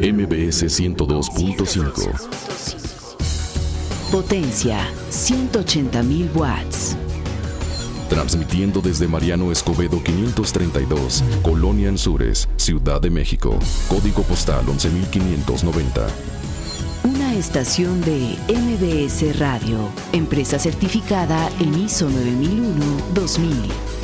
MBS 0.00 0.62
102.5. 0.68 2.12
Potencia 4.12 4.78
180.000 5.10 6.34
watts. 6.36 6.96
Transmitiendo 8.08 8.80
desde 8.80 9.08
Mariano 9.08 9.50
Escobedo 9.50 10.00
532, 10.00 11.24
Colonia 11.42 11.88
Anzures, 11.88 12.48
Ciudad 12.56 13.00
de 13.00 13.10
México. 13.10 13.58
Código 13.88 14.22
postal 14.22 14.68
11590. 14.68 16.06
Una 17.02 17.34
estación 17.34 18.00
de 18.02 18.36
MBS 18.48 19.36
Radio, 19.40 19.78
empresa 20.12 20.60
certificada 20.60 21.50
en 21.58 21.74
ISO 21.74 22.08
9001-2000. 22.08 23.97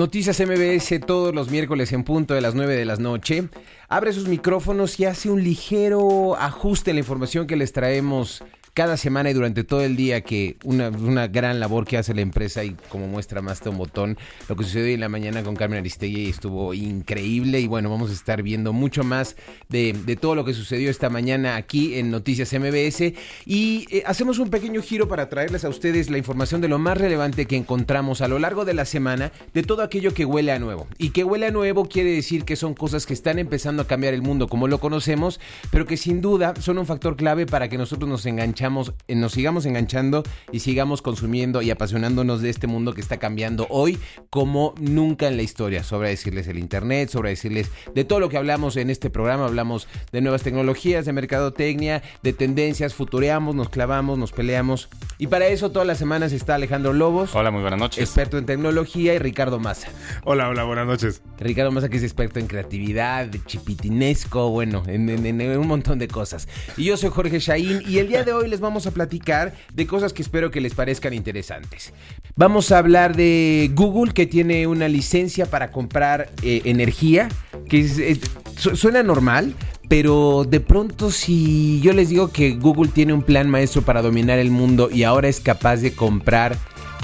Noticias 0.00 0.40
MBS 0.40 0.98
todos 1.06 1.34
los 1.34 1.50
miércoles 1.50 1.92
en 1.92 2.04
punto 2.04 2.32
de 2.32 2.40
las 2.40 2.54
9 2.54 2.74
de 2.74 2.86
la 2.86 2.96
noche. 2.96 3.50
Abre 3.86 4.14
sus 4.14 4.28
micrófonos 4.28 4.98
y 4.98 5.04
hace 5.04 5.28
un 5.28 5.44
ligero 5.44 6.36
ajuste 6.36 6.90
en 6.90 6.96
la 6.96 7.00
información 7.00 7.46
que 7.46 7.54
les 7.54 7.74
traemos 7.74 8.42
cada 8.74 8.96
semana 8.96 9.30
y 9.30 9.32
durante 9.32 9.64
todo 9.64 9.82
el 9.82 9.96
día 9.96 10.22
que 10.22 10.56
una, 10.64 10.88
una 10.88 11.28
gran 11.28 11.60
labor 11.60 11.86
que 11.86 11.98
hace 11.98 12.14
la 12.14 12.20
empresa 12.20 12.64
y 12.64 12.76
como 12.88 13.06
muestra 13.06 13.42
más 13.42 13.60
un 13.66 13.76
botón, 13.76 14.16
lo 14.48 14.56
que 14.56 14.64
sucedió 14.64 14.94
en 14.94 15.00
la 15.00 15.08
mañana 15.08 15.42
con 15.42 15.54
Carmen 15.54 15.80
Aristegui 15.80 16.28
estuvo 16.30 16.72
increíble 16.72 17.60
y 17.60 17.66
bueno, 17.66 17.90
vamos 17.90 18.10
a 18.10 18.14
estar 18.14 18.42
viendo 18.42 18.72
mucho 18.72 19.04
más 19.04 19.36
de, 19.68 19.92
de 19.92 20.16
todo 20.16 20.34
lo 20.34 20.44
que 20.44 20.54
sucedió 20.54 20.90
esta 20.90 21.10
mañana 21.10 21.56
aquí 21.56 21.98
en 21.98 22.10
Noticias 22.10 22.52
MBS 22.52 23.12
y 23.44 23.86
eh, 23.90 24.02
hacemos 24.06 24.38
un 24.38 24.50
pequeño 24.50 24.82
giro 24.82 25.08
para 25.08 25.28
traerles 25.28 25.64
a 25.64 25.68
ustedes 25.68 26.10
la 26.10 26.18
información 26.18 26.60
de 26.60 26.68
lo 26.68 26.78
más 26.78 26.96
relevante 26.96 27.46
que 27.46 27.56
encontramos 27.56 28.20
a 28.20 28.28
lo 28.28 28.38
largo 28.38 28.64
de 28.64 28.74
la 28.74 28.84
semana 28.84 29.32
de 29.52 29.62
todo 29.62 29.82
aquello 29.82 30.14
que 30.14 30.24
huele 30.24 30.52
a 30.52 30.58
nuevo. 30.58 30.86
Y 30.98 31.10
que 31.10 31.24
huele 31.24 31.46
a 31.46 31.50
nuevo 31.50 31.84
quiere 31.86 32.12
decir 32.12 32.44
que 32.44 32.56
son 32.56 32.74
cosas 32.74 33.06
que 33.06 33.14
están 33.14 33.38
empezando 33.38 33.82
a 33.82 33.86
cambiar 33.86 34.14
el 34.14 34.22
mundo 34.22 34.48
como 34.48 34.68
lo 34.68 34.78
conocemos, 34.78 35.40
pero 35.70 35.86
que 35.86 35.96
sin 35.96 36.20
duda 36.20 36.54
son 36.60 36.78
un 36.78 36.86
factor 36.86 37.16
clave 37.16 37.46
para 37.46 37.68
que 37.68 37.78
nosotros 37.78 38.08
nos 38.08 38.26
enganchamos 38.60 38.92
eh, 39.08 39.14
nos 39.14 39.32
sigamos 39.32 39.64
enganchando 39.64 40.22
y 40.52 40.60
sigamos 40.60 41.00
consumiendo 41.02 41.62
y 41.62 41.70
apasionándonos 41.70 42.42
de 42.42 42.50
este 42.50 42.66
mundo 42.66 42.92
que 42.92 43.00
está 43.00 43.18
cambiando 43.18 43.66
hoy 43.70 43.98
como 44.28 44.74
nunca 44.78 45.28
en 45.28 45.36
la 45.36 45.42
historia. 45.42 45.82
Sobre 45.82 46.10
decirles 46.10 46.46
el 46.46 46.58
internet, 46.58 47.08
sobre 47.08 47.30
decirles 47.30 47.70
de 47.94 48.04
todo 48.04 48.20
lo 48.20 48.28
que 48.28 48.36
hablamos 48.36 48.76
en 48.76 48.90
este 48.90 49.08
programa, 49.08 49.46
hablamos 49.46 49.88
de 50.12 50.20
nuevas 50.20 50.42
tecnologías, 50.42 51.06
de 51.06 51.12
mercadotecnia, 51.12 52.02
de 52.22 52.32
tendencias, 52.32 52.94
futureamos, 52.94 53.54
nos 53.54 53.70
clavamos, 53.70 54.18
nos 54.18 54.32
peleamos. 54.32 54.88
Y 55.18 55.28
para 55.28 55.46
eso 55.46 55.70
todas 55.70 55.86
las 55.86 55.98
semanas 55.98 56.32
está 56.32 56.56
Alejandro 56.56 56.92
Lobos. 56.92 57.34
Hola, 57.34 57.50
muy 57.50 57.62
buenas 57.62 57.80
noches. 57.80 58.02
Experto 58.02 58.36
en 58.36 58.44
tecnología 58.44 59.14
y 59.14 59.18
Ricardo 59.18 59.58
Massa. 59.58 59.88
Hola, 60.24 60.48
hola, 60.48 60.64
buenas 60.64 60.86
noches. 60.86 61.22
Ricardo 61.38 61.70
Massa 61.70 61.88
que 61.88 61.96
es 61.96 62.02
experto 62.02 62.38
en 62.38 62.46
creatividad, 62.46 63.30
chipitinesco, 63.46 64.50
bueno, 64.50 64.82
en, 64.86 65.08
en, 65.08 65.40
en 65.40 65.58
un 65.58 65.66
montón 65.66 65.98
de 65.98 66.08
cosas. 66.08 66.46
Y 66.76 66.84
yo 66.84 66.96
soy 66.96 67.10
Jorge 67.10 67.38
Shaín 67.38 67.82
y 67.86 67.98
el 67.98 68.08
día 68.08 68.24
de 68.24 68.32
hoy 68.32 68.49
les 68.50 68.60
vamos 68.60 68.86
a 68.86 68.90
platicar 68.90 69.54
de 69.72 69.86
cosas 69.86 70.12
que 70.12 70.22
espero 70.22 70.50
que 70.50 70.60
les 70.60 70.74
parezcan 70.74 71.14
interesantes. 71.14 71.92
Vamos 72.36 72.72
a 72.72 72.78
hablar 72.78 73.16
de 73.16 73.70
Google 73.74 74.12
que 74.12 74.26
tiene 74.26 74.66
una 74.66 74.88
licencia 74.88 75.46
para 75.46 75.70
comprar 75.70 76.30
eh, 76.42 76.62
energía, 76.64 77.28
que 77.68 78.18
suena 78.56 79.02
normal, 79.02 79.54
pero 79.88 80.44
de 80.44 80.60
pronto 80.60 81.10
si 81.10 81.80
yo 81.80 81.92
les 81.92 82.10
digo 82.10 82.30
que 82.30 82.52
Google 82.52 82.90
tiene 82.92 83.12
un 83.12 83.22
plan 83.22 83.48
maestro 83.48 83.82
para 83.82 84.02
dominar 84.02 84.38
el 84.38 84.50
mundo 84.50 84.90
y 84.90 85.04
ahora 85.04 85.28
es 85.28 85.40
capaz 85.40 85.78
de 85.78 85.92
comprar, 85.92 86.56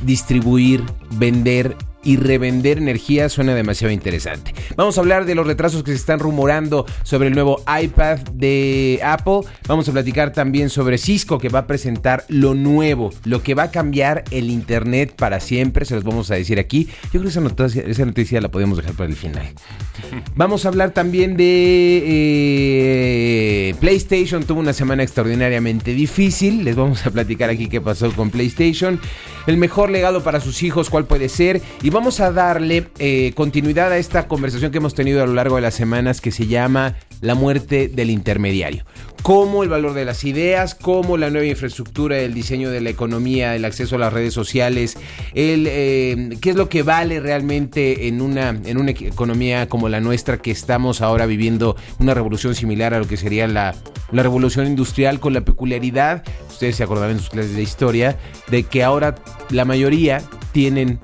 distribuir, 0.05 0.83
vender 1.13 1.77
y 2.07 2.17
revender 2.17 2.79
energía 2.79 3.29
suena 3.29 3.53
demasiado 3.55 3.93
interesante. 3.93 4.55
Vamos 4.77 4.97
a 4.97 5.01
hablar 5.01 5.25
de 5.25 5.35
los 5.35 5.45
retrasos 5.45 5.83
que 5.83 5.91
se 5.91 5.97
están 5.97 6.21
rumorando 6.21 6.87
sobre 7.03 7.27
el 7.29 7.35
nuevo 7.35 7.63
iPad 7.83 8.19
de 8.33 9.01
Apple. 9.03 9.41
Vamos 9.67 9.89
a 9.89 9.93
platicar 9.93 10.33
también 10.33 10.71
sobre 10.71 10.99
Cisco 10.99 11.39
que 11.39 11.49
va 11.49 11.61
a 11.61 11.67
presentar 11.67 12.25
lo 12.29 12.55
nuevo, 12.55 13.11
lo 13.25 13.43
que 13.43 13.55
va 13.55 13.65
a 13.65 13.71
cambiar 13.73 14.23
el 14.31 14.51
Internet 14.51 15.15
para 15.17 15.41
siempre. 15.41 15.85
Se 15.85 15.97
los 15.97 16.05
vamos 16.05 16.31
a 16.31 16.37
decir 16.37 16.61
aquí. 16.61 16.87
Yo 17.07 17.11
creo 17.11 17.23
que 17.23 17.29
esa 17.31 17.41
noticia, 17.41 17.83
esa 17.83 18.05
noticia 18.05 18.41
la 18.41 18.51
podemos 18.51 18.79
dejar 18.79 18.95
para 18.95 19.11
el 19.11 19.17
final. 19.17 19.49
Vamos 20.37 20.65
a 20.65 20.69
hablar 20.69 20.93
también 20.93 21.37
de 21.37 22.03
eh, 22.07 23.75
PlayStation. 23.81 24.45
Tuvo 24.45 24.61
una 24.61 24.73
semana 24.73 25.03
extraordinariamente 25.03 25.93
difícil. 25.93 26.63
Les 26.65 26.77
vamos 26.77 27.07
a 27.07 27.11
platicar 27.11 27.51
aquí 27.51 27.69
qué 27.69 27.81
pasó 27.81 28.13
con 28.13 28.31
PlayStation. 28.31 29.01
El 29.47 29.57
mejor 29.57 29.91
legado 29.91 30.23
para 30.23 30.41
sus 30.41 30.63
hijos, 30.63 30.91
cuál 30.91 31.07
puede 31.07 31.29
ser. 31.29 31.63
Y 31.83 31.91
vamos 31.97 32.21
a 32.21 32.31
darle 32.31 32.89
eh, 32.99 33.33
continuidad 33.35 33.91
a 33.91 33.97
esta 33.97 34.29
conversación 34.29 34.71
que 34.71 34.77
hemos 34.77 34.95
tenido 34.95 35.23
a 35.23 35.27
lo 35.27 35.33
largo 35.33 35.57
de 35.57 35.63
las 35.63 35.73
semanas 35.73 36.21
que 36.21 36.31
se 36.31 36.47
llama 36.47 36.95
La 37.23 37.35
muerte 37.35 37.89
del 37.89 38.11
intermediario. 38.11 38.85
Cómo 39.23 39.63
el 39.63 39.71
valor 39.71 39.95
de 39.95 40.05
las 40.05 40.23
ideas, 40.25 40.75
cómo 40.75 41.17
la 41.17 41.31
nueva 41.31 41.47
infraestructura, 41.47 42.19
el 42.19 42.35
diseño 42.35 42.69
de 42.71 42.83
la 42.83 42.91
economía, 42.91 43.57
el 43.57 43.65
acceso 43.65 43.97
a 43.97 43.99
las 43.99 44.13
redes 44.13 44.35
sociales, 44.35 44.99
el, 45.33 45.67
eh, 45.71 46.37
qué 46.43 46.51
es 46.51 46.57
lo 46.57 46.69
que 46.69 46.83
vale 46.83 47.19
realmente 47.19 48.09
en 48.09 48.21
una, 48.21 48.51
en 48.51 48.77
una 48.77 48.91
economía 48.91 49.67
como 49.67 49.89
la 49.89 50.01
nuestra 50.01 50.37
que 50.37 50.51
estamos 50.51 51.01
ahora 51.01 51.25
viviendo 51.25 51.77
una 51.99 52.13
revolución 52.13 52.55
similar 52.55 52.93
a 52.93 52.99
lo 52.99 53.09
que 53.09 53.17
sería 53.17 53.49
la, 53.49 53.75
la 54.13 54.23
revolución 54.23 54.67
industrial 54.67 55.19
con 55.19 55.33
la 55.33 55.47
peculiaridad, 55.47 56.25
ustedes 56.51 56.77
se 56.77 56.83
acordarán 56.83 57.13
en 57.13 57.21
sus 57.21 57.31
clases 57.31 57.57
de 57.57 57.63
historia, 57.63 58.19
de 58.51 58.65
que 58.65 58.85
ahora 58.85 59.15
la 59.49 59.65
mayoría 59.65 60.23
tienen 60.53 61.01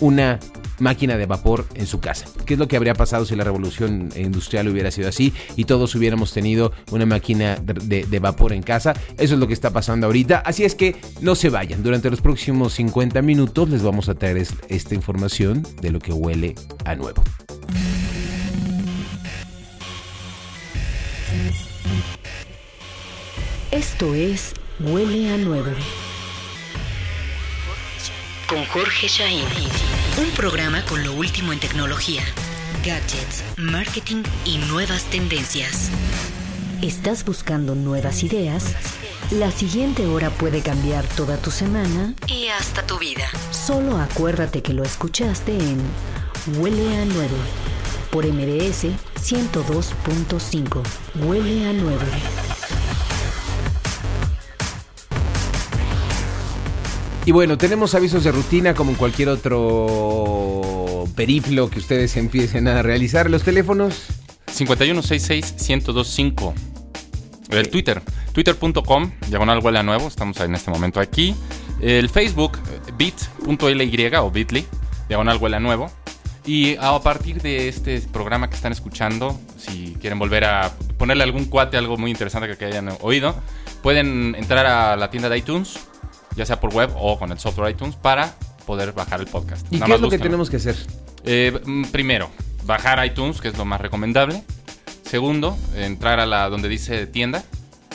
una 0.00 0.38
máquina 0.78 1.16
de 1.16 1.26
vapor 1.26 1.66
en 1.74 1.86
su 1.86 2.00
casa. 2.00 2.26
¿Qué 2.44 2.54
es 2.54 2.60
lo 2.60 2.68
que 2.68 2.76
habría 2.76 2.94
pasado 2.94 3.24
si 3.24 3.36
la 3.36 3.44
revolución 3.44 4.10
industrial 4.16 4.68
hubiera 4.68 4.90
sido 4.90 5.08
así 5.08 5.32
y 5.56 5.64
todos 5.64 5.94
hubiéramos 5.94 6.32
tenido 6.32 6.72
una 6.90 7.06
máquina 7.06 7.56
de, 7.56 8.18
vapor 8.18 8.52
en 8.52 8.62
casa? 8.62 8.94
Eso 9.18 9.34
es 9.34 9.40
lo 9.40 9.46
que 9.46 9.54
está 9.54 9.70
pasando 9.70 10.06
ahorita. 10.06 10.38
Así 10.38 10.64
es 10.64 10.74
que 10.74 10.96
no 11.20 11.34
se 11.34 11.48
vayan. 11.48 11.82
Durante 11.82 12.10
los 12.10 12.20
próximos 12.20 12.74
50 12.74 13.22
minutos 13.22 13.68
les 13.68 13.82
vamos 13.82 14.08
a 14.08 14.14
traer 14.14 14.46
esta 14.68 14.94
información 14.94 15.66
de 15.80 15.90
lo 15.90 16.00
que 16.00 16.12
huele 16.12 16.54
a 16.84 16.94
nuevo. 16.94 17.22
Esto 23.70 24.14
es 24.14 24.54
Huele 24.78 25.32
a 25.32 25.36
Nuevo. 25.36 25.70
Con 28.54 28.64
Jorge 28.66 29.08
Shain. 29.08 29.44
Un 30.16 30.30
programa 30.36 30.84
con 30.84 31.02
lo 31.02 31.12
último 31.12 31.52
en 31.52 31.58
tecnología, 31.58 32.22
gadgets, 32.84 33.42
marketing 33.56 34.22
y 34.44 34.58
nuevas 34.58 35.02
tendencias. 35.10 35.90
¿Estás 36.80 37.24
buscando 37.24 37.74
nuevas 37.74 38.22
ideas? 38.22 38.76
La 39.32 39.50
siguiente 39.50 40.06
hora 40.06 40.30
puede 40.30 40.60
cambiar 40.60 41.04
toda 41.16 41.36
tu 41.36 41.50
semana 41.50 42.14
y 42.28 42.46
hasta 42.46 42.86
tu 42.86 42.96
vida. 42.96 43.28
Solo 43.50 43.98
acuérdate 43.98 44.62
que 44.62 44.72
lo 44.72 44.84
escuchaste 44.84 45.50
en 45.50 45.82
Huele 46.56 46.96
a 46.96 47.04
Nuevo 47.06 47.36
por 48.12 48.24
MBS 48.24 48.84
102.5. 49.16 50.80
Huele 51.26 51.68
a 51.68 51.72
Nuevo. 51.72 52.04
Y 57.26 57.32
bueno, 57.32 57.56
tenemos 57.56 57.94
avisos 57.94 58.22
de 58.22 58.32
rutina 58.32 58.74
como 58.74 58.90
en 58.90 58.98
cualquier 58.98 59.30
otro 59.30 61.04
periplo 61.16 61.70
que 61.70 61.78
ustedes 61.78 62.18
empiecen 62.18 62.68
a 62.68 62.82
realizar. 62.82 63.30
Los 63.30 63.44
teléfonos 63.44 64.08
5166-1025. 64.54 66.52
El 67.48 67.70
Twitter, 67.70 68.02
twitter.com, 68.32 69.12
diagonal 69.28 69.60
huele 69.60 69.78
a 69.78 69.82
nuevo, 69.82 70.06
estamos 70.06 70.38
en 70.40 70.54
este 70.54 70.70
momento 70.70 71.00
aquí. 71.00 71.34
El 71.80 72.10
Facebook, 72.10 72.58
bit.ly 72.98 74.10
o 74.18 74.30
bit.ly, 74.30 74.66
diagonal 75.08 75.38
huele 75.38 75.56
a 75.56 75.60
nuevo. 75.60 75.90
Y 76.44 76.76
a 76.78 76.98
partir 77.00 77.40
de 77.40 77.68
este 77.68 78.02
programa 78.02 78.50
que 78.50 78.56
están 78.56 78.72
escuchando, 78.72 79.40
si 79.56 79.96
quieren 79.98 80.18
volver 80.18 80.44
a 80.44 80.74
ponerle 80.98 81.24
algún 81.24 81.46
cuate, 81.46 81.78
algo 81.78 81.96
muy 81.96 82.10
interesante 82.10 82.54
que 82.58 82.66
hayan 82.66 82.90
oído, 83.00 83.34
pueden 83.82 84.34
entrar 84.34 84.66
a 84.66 84.94
la 84.96 85.08
tienda 85.10 85.30
de 85.30 85.38
iTunes, 85.38 85.78
ya 86.36 86.46
sea 86.46 86.60
por 86.60 86.74
web 86.74 86.90
o 86.96 87.18
con 87.18 87.32
el 87.32 87.38
software 87.38 87.70
iTunes, 87.70 87.96
para 87.96 88.34
poder 88.66 88.92
bajar 88.92 89.20
el 89.20 89.26
podcast. 89.26 89.66
¿Y 89.70 89.76
Nada 89.76 89.86
qué 89.86 89.94
es 89.94 90.00
lo 90.00 90.10
que 90.10 90.18
tenemos 90.18 90.50
que 90.50 90.56
hacer? 90.56 90.76
Eh, 91.24 91.58
primero, 91.92 92.30
bajar 92.64 93.04
iTunes, 93.04 93.40
que 93.40 93.48
es 93.48 93.56
lo 93.56 93.64
más 93.64 93.80
recomendable. 93.80 94.42
Segundo, 95.02 95.56
entrar 95.76 96.20
a 96.20 96.26
la 96.26 96.48
donde 96.48 96.68
dice 96.68 97.06
tienda 97.06 97.44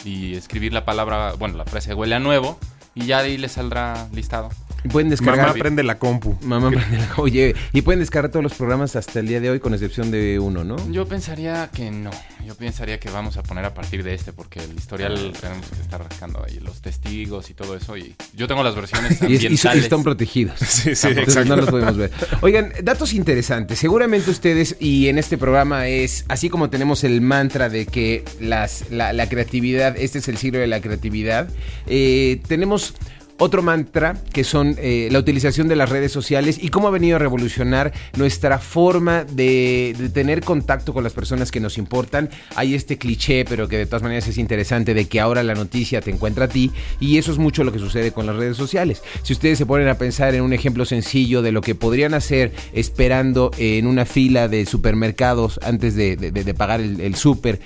y 0.06 0.36
escribir 0.36 0.74
la 0.74 0.86
palabra, 0.86 1.33
bueno, 1.38 1.57
la 1.57 1.65
frase 1.65 1.94
huele 1.94 2.15
a 2.15 2.19
nuevo 2.19 2.57
y 2.95 3.06
ya 3.06 3.21
de 3.21 3.30
ahí 3.30 3.38
les 3.38 3.53
saldrá 3.53 4.07
listado. 4.13 4.50
Pueden 4.91 5.09
descargar. 5.09 5.47
Mamá 5.47 5.59
prende 5.59 5.83
la 5.83 5.99
compu. 5.99 6.37
Mamá 6.41 6.69
prende 6.69 6.97
la 6.97 7.09
Oye, 7.17 7.55
y 7.73 7.81
pueden 7.81 7.99
descargar 7.99 8.31
todos 8.31 8.43
los 8.43 8.53
programas 8.53 8.95
hasta 8.95 9.19
el 9.19 9.27
día 9.27 9.39
de 9.39 9.49
hoy, 9.49 9.59
con 9.59 9.73
excepción 9.73 10.11
de 10.11 10.39
uno, 10.39 10.63
¿no? 10.63 10.75
Yo 10.91 11.05
pensaría 11.07 11.69
que 11.73 11.91
no. 11.91 12.11
Yo 12.45 12.55
pensaría 12.55 12.99
que 12.99 13.09
vamos 13.09 13.37
a 13.37 13.43
poner 13.43 13.65
a 13.65 13.73
partir 13.73 14.03
de 14.03 14.13
este, 14.13 14.33
porque 14.33 14.59
el 14.63 14.75
historial 14.77 15.33
tenemos 15.39 15.67
que 15.67 15.81
estar 15.81 16.01
rascando 16.01 16.43
ahí 16.43 16.59
los 16.59 16.81
testigos 16.81 17.49
y 17.49 17.53
todo 17.53 17.75
eso. 17.75 17.97
Y 17.97 18.15
yo 18.33 18.47
tengo 18.47 18.63
las 18.63 18.75
versiones 18.75 19.21
Y, 19.27 19.35
es- 19.35 19.43
y 19.43 19.47
ambientales. 19.47 19.83
están 19.83 20.03
protegidos. 20.03 20.59
Sí, 20.59 20.95
sí, 20.95 21.07
Entonces 21.07 21.17
exacto. 21.17 21.49
no 21.49 21.55
los 21.57 21.69
podemos 21.69 21.97
ver. 21.97 22.11
Oigan, 22.41 22.71
datos 22.83 23.13
interesantes. 23.13 23.77
Seguramente 23.79 24.29
ustedes, 24.31 24.77
y 24.79 25.07
en 25.09 25.17
este 25.17 25.37
programa 25.37 25.87
es, 25.87 26.25
así 26.29 26.49
como 26.49 26.69
tenemos 26.69 27.03
el 27.03 27.21
mantra 27.21 27.69
de 27.69 27.85
que 27.85 28.23
las, 28.39 28.89
la, 28.91 29.13
la 29.13 29.27
creatividad, 29.29 29.97
este 29.97 30.19
es 30.19 30.27
el 30.27 30.37
siglo 30.37 30.59
de 30.59 30.67
la 30.67 30.79
creatividad, 30.81 31.49
eh, 31.87 32.41
tenemos 32.47 32.93
otro 33.39 33.63
mantra 33.63 34.15
que 34.33 34.44
son 34.44 34.75
eh, 34.80 35.09
la 35.12 35.19
utilización 35.19 35.68
de 35.68 35.75
las 35.75 35.89
redes 35.89 36.12
sociales 36.12 36.59
y 36.62 36.69
cómo 36.69 36.88
ha 36.88 36.91
venido 36.91 37.15
a 37.15 37.19
revolucionar 37.19 37.94
nuestra 38.18 38.59
forma 38.59 39.24
de, 39.24 39.95
tener 40.13 40.44
contacto 40.44 40.94
con 40.94 41.03
las 41.03 41.13
personas 41.13 41.51
que 41.51 41.59
nos 41.59 41.77
importan. 41.77 42.30
Hay 42.56 42.75
este 42.75 42.97
cliché, 42.97 43.45
pero 43.45 43.68
que 43.68 43.77
de 43.77 43.86
todas 43.86 44.03
maneras 44.03 44.27
es 44.27 44.38
interesante, 44.38 44.94
de 44.94 45.06
que 45.06 45.19
ahora 45.19 45.41
la 45.44 45.56
noticia 45.56 46.01
te 46.01 46.12
encuentra 46.12 46.45
a 46.45 46.47
ti 46.47 46.71
y 47.00 47.18
eso 47.18 47.31
es 47.31 47.38
mucho 47.38 47.63
lo 47.63 47.71
que 47.71 47.80
sucede 47.80 48.12
con 48.12 48.25
las 48.25 48.36
redes 48.36 48.57
sociales. 48.57 49.01
Si 49.24 49.33
ustedes 49.33 49.57
se 49.57 49.65
ponen 49.65 49.88
a 49.88 49.95
pensar 49.95 50.36
en 50.36 50.44
un 50.44 50.53
ejemplo 50.53 50.86
sencillo 50.86 51.41
de 51.41 51.51
lo 51.51 51.62
que 51.62 51.75
podrían 51.75 52.13
hacer 52.13 52.51
esperando 52.74 53.51
en 53.57 53.88
una 53.88 54.06
fila 54.06 54.47
de 54.47 54.65
supermercados 54.65 55.59
antes 55.63 55.95
de 55.95 56.53
pagar 56.57 56.81
el, 56.81 57.00
el 57.00 57.15
súper, 57.15 57.59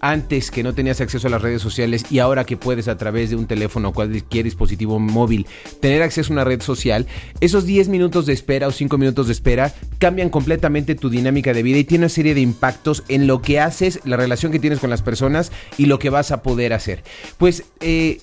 antes 0.00 0.50
que 0.50 0.62
no 0.62 0.74
tenías 0.74 1.00
acceso 1.00 1.26
a 1.26 1.30
las 1.30 1.42
redes 1.42 1.62
sociales 1.62 2.04
y 2.10 2.18
ahora 2.18 2.44
que 2.44 2.56
puedes 2.56 2.88
a 2.88 2.96
través 2.96 3.30
de 3.30 3.36
un 3.36 3.46
teléfono 3.46 3.88
o 3.88 3.92
cualquier 3.92 4.44
dispositivo 4.44 4.98
móvil 4.98 5.46
tener 5.80 6.02
acceso 6.02 6.32
a 6.32 6.34
una 6.34 6.44
red 6.44 6.62
social, 6.62 7.06
esos 7.40 7.66
10 7.66 7.88
minutos 7.88 8.26
de 8.26 8.32
espera 8.32 8.68
o 8.68 8.72
5 8.72 8.98
minutos 8.98 9.26
de 9.26 9.32
espera 9.32 9.72
cambian 9.98 10.30
completamente 10.30 10.94
tu 10.94 11.10
dinámica 11.10 11.52
de 11.52 11.62
vida 11.62 11.78
y 11.78 11.84
tiene 11.84 12.04
una 12.04 12.08
serie 12.08 12.34
de 12.34 12.40
impactos 12.40 13.04
en 13.08 13.26
lo 13.26 13.42
que 13.42 13.60
haces, 13.60 14.00
la 14.04 14.16
relación 14.16 14.52
que 14.52 14.58
tienes 14.58 14.78
con 14.78 14.90
las 14.90 15.02
personas 15.02 15.52
y 15.78 15.86
lo 15.86 15.98
que 15.98 16.10
vas 16.10 16.32
a 16.32 16.42
poder 16.42 16.72
hacer. 16.72 17.02
Pues 17.38 17.64
eh, 17.80 18.20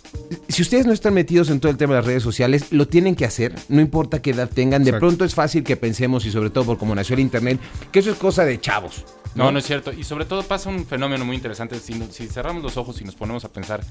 si 0.47 0.61
ustedes 0.61 0.85
no 0.85 0.93
están 0.93 1.13
metidos 1.13 1.49
en 1.49 1.59
todo 1.59 1.71
el 1.71 1.77
tema 1.77 1.93
de 1.93 1.99
las 1.99 2.05
redes 2.05 2.23
sociales, 2.23 2.71
lo 2.71 2.87
tienen 2.87 3.15
que 3.15 3.25
hacer, 3.25 3.55
no 3.69 3.81
importa 3.81 4.21
qué 4.21 4.31
edad 4.31 4.49
tengan, 4.49 4.83
de 4.83 4.91
Exacto. 4.91 5.07
pronto 5.07 5.25
es 5.25 5.33
fácil 5.33 5.63
que 5.63 5.77
pensemos 5.77 6.25
y 6.25 6.31
sobre 6.31 6.49
todo 6.49 6.65
por 6.65 6.77
cómo 6.77 6.95
nació 6.95 7.15
el 7.15 7.21
Internet, 7.21 7.59
que 7.91 7.99
eso 7.99 8.11
es 8.11 8.17
cosa 8.17 8.45
de 8.45 8.59
chavos. 8.59 9.05
No, 9.35 9.51
no 9.51 9.59
es 9.59 9.65
cierto. 9.65 9.91
Y 9.91 10.03
sobre 10.03 10.25
todo 10.25 10.43
pasa 10.43 10.69
un 10.69 10.85
fenómeno 10.85 11.25
muy 11.25 11.35
interesante. 11.35 11.62
Si, 11.71 12.27
cerramos 12.27 12.63
los 12.63 12.77
ojos 12.77 13.01
y 13.01 13.06
nos 13.06 13.15
ponemos 13.15 13.45
a 13.45 13.51
pensar, 13.51 13.81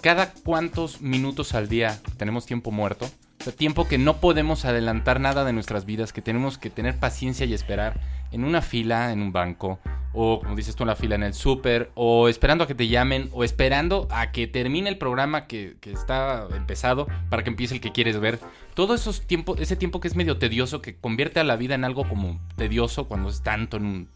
¿cada 0.00 0.32
cuántos 0.32 1.00
minutos 1.00 1.54
al 1.54 1.68
día 1.68 2.00
tenemos 2.16 2.46
tiempo 2.46 2.70
muerto? 2.70 3.06
O 3.40 3.44
sea, 3.44 3.52
tiempo 3.52 3.86
que 3.86 3.98
no 3.98 4.18
podemos 4.18 4.64
adelantar 4.64 5.20
nada 5.20 5.44
de 5.44 5.52
nuestras 5.52 5.84
vidas, 5.84 6.12
que 6.12 6.22
tenemos 6.22 6.56
que 6.56 6.70
tener 6.70 6.98
paciencia 6.98 7.44
y 7.44 7.52
esperar 7.52 8.00
en 8.32 8.44
una 8.44 8.62
fila, 8.62 9.12
en 9.12 9.20
un 9.20 9.32
banco, 9.32 9.78
o 10.14 10.40
como 10.40 10.56
dices 10.56 10.76
tú, 10.76 10.84
en 10.84 10.88
la 10.88 10.96
fila 10.96 11.16
en 11.16 11.24
el 11.24 11.34
súper, 11.34 11.90
o 11.94 12.28
esperando 12.28 12.64
a 12.64 12.66
que 12.66 12.74
te 12.74 12.88
llamen, 12.88 13.28
o 13.32 13.44
esperando 13.44 14.08
a 14.10 14.32
que 14.32 14.46
termine 14.46 14.88
el 14.88 14.96
programa 14.96 15.46
que, 15.46 15.76
que 15.80 15.92
está 15.92 16.48
empezado 16.56 17.06
para 17.28 17.44
que 17.44 17.50
empiece 17.50 17.74
el 17.74 17.80
que 17.80 17.92
quieres 17.92 18.18
ver. 18.18 18.40
Todo 18.74 18.94
esos 18.94 19.22
tiempo, 19.22 19.56
ese 19.58 19.76
tiempo 19.76 20.00
que 20.00 20.08
es 20.08 20.16
medio 20.16 20.38
tedioso, 20.38 20.80
que 20.80 20.96
convierte 20.96 21.40
a 21.40 21.44
la 21.44 21.56
vida 21.56 21.74
en 21.74 21.84
algo 21.84 22.08
como 22.08 22.40
tedioso 22.56 23.08
cuando 23.08 23.28
es 23.28 23.42
tanto 23.42 23.76
en 23.76 23.84
un, 23.84 24.08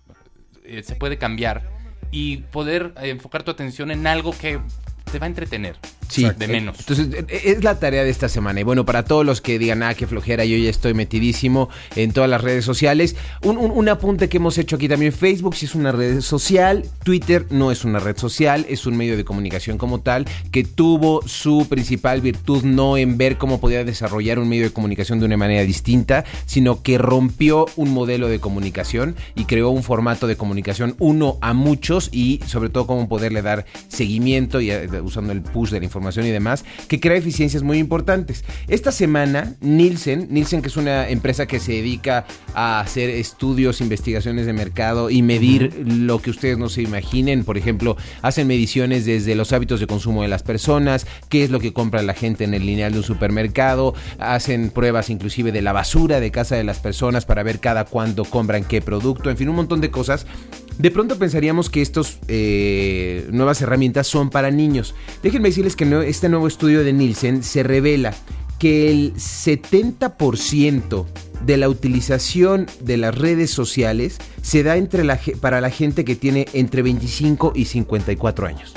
eh, 0.65 0.83
se 0.83 0.97
puede 0.97 1.17
cambiar 1.17 1.78
y 2.11 2.39
poder 2.39 2.93
eh, 3.01 3.11
enfocar 3.11 3.43
tu 3.43 3.51
atención 3.51 3.91
en 3.91 4.07
algo 4.07 4.33
que 4.33 4.61
te 5.11 5.19
va 5.19 5.27
a 5.27 5.29
entretener. 5.29 5.77
Sí, 6.09 6.27
de 6.39 6.49
menos. 6.49 6.77
Entonces, 6.81 7.09
eh, 7.29 7.41
es 7.45 7.63
la 7.65 7.79
tarea 7.79 8.03
de 8.05 8.11
esta 8.11 8.29
semana. 8.29 8.61
Y 8.61 8.63
bueno, 8.63 8.85
para 8.85 9.05
todos 9.05 9.25
los 9.27 9.41
que 9.41 9.59
digan, 9.59 9.83
ah, 9.83 9.95
qué 9.95 10.07
flojera, 10.07 10.45
yo 10.45 10.57
ya 10.57 10.71
estoy 10.71 10.95
metidísimo 10.95 11.69
en 11.97 12.13
todas 12.13 12.31
las 12.31 12.41
redes 12.43 12.65
sociales. 12.65 13.15
Un, 13.43 13.59
un- 13.59 13.71
un 13.71 13.89
apunte 13.89 14.29
que 14.29 14.39
hemos 14.39 14.57
hecho 14.59 14.77
aquí 14.77 14.89
también: 14.89 15.13
Facebook 15.13 15.55
sí 15.55 15.67
es 15.67 15.75
una 15.75 15.93
red 15.93 16.21
social, 16.23 16.85
Twitter 17.05 17.47
no 17.51 17.71
es 17.71 17.85
una 17.85 17.99
red 17.99 18.17
social, 18.17 18.65
es 18.69 18.87
un 18.87 18.97
medio 18.97 19.17
de 19.17 19.25
comunicación 19.25 19.77
como 19.77 20.01
tal, 20.01 20.25
que 20.51 20.65
tuvo 20.65 21.21
su 21.27 21.67
principal 21.69 22.21
virtud 22.23 22.63
no 22.65 22.97
en 22.97 23.19
ver 23.19 23.37
cómo 23.37 23.61
podía 23.61 23.85
desarrollar 23.85 24.39
un 24.39 24.49
medio 24.49 24.65
de 24.65 24.71
comunicación 24.71 25.19
de 25.21 25.27
una 25.27 25.37
manera 25.37 25.63
distinta, 25.63 26.25
sino 26.47 26.83
que 26.83 26.97
rompió 26.99 27.67
un 27.77 27.91
modelo 27.93 28.29
de 28.29 28.41
comunicación 28.41 29.15
y 29.35 29.45
creó 29.45 29.69
un 29.71 29.83
formato 29.83 30.27
de 30.27 30.37
comunicación 30.37 30.95
uno 30.99 31.37
a 31.43 31.53
muchos 31.53 32.09
y 32.13 32.41
sobre 32.47 32.71
todo 32.71 32.87
cómo 32.87 33.09
poderle 33.09 33.43
dar 33.43 33.67
seguimiento 33.89 34.61
y 34.61 34.71
eh, 34.71 34.89
usando 35.03 35.33
el 35.33 35.43
push 35.43 35.71
de 35.71 35.79
la 35.81 35.85
información 35.85 35.98
y 35.99 36.31
demás, 36.31 36.65
que 36.89 37.01
crea 37.01 37.17
eficiencias 37.17 37.63
muy 37.63 37.79
importantes. 37.79 38.45
Esta 38.69 38.93
semana, 38.93 39.55
Nielsen, 39.61 40.29
Nielsen 40.31 40.63
que 40.63 40.69
es 40.69 40.77
una 40.77 41.09
empresa 41.09 41.47
que 41.47 41.61
se 41.61 41.73
dedica 41.73 42.27
a 42.55 42.81
hacer 42.81 43.11
estudios, 43.11 43.81
investigaciones 43.81 44.47
de 44.47 44.53
mercado 44.53 45.11
y 45.11 45.23
medir 45.23 45.85
lo 45.87 46.21
que 46.21 46.31
ustedes 46.31 46.59
no 46.59 46.69
se 46.69 46.83
imaginen, 46.83 47.45
por 47.45 47.59
ejemplo, 47.59 47.97
hacen 48.23 48.47
mediciones 48.47 49.05
desde 49.05 49.35
los 49.35 49.53
hábitos 49.53 49.81
de 49.81 49.87
consumo 49.87 50.23
de 50.23 50.29
las 50.29 50.43
personas, 50.43 51.07
qué 51.29 51.45
es 51.45 51.51
lo 51.51 51.61
que 51.61 51.73
compra 51.73 52.03
la 52.03 52.15
gente 52.15 52.45
en 52.45 52.55
el 52.55 52.65
lineal 52.65 52.93
de 52.93 52.99
un 52.99 53.05
supermercado, 53.05 53.95
hacen 54.19 54.71
pruebas 54.71 55.11
inclusive 55.11 55.53
de 55.53 55.63
la 55.63 55.73
basura 55.73 56.21
de 56.21 56.31
casa 56.31 56.57
de 56.57 56.65
las 56.65 56.79
personas 56.79 57.25
para 57.25 57.43
ver 57.43 57.61
cada 57.61 57.85
cuándo 57.85 58.25
compran 58.25 58.65
qué 58.65 58.81
producto, 58.81 59.31
en 59.31 59.37
fin, 59.37 59.49
un 59.49 59.57
montón 59.57 59.81
de 59.81 59.91
cosas. 59.91 60.27
De 60.79 60.91
pronto 60.91 61.19
pensaríamos 61.19 61.71
que 61.71 61.83
estas 61.83 62.21
nuevas 62.29 63.61
herramientas 63.61 64.07
son 64.07 64.31
para 64.31 64.51
niños. 64.51 64.95
Déjenme 65.23 65.49
decirles 65.49 65.77
que 65.77 65.85
este 66.09 66.29
nuevo 66.29 66.47
estudio 66.47 66.85
de 66.85 66.93
Nielsen 66.93 67.43
se 67.43 67.63
revela 67.63 68.15
que 68.59 68.91
el 68.91 69.15
70% 69.15 71.07
de 71.45 71.57
la 71.57 71.69
utilización 71.69 72.67
de 72.81 72.97
las 72.97 73.17
redes 73.17 73.51
sociales 73.51 74.19
se 74.43 74.63
da 74.63 74.77
entre 74.77 75.05
la, 75.05 75.21
para 75.41 75.61
la 75.61 75.71
gente 75.71 76.05
que 76.05 76.17
tiene 76.17 76.47
entre 76.53 76.83
25 76.83 77.53
y 77.55 77.67
54 77.67 78.47
años. 78.47 78.75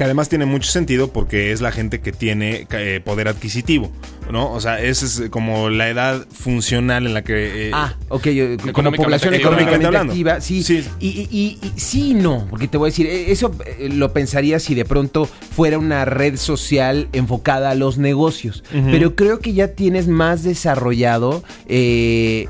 Que 0.00 0.04
además 0.04 0.30
tiene 0.30 0.46
mucho 0.46 0.70
sentido 0.70 1.12
porque 1.12 1.52
es 1.52 1.60
la 1.60 1.72
gente 1.72 2.00
que 2.00 2.10
tiene 2.10 2.66
eh, 2.72 3.02
poder 3.04 3.28
adquisitivo, 3.28 3.92
¿no? 4.32 4.50
O 4.50 4.58
sea, 4.58 4.80
esa 4.80 5.04
es 5.04 5.28
como 5.28 5.68
la 5.68 5.90
edad 5.90 6.26
funcional 6.32 7.06
en 7.06 7.12
la 7.12 7.20
que... 7.22 7.68
eh, 7.68 7.70
Ah, 7.74 7.96
ok, 8.08 8.28
yo- 8.28 8.56
como 8.56 8.70
Económicamente 8.70 8.96
población 8.96 9.34
económicamente 9.34 9.86
Hablando. 9.88 10.12
activa, 10.14 10.40
sí. 10.40 10.62
Sí. 10.62 10.82
Y, 11.00 11.08
y- 11.08 11.28
y- 11.30 11.66
y 11.66 11.72
sí 11.78 12.12
y 12.12 12.14
no, 12.14 12.46
porque 12.48 12.66
te 12.66 12.78
voy 12.78 12.88
a 12.88 12.92
decir, 12.92 13.04
eh, 13.08 13.30
eso 13.30 13.54
eh, 13.66 13.90
lo 13.92 14.10
pensaría 14.14 14.58
si 14.58 14.74
de 14.74 14.86
pronto 14.86 15.26
fuera 15.26 15.76
una 15.78 16.06
red 16.06 16.36
social 16.38 17.10
enfocada 17.12 17.68
a 17.68 17.74
los 17.74 17.98
negocios. 17.98 18.64
Pero 18.72 19.14
creo 19.14 19.40
que 19.40 19.52
ya 19.52 19.68
tienes 19.74 20.08
más 20.08 20.42
desarrollado 20.44 21.44
eh, 21.68 22.48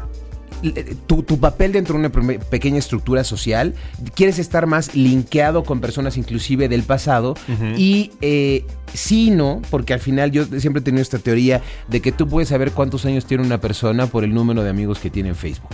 tu, 1.07 1.23
tu 1.23 1.39
papel 1.39 1.73
dentro 1.73 1.99
de 1.99 2.07
una 2.07 2.11
pequeña 2.39 2.79
estructura 2.79 3.25
social. 3.25 3.75
Quieres 4.15 4.39
estar 4.39 4.67
más 4.67 4.95
linkeado 4.95 5.65
con 5.65 5.81
personas 5.81 6.17
inclusive 6.17 6.69
del 6.69 6.83
pasado. 6.83 7.35
Y 7.77 8.13
eh, 8.21 8.65
sí 8.95 9.21
y 9.21 9.31
no, 9.31 9.61
porque 9.71 9.93
al 9.93 10.01
final 10.01 10.31
yo 10.31 10.45
siempre 10.59 10.81
he 10.81 10.85
tenido 10.85 11.03
esta 11.03 11.19
teoría 11.19 11.61
de 11.89 12.01
que 12.01 12.11
tú 12.13 12.27
puedes 12.29 12.49
saber 12.49 12.73
cuántos 12.73 13.05
años 13.05 13.27
tiene 13.27 13.45
una 13.45 13.61
persona 13.61 14.07
por 14.07 14.25
el 14.25 14.33
número 14.33 14.63
de 14.63 14.71
amigos 14.71 14.99
que 14.99 15.11
tiene 15.11 15.29
en 15.31 15.37
Facebook. 15.37 15.71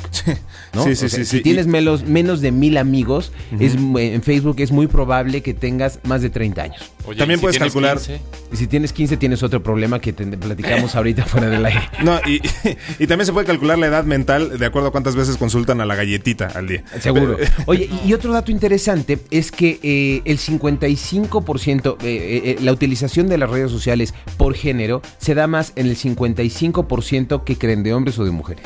¿no? 0.74 0.82
Sí, 0.84 0.96
sí, 0.96 1.06
O 1.06 1.08
sea, 1.08 1.18
sí, 1.20 1.24
Si 1.24 1.36
sí. 1.38 1.42
tienes 1.42 1.66
menos, 1.66 2.04
menos 2.04 2.40
de 2.40 2.50
mil 2.52 2.76
amigos 2.76 3.32
es, 3.60 3.74
en 3.76 4.22
Facebook 4.22 4.56
es 4.58 4.72
muy 4.72 4.86
probable 4.88 5.42
que 5.42 5.54
tengas 5.54 6.00
más 6.04 6.22
de 6.22 6.30
30 6.30 6.62
años. 6.62 6.92
Oye, 7.06 7.18
También 7.18 7.38
¿y 7.38 7.40
si 7.40 7.42
puedes 7.42 7.58
calcular- 7.58 7.98
15? 7.98 8.20
Y 8.52 8.56
si 8.56 8.66
tienes 8.66 8.92
15 8.92 9.16
tienes 9.16 9.42
otro 9.42 9.62
problema 9.62 10.00
que 10.00 10.12
te 10.12 10.24
platicamos 10.36 10.94
ahorita 10.96 11.24
fuera 11.24 11.48
del 11.48 11.64
aire. 11.64 11.80
No, 12.02 12.18
y, 12.26 12.40
y 12.98 13.06
también 13.06 13.26
se 13.26 13.32
puede 13.32 13.46
calcular 13.46 13.78
la 13.78 13.86
edad 13.86 14.04
mental 14.04 14.58
de 14.58 14.66
acuerdo 14.66 14.75
a 14.84 14.90
cuántas 14.90 15.16
veces 15.16 15.36
consultan 15.36 15.80
a 15.80 15.86
la 15.86 15.94
galletita 15.94 16.48
al 16.54 16.68
día. 16.68 16.84
Seguro. 17.00 17.36
Oye, 17.66 17.88
y 18.04 18.06
y 18.06 18.14
otro 18.14 18.32
dato 18.32 18.52
interesante 18.52 19.18
es 19.32 19.50
que 19.50 19.80
eh, 19.82 20.22
el 20.26 20.38
55%, 20.38 21.96
eh, 22.02 22.04
eh, 22.04 22.56
la 22.60 22.70
utilización 22.70 23.26
de 23.26 23.36
las 23.36 23.50
redes 23.50 23.70
sociales 23.70 24.14
por 24.36 24.54
género 24.54 25.02
se 25.18 25.34
da 25.34 25.48
más 25.48 25.72
en 25.74 25.86
el 25.86 25.96
55% 25.96 27.42
que 27.42 27.58
creen 27.58 27.82
de 27.82 27.94
hombres 27.94 28.16
o 28.20 28.24
de 28.24 28.30
mujeres. 28.30 28.64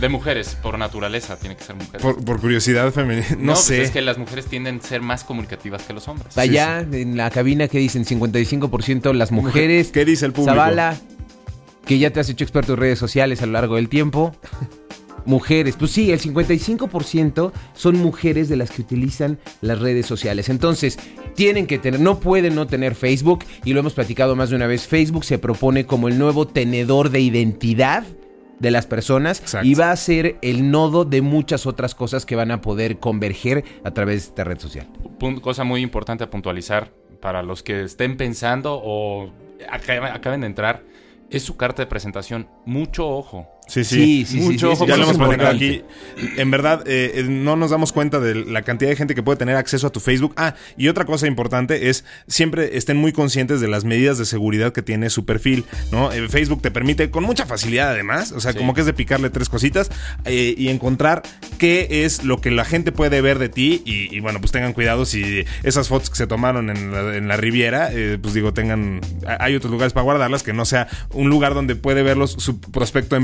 De 0.00 0.08
mujeres, 0.08 0.56
por 0.60 0.78
naturaleza, 0.78 1.38
tiene 1.38 1.54
que 1.54 1.62
ser 1.62 1.76
mujeres. 1.76 2.02
Por, 2.02 2.24
por 2.24 2.40
curiosidad 2.40 2.92
femenina, 2.92 3.26
no, 3.38 3.52
pues 3.52 3.66
sé. 3.66 3.82
es 3.82 3.92
que 3.92 4.00
las 4.00 4.18
mujeres 4.18 4.46
tienden 4.46 4.78
a 4.78 4.86
ser 4.86 5.00
más 5.00 5.22
comunicativas 5.22 5.82
que 5.84 5.92
los 5.92 6.08
hombres. 6.08 6.36
Allá 6.36 6.80
en 6.80 7.16
la 7.16 7.30
cabina 7.30 7.68
que 7.68 7.78
dicen 7.78 8.04
55% 8.04 9.12
las 9.12 9.30
mujeres. 9.30 9.92
¿Qué 9.92 10.04
dice 10.04 10.26
el 10.26 10.32
público? 10.32 10.54
Zavala, 10.54 10.96
que 11.88 11.98
ya 11.98 12.12
te 12.12 12.20
has 12.20 12.28
hecho 12.28 12.44
experto 12.44 12.74
en 12.74 12.80
redes 12.80 12.98
sociales 12.98 13.40
a 13.40 13.46
lo 13.46 13.52
largo 13.52 13.76
del 13.76 13.88
tiempo. 13.88 14.32
Mujeres, 15.24 15.74
pues 15.76 15.90
sí, 15.90 16.12
el 16.12 16.20
55% 16.20 17.50
son 17.74 17.96
mujeres 17.96 18.48
de 18.50 18.56
las 18.56 18.70
que 18.70 18.82
utilizan 18.82 19.38
las 19.62 19.80
redes 19.80 20.04
sociales. 20.06 20.50
Entonces, 20.50 20.98
tienen 21.34 21.66
que 21.66 21.78
tener, 21.78 21.98
no 21.98 22.20
pueden 22.20 22.54
no 22.54 22.66
tener 22.66 22.94
Facebook, 22.94 23.44
y 23.64 23.72
lo 23.72 23.80
hemos 23.80 23.94
platicado 23.94 24.36
más 24.36 24.50
de 24.50 24.56
una 24.56 24.66
vez, 24.66 24.86
Facebook 24.86 25.24
se 25.24 25.38
propone 25.38 25.86
como 25.86 26.08
el 26.08 26.18
nuevo 26.18 26.46
tenedor 26.46 27.10
de 27.10 27.20
identidad 27.20 28.04
de 28.58 28.70
las 28.70 28.86
personas 28.86 29.40
Exacto. 29.40 29.66
y 29.66 29.74
va 29.74 29.90
a 29.90 29.96
ser 29.96 30.36
el 30.42 30.70
nodo 30.70 31.04
de 31.04 31.22
muchas 31.22 31.66
otras 31.66 31.94
cosas 31.94 32.26
que 32.26 32.36
van 32.36 32.50
a 32.50 32.60
poder 32.60 32.98
converger 32.98 33.64
a 33.84 33.92
través 33.92 34.22
de 34.22 34.28
esta 34.28 34.44
red 34.44 34.58
social. 34.58 34.88
Cosa 35.40 35.64
muy 35.64 35.80
importante 35.80 36.24
a 36.24 36.30
puntualizar 36.30 36.92
para 37.20 37.42
los 37.42 37.62
que 37.62 37.84
estén 37.84 38.16
pensando 38.16 38.80
o 38.82 39.30
acaben 39.70 40.40
de 40.42 40.46
entrar. 40.46 40.82
Es 41.30 41.42
su 41.42 41.56
carta 41.56 41.82
de 41.82 41.86
presentación. 41.86 42.48
Mucho 42.64 43.08
ojo. 43.08 43.57
Sí, 43.68 43.84
sí. 43.84 44.24
Sí, 44.24 44.26
sí, 44.26 44.36
Mucho 44.40 44.74
sí, 44.74 44.86
ya 44.86 44.96
lo 44.96 45.04
hemos 45.04 45.18
platicado 45.18 45.50
aquí. 45.54 45.82
En 46.36 46.50
verdad, 46.50 46.82
eh, 46.86 47.12
eh, 47.16 47.22
no 47.28 47.54
nos 47.54 47.70
damos 47.70 47.92
cuenta 47.92 48.18
de 48.18 48.34
la 48.34 48.62
cantidad 48.62 48.90
de 48.90 48.96
gente 48.96 49.14
que 49.14 49.22
puede 49.22 49.36
tener 49.38 49.56
acceso 49.56 49.86
a 49.86 49.90
tu 49.90 50.00
Facebook. 50.00 50.32
Ah, 50.36 50.54
y 50.76 50.88
otra 50.88 51.04
cosa 51.04 51.26
importante 51.26 51.88
es 51.90 52.04
siempre 52.26 52.76
estén 52.76 52.96
muy 52.96 53.12
conscientes 53.12 53.60
de 53.60 53.68
las 53.68 53.84
medidas 53.84 54.18
de 54.18 54.24
seguridad 54.24 54.72
que 54.72 54.82
tiene 54.82 55.10
su 55.10 55.24
perfil, 55.24 55.64
¿no? 55.92 56.10
Eh, 56.12 56.28
Facebook 56.28 56.62
te 56.62 56.70
permite 56.70 57.10
con 57.10 57.24
mucha 57.24 57.46
facilidad 57.46 57.90
además, 57.90 58.32
o 58.32 58.40
sea, 58.40 58.52
Sí. 58.52 58.58
como 58.58 58.72
que 58.74 58.80
es 58.80 58.86
de 58.86 58.94
picarle 58.94 59.30
tres 59.30 59.48
cositas 59.48 59.90
eh, 60.24 60.54
y 60.56 60.68
encontrar 60.68 61.22
qué 61.58 62.04
es 62.04 62.24
lo 62.24 62.40
que 62.40 62.50
la 62.50 62.64
gente 62.64 62.90
puede 62.90 63.20
ver 63.20 63.38
de 63.38 63.48
ti 63.50 63.82
y, 63.84 64.14
y, 64.16 64.20
bueno, 64.20 64.40
pues 64.40 64.50
tengan 64.50 64.72
cuidado 64.72 65.04
si 65.04 65.44
esas 65.62 65.88
fotos 65.88 66.08
que 66.10 66.16
se 66.16 66.26
tomaron 66.26 66.70
en 66.70 66.90
la, 66.92 67.16
en 67.16 67.28
la 67.28 67.36
Riviera, 67.36 67.90
eh, 67.92 68.18
pues 68.20 68.32
digo, 68.34 68.54
tengan, 68.54 69.00
hay 69.38 69.54
otros 69.54 69.70
lugares 69.70 69.92
para 69.92 70.04
guardarlas 70.04 70.42
que 70.42 70.52
no 70.54 70.64
sea 70.64 70.88
un 71.12 71.28
lugar 71.28 71.52
donde 71.54 71.76
puede 71.76 72.02
verlos 72.02 72.36
su 72.38 72.60
prospecto 72.60 73.16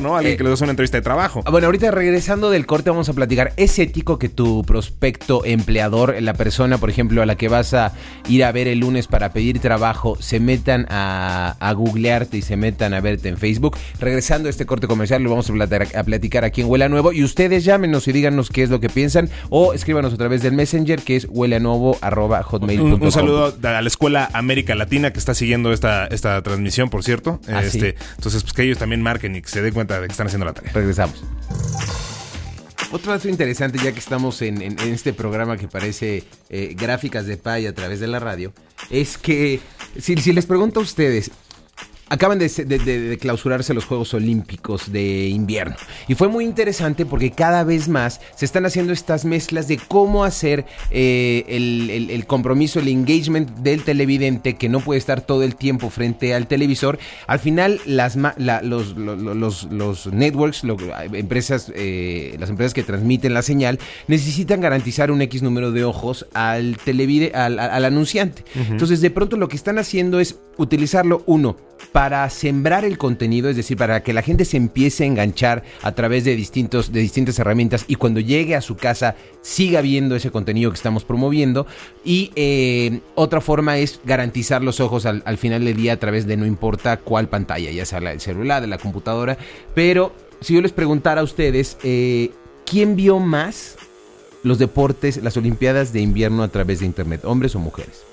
¿no? 0.00 0.16
Alguien 0.16 0.34
Eh, 0.34 0.36
que 0.36 0.44
le 0.44 0.50
des 0.50 0.60
una 0.60 0.70
entrevista 0.70 0.96
de 0.98 1.02
trabajo. 1.02 1.42
Ah, 1.44 1.50
Bueno, 1.50 1.66
ahorita 1.66 1.90
regresando 1.90 2.50
del 2.50 2.66
corte 2.66 2.90
vamos 2.90 3.08
a 3.08 3.14
platicar. 3.14 3.52
¿Es 3.56 3.78
ético 3.78 4.18
que 4.18 4.28
tu 4.28 4.62
prospecto 4.64 5.44
empleador, 5.44 6.14
la 6.20 6.34
persona, 6.34 6.78
por 6.78 6.90
ejemplo, 6.90 7.22
a 7.22 7.26
la 7.26 7.36
que 7.36 7.48
vas 7.48 7.74
a 7.74 7.92
ir 8.28 8.44
a 8.44 8.52
ver 8.52 8.68
el 8.68 8.78
lunes 8.80 9.06
para 9.08 9.32
pedir 9.32 9.58
trabajo, 9.60 10.16
se 10.20 10.38
metan 10.40 10.86
a, 10.90 11.56
a 11.58 11.72
googlearte 11.72 12.36
y 12.36 12.42
se 12.42 12.56
metan 12.56 12.94
a 12.94 13.00
verte 13.00 13.28
en 13.28 13.38
Facebook? 13.38 13.76
Regresando 14.00 14.48
a 14.48 14.50
este 14.50 14.66
corte 14.66 14.86
comercial, 14.86 15.22
lo 15.22 15.30
vamos 15.30 15.48
a 15.50 15.52
platicar, 15.52 15.88
a 15.96 16.04
platicar 16.04 16.44
aquí 16.44 16.60
en 16.60 16.68
Huela 16.68 16.88
Nuevo. 16.88 17.12
Y 17.12 17.24
ustedes 17.24 17.64
llámenos 17.64 18.06
y 18.08 18.12
díganos 18.12 18.50
qué 18.50 18.62
es 18.62 18.70
lo 18.70 18.80
que 18.80 18.88
piensan 18.88 19.30
o 19.48 19.72
escríbanos 19.72 20.12
a 20.12 20.16
través 20.16 20.42
del 20.42 20.52
Messenger 20.52 21.00
que 21.02 21.16
es 21.16 21.26
huelanuevo.hotmail.com. 21.30 22.92
Un, 22.94 23.02
un 23.02 23.12
saludo 23.12 23.54
a 23.62 23.82
la 23.82 23.86
Escuela 23.88 24.28
América 24.32 24.74
Latina 24.74 25.12
que 25.12 25.18
está 25.18 25.34
siguiendo 25.34 25.72
esta, 25.72 26.06
esta 26.06 26.42
transmisión, 26.42 26.90
por 26.90 27.02
cierto. 27.04 27.40
Ah, 27.48 27.62
sí. 27.62 27.78
este, 27.78 27.94
Entonces, 28.16 28.42
pues 28.42 28.52
que 28.52 28.62
ellos 28.62 28.78
también 28.78 29.02
marquen 29.02 29.36
y 29.36 29.42
que 29.42 29.48
se 29.48 29.62
den 29.62 29.74
cuenta 29.78 30.00
de 30.00 30.06
que 30.08 30.12
están 30.12 30.26
haciendo 30.26 30.44
la 30.46 30.52
tarea. 30.52 30.72
Regresamos. 30.72 31.22
Otro 32.90 33.12
dato 33.12 33.28
interesante, 33.28 33.78
ya 33.82 33.92
que 33.92 33.98
estamos 33.98 34.40
en, 34.42 34.62
en- 34.62 34.78
en 34.78 34.94
este 34.94 35.12
programa 35.12 35.56
que 35.58 35.68
parece 35.68 36.24
eh, 36.48 36.74
gráficas 36.76 37.26
de 37.26 37.36
pay 37.36 37.66
a 37.66 37.74
través 37.74 38.00
de 38.00 38.06
la 38.06 38.18
radio, 38.18 38.52
es 38.90 39.18
que 39.18 39.60
si, 40.00 40.16
si 40.16 40.32
les 40.32 40.46
pregunto 40.46 40.80
a 40.80 40.82
ustedes, 40.82 41.30
acaban 42.08 42.38
de, 42.38 42.48
se- 42.48 42.64
de- 42.64 42.78
de- 42.78 43.00
de 43.00 43.18
clausurarse 43.18 43.74
los 43.74 43.84
Juegos 43.84 44.14
Olímpicos 44.14 44.90
de 44.92 45.28
invierno. 45.28 45.76
Y 46.08 46.14
fue 46.14 46.28
muy 46.28 46.44
interesante 46.44 47.06
porque 47.06 47.30
cada 47.30 47.64
vez 47.64 47.88
más 47.88 48.20
se 48.36 48.44
están 48.44 48.66
haciendo 48.66 48.92
estas 48.92 49.24
mezclas 49.24 49.68
de 49.68 49.78
cómo 49.78 50.24
hacer 50.24 50.66
eh, 50.90 51.44
el, 51.48 51.90
el- 51.90 52.10
el 52.10 52.26
compromiso, 52.26 52.80
el 52.80 52.88
engagement 52.88 53.50
del 53.58 53.82
televidente 53.84 54.56
que 54.56 54.68
no 54.68 54.80
puede 54.80 54.98
estar 54.98 55.20
todo 55.20 55.42
el 55.42 55.56
tiempo 55.56 55.90
frente 55.90 56.34
al 56.34 56.46
televisor. 56.46 56.98
Al 57.26 57.38
final, 57.38 57.80
las, 57.86 58.16
la- 58.16 58.62
los, 58.62 58.96
lo- 58.96 59.16
lo- 59.16 59.34
los, 59.34 59.64
los 59.70 60.06
networks, 60.12 60.64
lo- 60.64 60.76
empresas, 61.12 61.72
eh, 61.74 62.36
las 62.38 62.50
empresas 62.50 62.74
que 62.74 62.82
transmiten 62.82 63.34
la 63.34 63.42
señal, 63.42 63.78
necesitan 64.06 64.60
garantizar 64.60 65.10
un 65.10 65.20
X 65.22 65.42
número 65.42 65.72
de 65.72 65.84
ojos 65.84 66.26
al, 66.34 66.76
televide, 66.84 67.32
al, 67.34 67.58
al- 67.58 67.70
al 67.70 67.84
anunciante. 67.84 68.44
Entonces, 68.70 69.00
de 69.00 69.10
pronto 69.10 69.36
lo 69.36 69.48
que 69.48 69.56
están 69.56 69.78
haciendo 69.78 70.20
es 70.20 70.36
utilizarlo, 70.56 71.22
uno, 71.26 71.56
para 71.98 72.30
sembrar 72.30 72.84
el 72.84 72.96
contenido, 72.96 73.50
es 73.50 73.56
decir, 73.56 73.76
para 73.76 74.04
que 74.04 74.12
la 74.12 74.22
gente 74.22 74.44
se 74.44 74.56
empiece 74.56 75.02
a 75.02 75.08
enganchar 75.08 75.64
a 75.82 75.96
través 75.96 76.22
de, 76.22 76.36
distintos, 76.36 76.92
de 76.92 77.00
distintas 77.00 77.40
herramientas 77.40 77.86
y 77.88 77.96
cuando 77.96 78.20
llegue 78.20 78.54
a 78.54 78.60
su 78.60 78.76
casa 78.76 79.16
siga 79.42 79.80
viendo 79.80 80.14
ese 80.14 80.30
contenido 80.30 80.70
que 80.70 80.76
estamos 80.76 81.02
promoviendo. 81.02 81.66
Y 82.04 82.30
eh, 82.36 83.00
otra 83.16 83.40
forma 83.40 83.78
es 83.78 83.98
garantizar 84.04 84.62
los 84.62 84.78
ojos 84.78 85.06
al, 85.06 85.24
al 85.26 85.38
final 85.38 85.64
del 85.64 85.76
día 85.76 85.94
a 85.94 85.96
través 85.96 86.24
de 86.28 86.36
no 86.36 86.46
importa 86.46 86.98
cuál 86.98 87.28
pantalla, 87.28 87.72
ya 87.72 87.84
sea 87.84 87.98
la 87.98 88.10
del 88.10 88.20
celular, 88.20 88.60
de 88.62 88.68
la 88.68 88.78
computadora. 88.78 89.36
Pero 89.74 90.12
si 90.40 90.54
yo 90.54 90.62
les 90.62 90.70
preguntara 90.70 91.22
a 91.22 91.24
ustedes, 91.24 91.78
eh, 91.82 92.30
¿quién 92.64 92.94
vio 92.94 93.18
más 93.18 93.74
los 94.44 94.60
deportes, 94.60 95.20
las 95.20 95.36
Olimpiadas 95.36 95.92
de 95.92 96.00
invierno 96.00 96.44
a 96.44 96.48
través 96.48 96.78
de 96.78 96.86
Internet, 96.86 97.24
hombres 97.24 97.56
o 97.56 97.58
mujeres? 97.58 98.04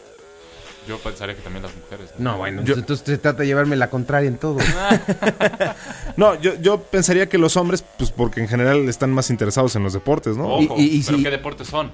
Yo 0.87 0.97
pensaría 0.99 1.35
que 1.35 1.41
también 1.41 1.63
las 1.63 1.71
mujeres. 1.75 2.11
No, 2.19 2.37
bueno, 2.37 2.63
Yo- 2.63 2.75
entonces 2.75 3.05
se 3.05 3.17
trata 3.17 3.39
de 3.39 3.47
llevarme 3.47 3.75
la 3.75 3.89
contraria 3.89 4.27
en 4.27 4.37
todo. 4.37 4.57
No, 6.17 6.39
yo, 6.39 6.53
yo 6.61 6.81
pensaría 6.81 7.27
que 7.27 7.37
los 7.37 7.57
hombres, 7.57 7.83
pues 7.97 8.11
porque 8.11 8.39
en 8.39 8.47
general 8.47 8.87
están 8.87 9.11
más 9.11 9.29
interesados 9.29 9.75
en 9.75 9.83
los 9.83 9.93
deportes, 9.93 10.37
¿no? 10.37 10.47
Ojo, 10.47 10.75
Y- 10.77 10.83
y- 10.83 10.97
y 10.99 11.03
¿pero 11.03 11.17
si- 11.17 11.23
qué 11.23 11.29
deportes 11.31 11.67
son? 11.67 11.91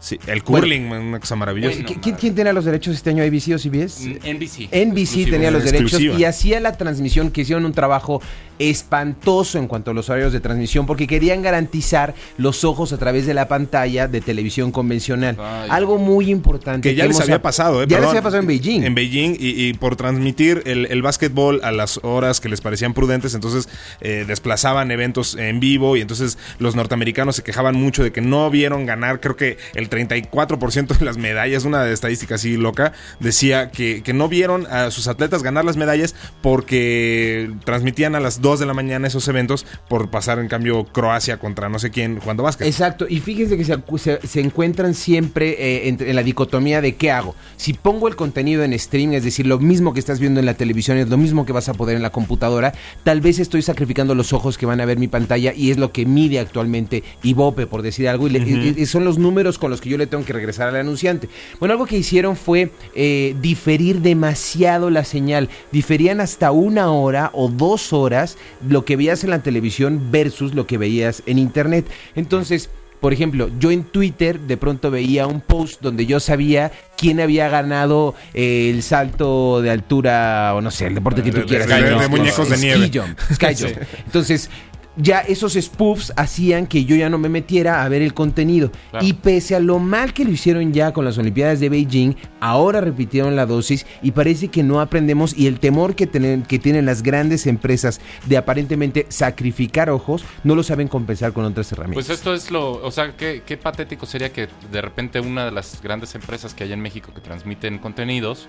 Sí, 0.00 0.18
el 0.26 0.42
curling, 0.42 0.90
una 0.90 1.20
cosa 1.20 1.36
maravillosa. 1.36 1.74
Bueno. 1.76 1.88
¿Qui- 1.90 2.00
¿Quién, 2.00 2.16
quién 2.16 2.34
tenía 2.34 2.52
los 2.54 2.64
derechos 2.64 2.96
este 2.96 3.10
año, 3.10 3.22
ABC 3.22 3.54
o 3.54 3.58
CBS? 3.58 4.04
N- 4.06 4.18
NBC. 4.34 4.68
NBC 4.72 5.00
Exclusivo. 5.02 5.30
tenía 5.30 5.50
los 5.50 5.62
derechos 5.62 5.82
Exclusiva. 5.92 6.18
y 6.18 6.24
hacía 6.24 6.58
la 6.60 6.72
transmisión, 6.76 7.30
que 7.30 7.42
hicieron 7.42 7.66
un 7.66 7.72
trabajo 7.72 8.22
espantoso 8.60 9.58
en 9.58 9.66
cuanto 9.66 9.90
a 9.90 9.94
los 9.94 10.08
horarios 10.10 10.32
de 10.32 10.40
transmisión, 10.40 10.86
porque 10.86 11.06
querían 11.06 11.42
garantizar 11.42 12.14
los 12.36 12.62
ojos 12.62 12.92
a 12.92 12.98
través 12.98 13.26
de 13.26 13.32
la 13.32 13.48
pantalla 13.48 14.06
de 14.06 14.20
televisión 14.20 14.70
convencional. 14.70 15.36
Ay. 15.40 15.68
Algo 15.70 15.96
muy 15.98 16.30
importante. 16.30 16.90
Que 16.90 16.94
ya 16.94 17.06
les 17.06 17.18
había 17.20 17.40
pasado, 17.40 17.82
¿eh? 17.82 17.86
Ya 17.88 17.96
les 17.96 18.00
Perdón. 18.00 18.10
había 18.10 18.22
pasado 18.22 18.40
en 18.42 18.46
Beijing. 18.46 18.82
En 18.84 18.94
Beijing 18.94 19.36
y, 19.40 19.68
y 19.68 19.72
por 19.72 19.96
transmitir 19.96 20.62
el, 20.66 20.86
el 20.90 21.00
básquetbol 21.00 21.60
a 21.64 21.72
las 21.72 22.00
horas 22.02 22.40
que 22.40 22.50
les 22.50 22.60
parecían 22.60 22.92
prudentes, 22.92 23.34
entonces 23.34 23.68
eh, 24.02 24.24
desplazaban 24.28 24.90
eventos 24.90 25.36
en 25.36 25.58
vivo 25.58 25.96
y 25.96 26.02
entonces 26.02 26.36
los 26.58 26.76
norteamericanos 26.76 27.36
se 27.36 27.42
quejaban 27.42 27.76
mucho 27.76 28.02
de 28.02 28.12
que 28.12 28.20
no 28.20 28.50
vieron 28.50 28.84
ganar, 28.84 29.20
creo 29.20 29.36
que 29.36 29.56
el 29.74 29.88
34% 29.88 30.98
de 30.98 31.04
las 31.04 31.16
medallas, 31.16 31.64
una 31.64 31.88
estadística 31.88 32.34
así 32.34 32.58
loca, 32.58 32.92
decía 33.20 33.70
que, 33.70 34.02
que 34.02 34.12
no 34.12 34.28
vieron 34.28 34.66
a 34.66 34.90
sus 34.90 35.08
atletas 35.08 35.42
ganar 35.42 35.64
las 35.64 35.78
medallas 35.78 36.14
porque 36.42 37.50
transmitían 37.64 38.14
a 38.14 38.20
las 38.20 38.42
2 38.42 38.49
de 38.58 38.66
la 38.66 38.74
mañana 38.74 39.06
esos 39.06 39.28
eventos 39.28 39.64
por 39.88 40.10
pasar 40.10 40.38
en 40.38 40.48
cambio 40.48 40.84
Croacia 40.84 41.38
contra 41.38 41.68
no 41.68 41.78
sé 41.78 41.90
quién 41.90 42.18
jugando 42.18 42.42
básquet. 42.42 42.66
Exacto, 42.66 43.06
y 43.08 43.20
fíjense 43.20 43.56
que 43.56 43.64
se, 43.64 43.76
se- 43.98 44.26
se 44.26 44.40
encuentran 44.40 44.94
siempre 44.94 45.50
eh, 45.58 45.88
entre- 45.88 46.10
en 46.10 46.16
la 46.16 46.22
dicotomía 46.22 46.80
de 46.80 46.96
qué 46.96 47.10
hago. 47.10 47.34
Si 47.56 47.72
pongo 47.74 48.08
el 48.08 48.16
contenido 48.16 48.64
en 48.64 48.76
stream, 48.78 49.12
es 49.12 49.22
decir, 49.24 49.46
lo 49.46 49.58
mismo 49.58 49.94
que 49.94 50.00
estás 50.00 50.18
viendo 50.18 50.40
en 50.40 50.46
la 50.46 50.54
televisión 50.54 50.96
es 50.98 51.08
lo 51.08 51.16
mismo 51.18 51.46
que 51.46 51.52
vas 51.52 51.68
a 51.68 51.74
poder 51.74 51.96
en 51.96 52.02
la 52.02 52.10
computadora, 52.10 52.72
tal 53.04 53.20
vez 53.20 53.38
estoy 53.38 53.62
sacrificando 53.62 54.14
los 54.14 54.32
ojos 54.32 54.58
que 54.58 54.66
van 54.66 54.80
a 54.80 54.84
ver 54.86 54.98
mi 54.98 55.08
pantalla 55.08 55.52
y 55.54 55.70
es 55.70 55.76
lo 55.78 55.92
que 55.92 56.06
mide 56.06 56.40
actualmente 56.40 57.04
Ibope, 57.22 57.66
por 57.66 57.82
decir 57.82 58.08
algo, 58.08 58.26
y, 58.26 58.30
le- 58.30 58.38
y- 58.40 58.74
y 58.82 58.86
son 58.86 59.04
los 59.04 59.18
números 59.18 59.58
con 59.58 59.70
los 59.70 59.80
que 59.80 59.88
yo 59.90 59.98
le 59.98 60.06
tengo 60.06 60.24
que 60.24 60.32
regresar 60.32 60.68
al 60.68 60.76
anunciante. 60.76 61.28
Bueno, 61.58 61.72
algo 61.74 61.86
que 61.86 61.96
hicieron 61.98 62.36
fue 62.36 62.70
eh, 62.94 63.34
diferir 63.40 64.00
demasiado 64.00 64.90
la 64.90 65.04
señal, 65.04 65.48
diferían 65.72 66.20
hasta 66.20 66.50
una 66.52 66.90
hora 66.92 67.30
o 67.34 67.48
dos 67.48 67.92
horas 67.92 68.36
lo 68.68 68.84
que 68.84 68.96
veías 68.96 69.24
en 69.24 69.30
la 69.30 69.42
televisión 69.42 70.10
versus 70.10 70.54
lo 70.54 70.66
que 70.66 70.78
veías 70.78 71.22
en 71.26 71.38
internet. 71.38 71.86
Entonces, 72.14 72.70
por 73.00 73.14
ejemplo, 73.14 73.48
yo 73.58 73.70
en 73.70 73.84
Twitter 73.84 74.38
de 74.40 74.58
pronto 74.58 74.90
veía 74.90 75.26
un 75.26 75.40
post 75.40 75.80
donde 75.80 76.04
yo 76.04 76.20
sabía 76.20 76.70
quién 76.98 77.18
había 77.20 77.48
ganado 77.48 78.14
eh, 78.34 78.70
el 78.74 78.82
salto 78.82 79.62
de 79.62 79.70
altura 79.70 80.52
o 80.54 80.60
no 80.60 80.70
sé, 80.70 80.86
el 80.88 80.94
deporte 80.96 81.22
que 81.22 81.30
tú 81.32 81.38
de- 81.38 81.44
quieras. 81.46 81.66
de- 81.68 82.08
muñecos 82.08 82.50
de 82.50 82.58
nieve. 82.58 82.90
jump, 82.92 83.18
sky 83.32 83.54
jump. 83.58 83.76
Entonces, 84.04 84.50
ya 84.96 85.20
esos 85.20 85.54
spoofs 85.54 86.12
hacían 86.16 86.66
que 86.66 86.84
yo 86.84 86.96
ya 86.96 87.08
no 87.08 87.18
me 87.18 87.28
metiera 87.28 87.84
a 87.84 87.88
ver 87.88 88.02
el 88.02 88.14
contenido. 88.14 88.70
Claro. 88.90 89.06
Y 89.06 89.12
pese 89.14 89.54
a 89.54 89.60
lo 89.60 89.78
mal 89.78 90.12
que 90.12 90.24
lo 90.24 90.30
hicieron 90.30 90.72
ya 90.72 90.92
con 90.92 91.04
las 91.04 91.18
Olimpiadas 91.18 91.60
de 91.60 91.68
Beijing, 91.68 92.14
ahora 92.40 92.80
repitieron 92.80 93.36
la 93.36 93.46
dosis 93.46 93.86
y 94.02 94.12
parece 94.12 94.48
que 94.48 94.62
no 94.62 94.80
aprendemos 94.80 95.36
y 95.36 95.46
el 95.46 95.60
temor 95.60 95.94
que 95.94 96.06
tienen, 96.06 96.42
que 96.42 96.58
tienen 96.58 96.86
las 96.86 97.02
grandes 97.02 97.46
empresas 97.46 98.00
de 98.26 98.36
aparentemente 98.36 99.06
sacrificar 99.08 99.90
ojos, 99.90 100.24
no 100.44 100.54
lo 100.54 100.62
saben 100.62 100.88
compensar 100.88 101.32
con 101.32 101.44
otras 101.44 101.70
herramientas. 101.72 102.06
Pues 102.06 102.18
esto 102.18 102.34
es 102.34 102.50
lo, 102.50 102.72
o 102.72 102.90
sea, 102.90 103.16
qué, 103.16 103.42
qué 103.44 103.56
patético 103.56 104.06
sería 104.06 104.32
que 104.32 104.48
de 104.70 104.82
repente 104.82 105.20
una 105.20 105.46
de 105.46 105.52
las 105.52 105.80
grandes 105.82 106.14
empresas 106.14 106.54
que 106.54 106.64
hay 106.64 106.72
en 106.72 106.80
México 106.80 107.12
que 107.14 107.20
transmiten 107.20 107.78
contenidos 107.78 108.48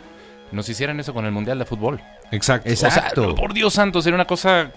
nos 0.51 0.67
hicieran 0.69 0.99
eso 0.99 1.13
con 1.13 1.25
el 1.25 1.31
Mundial 1.31 1.59
de 1.59 1.65
Fútbol. 1.65 2.01
Exacto. 2.31 2.69
Exacto. 2.69 3.21
O 3.21 3.25
sea, 3.27 3.35
por 3.35 3.53
Dios 3.53 3.73
santo, 3.73 4.01
sería 4.01 4.15
una 4.15 4.27
cosa, 4.27 4.71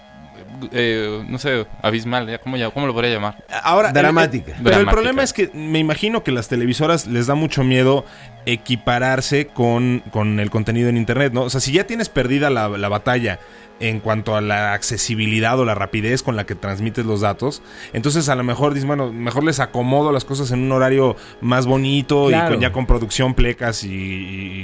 eh, 0.71 1.23
no 1.27 1.37
sé, 1.37 1.65
abismal, 1.81 2.27
¿ya? 2.29 2.37
¿Cómo, 2.39 2.57
ya- 2.57 2.69
¿cómo 2.71 2.87
lo 2.87 2.93
podría 2.93 3.13
llamar? 3.13 3.43
Ahora, 3.63 3.91
Dramática. 3.91 4.53
el- 4.57 4.63
pero 4.63 4.77
el 4.79 4.85
problema 4.87 5.23
es 5.23 5.33
que 5.33 5.49
me 5.53 5.79
imagino 5.79 6.23
que 6.23 6.31
las 6.31 6.47
televisoras 6.47 7.07
les 7.07 7.27
da 7.27 7.35
mucho 7.35 7.63
miedo 7.63 8.05
equipararse 8.45 9.47
con, 9.47 10.03
con 10.11 10.39
el 10.39 10.49
contenido 10.49 10.89
en 10.89 10.97
internet, 10.97 11.33
¿no? 11.33 11.43
O 11.43 11.49
sea, 11.49 11.59
si 11.61 11.71
ya 11.71 11.85
tienes 11.85 12.09
perdida 12.09 12.49
la, 12.49 12.69
la 12.69 12.89
batalla 12.89 13.39
en 13.81 13.99
cuanto 13.99 14.37
a 14.37 14.41
la 14.41 14.71
accesibilidad 14.73 15.59
o 15.59 15.65
la 15.65 15.75
rapidez 15.75 16.23
con 16.23 16.37
la 16.37 16.45
que 16.45 16.55
transmites 16.55 17.05
los 17.05 17.19
datos, 17.21 17.61
entonces 17.91 18.29
a 18.29 18.35
lo 18.35 18.43
mejor 18.45 18.73
dices, 18.73 18.87
bueno, 18.87 19.11
mejor 19.11 19.43
les 19.43 19.59
acomodo 19.59 20.13
las 20.13 20.23
cosas 20.23 20.51
en 20.51 20.59
un 20.61 20.71
horario 20.71 21.17
más 21.41 21.65
bonito 21.65 22.29
y 22.31 22.33
con, 22.47 22.61
ya 22.61 22.71
con 22.71 22.85
producción 22.85 23.33
plecas 23.33 23.83
y, 23.83 23.89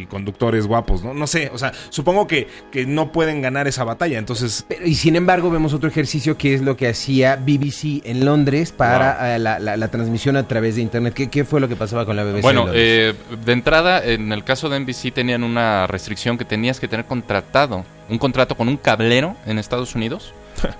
y 0.01 0.05
conductores 0.05 0.65
guapos, 0.65 1.03
¿no? 1.03 1.13
No 1.13 1.27
sé, 1.27 1.51
o 1.53 1.57
sea, 1.57 1.73
supongo 1.89 2.25
que, 2.25 2.47
que 2.71 2.85
no 2.85 3.11
pueden 3.11 3.41
ganar 3.41 3.67
esa 3.67 3.83
batalla, 3.83 4.17
entonces... 4.17 4.65
Pero, 4.69 4.85
y 4.87 4.95
sin 4.95 5.17
embargo, 5.17 5.49
vemos 5.61 5.73
otro 5.75 5.89
ejercicio 5.89 6.37
que 6.37 6.55
es 6.55 6.61
lo 6.61 6.75
que 6.75 6.87
hacía 6.87 7.35
BBC 7.35 8.01
en 8.03 8.25
Londres 8.25 8.71
para 8.71 9.35
eh, 9.35 9.39
la, 9.39 9.59
la- 9.59 9.77
la 9.77 9.87
transmisión 9.89 10.35
a 10.35 10.47
través 10.47 10.75
de 10.75 10.81
Internet. 10.81 11.13
¿Qué, 11.13 11.29
qué 11.29 11.45
fue 11.45 11.61
lo 11.61 11.69
que 11.69 11.75
pasaba 11.75 12.03
con 12.03 12.15
la 12.15 12.23
BBC? 12.23 12.41
Bueno, 12.41 12.63
en 12.69 12.73
eh, 12.73 13.13
de 13.45 13.51
entrada, 13.53 14.03
en 14.03 14.31
el 14.31 14.43
caso 14.43 14.69
de 14.69 14.79
NBC 14.79 15.13
tenían 15.13 15.43
una 15.43 15.85
restricción 15.85 16.39
que 16.39 16.45
tenías 16.45 16.79
que 16.79 16.87
tener 16.87 17.05
contratado 17.05 17.85
un 18.09 18.17
contrato 18.17 18.57
con 18.57 18.67
un 18.69 18.77
cablero 18.77 19.35
en 19.45 19.59
Estados 19.59 19.93
Unidos 19.93 20.33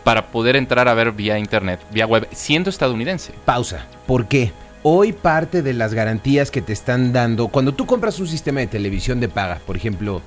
para 0.04 0.32
poder 0.32 0.56
entrar 0.56 0.88
a 0.88 0.96
ver 0.96 1.12
vía 1.12 1.38
internet, 1.38 1.80
vía 1.92 2.08
web, 2.08 2.28
siendo 2.32 2.72
estadounidense. 2.72 3.34
Pausa. 3.46 3.86
¿Por 4.08 4.28
qué? 4.28 4.52
Hoy 4.82 5.14
parte 5.14 5.62
de 5.62 5.74
las 5.74 5.94
garantías 5.94 6.50
que 6.50 6.64
te 6.64 6.74
están 6.74 7.14
dando, 7.14 7.50
cuando 7.50 7.72
tú 7.76 7.86
compras 7.86 8.20
un 8.20 8.28
sistema 8.28 8.62
de 8.62 8.68
televisión 8.68 9.20
de 9.20 9.30
paga, 9.30 9.60
por 9.68 9.76
ejemplo, 9.78 10.24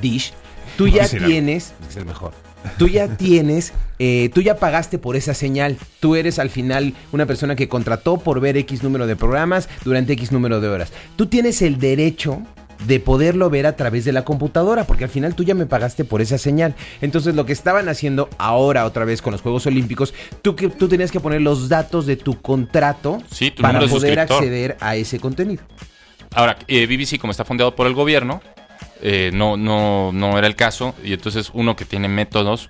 Dish, 0.00 0.32
tú 0.78 0.88
ya 0.88 1.06
tienes, 1.06 1.74
es 1.90 1.96
el 1.96 2.06
mejor, 2.06 2.32
tú 2.78 2.88
ya 2.88 3.16
tienes, 3.16 3.72
eh, 3.98 4.30
tú 4.34 4.40
ya 4.40 4.56
pagaste 4.56 4.98
por 4.98 5.16
esa 5.16 5.34
señal. 5.34 5.76
Tú 6.00 6.16
eres 6.16 6.38
al 6.38 6.50
final 6.50 6.94
una 7.12 7.26
persona 7.26 7.56
que 7.56 7.68
contrató 7.68 8.18
por 8.18 8.40
ver 8.40 8.56
X 8.56 8.82
número 8.82 9.06
de 9.06 9.16
programas 9.16 9.68
durante 9.84 10.12
X 10.14 10.32
número 10.32 10.60
de 10.60 10.68
horas. 10.68 10.92
Tú 11.16 11.26
tienes 11.26 11.62
el 11.62 11.78
derecho 11.78 12.42
de 12.86 13.00
poderlo 13.00 13.50
ver 13.50 13.66
a 13.66 13.76
través 13.76 14.04
de 14.04 14.12
la 14.12 14.24
computadora, 14.24 14.84
porque 14.84 15.04
al 15.04 15.10
final 15.10 15.34
tú 15.34 15.42
ya 15.42 15.54
me 15.54 15.66
pagaste 15.66 16.04
por 16.04 16.20
esa 16.20 16.38
señal. 16.38 16.74
Entonces 17.00 17.34
lo 17.34 17.44
que 17.46 17.52
estaban 17.52 17.88
haciendo 17.88 18.28
ahora 18.38 18.84
otra 18.84 19.04
vez 19.04 19.22
con 19.22 19.32
los 19.32 19.42
Juegos 19.42 19.66
Olímpicos, 19.66 20.14
tú, 20.42 20.54
que, 20.54 20.68
tú 20.68 20.88
tenías 20.88 21.10
que 21.10 21.20
poner 21.20 21.40
los 21.40 21.68
datos 21.68 22.06
de 22.06 22.16
tu 22.16 22.40
contrato 22.40 23.18
Sí, 23.30 23.50
tu 23.50 23.62
para 23.62 23.80
poder 23.80 24.20
acceder 24.20 24.76
a 24.80 24.96
ese 24.96 25.18
contenido. 25.18 25.62
Ahora, 26.34 26.58
eh, 26.68 26.86
BBC, 26.86 27.18
como 27.18 27.30
está 27.30 27.44
fundado 27.44 27.74
por 27.74 27.86
el 27.86 27.94
gobierno, 27.94 28.42
eh, 29.02 29.30
no, 29.32 29.56
no, 29.56 30.10
no 30.12 30.38
era 30.38 30.46
el 30.46 30.54
caso. 30.56 30.94
Y 31.04 31.12
entonces 31.12 31.50
uno 31.54 31.76
que 31.76 31.84
tiene 31.84 32.08
métodos 32.08 32.68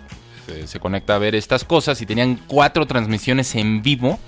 eh, 0.49 0.65
se 0.67 0.81
conecta 0.81 1.15
a 1.15 1.19
ver 1.19 1.35
estas 1.35 1.65
cosas 1.65 2.01
y 2.01 2.07
tenían 2.07 2.41
cuatro 2.47 2.87
transmisiones 2.87 3.55
en 3.55 3.83
vivo. 3.83 4.19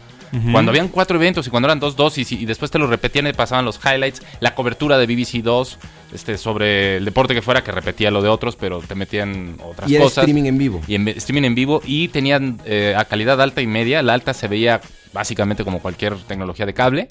Cuando 0.53 0.71
habían 0.71 0.87
cuatro 0.87 1.17
eventos 1.17 1.49
y 1.49 1.51
cuando 1.51 1.67
eran 1.67 1.81
dos, 1.81 1.97
dos 1.97 2.17
y, 2.17 2.25
y 2.31 2.47
después 2.47 2.71
te 2.71 2.79
lo 2.79 2.87
repetían 2.87 3.27
y 3.27 3.33
pasaban 3.33 3.65
los 3.65 3.81
highlights, 3.85 4.23
la 4.39 4.55
cobertura 4.55 4.97
de 4.97 5.05
BBC 5.07 5.43
2 5.43 5.79
este, 6.15 6.39
sobre 6.39 6.99
el 6.99 7.05
deporte 7.05 7.35
que 7.35 7.43
fuera, 7.43 7.65
que 7.65 7.73
repetía 7.73 8.13
lo 8.13 8.23
de 8.23 8.29
otros, 8.29 8.55
pero 8.55 8.79
te 8.81 8.95
metían 8.95 9.57
otras 9.61 9.91
Y 9.91 9.97
era 9.97 10.05
cosas. 10.05 10.23
streaming 10.23 10.45
en 10.45 10.57
vivo. 10.57 10.81
Y 10.87 10.95
en 10.95 11.09
streaming 11.09 11.43
en 11.47 11.57
vivo 11.57 11.83
y 11.85 12.07
tenían 12.09 12.61
eh, 12.65 12.95
a 12.97 13.07
calidad 13.07 13.41
alta 13.43 13.61
y 13.61 13.67
media. 13.67 14.05
La 14.05 14.15
alta 14.15 14.33
se 14.33 14.47
veía 14.47 14.81
básicamente 15.13 15.65
como 15.65 15.81
cualquier 15.81 16.15
tecnología 16.17 16.65
de 16.65 16.75
cable 16.75 17.09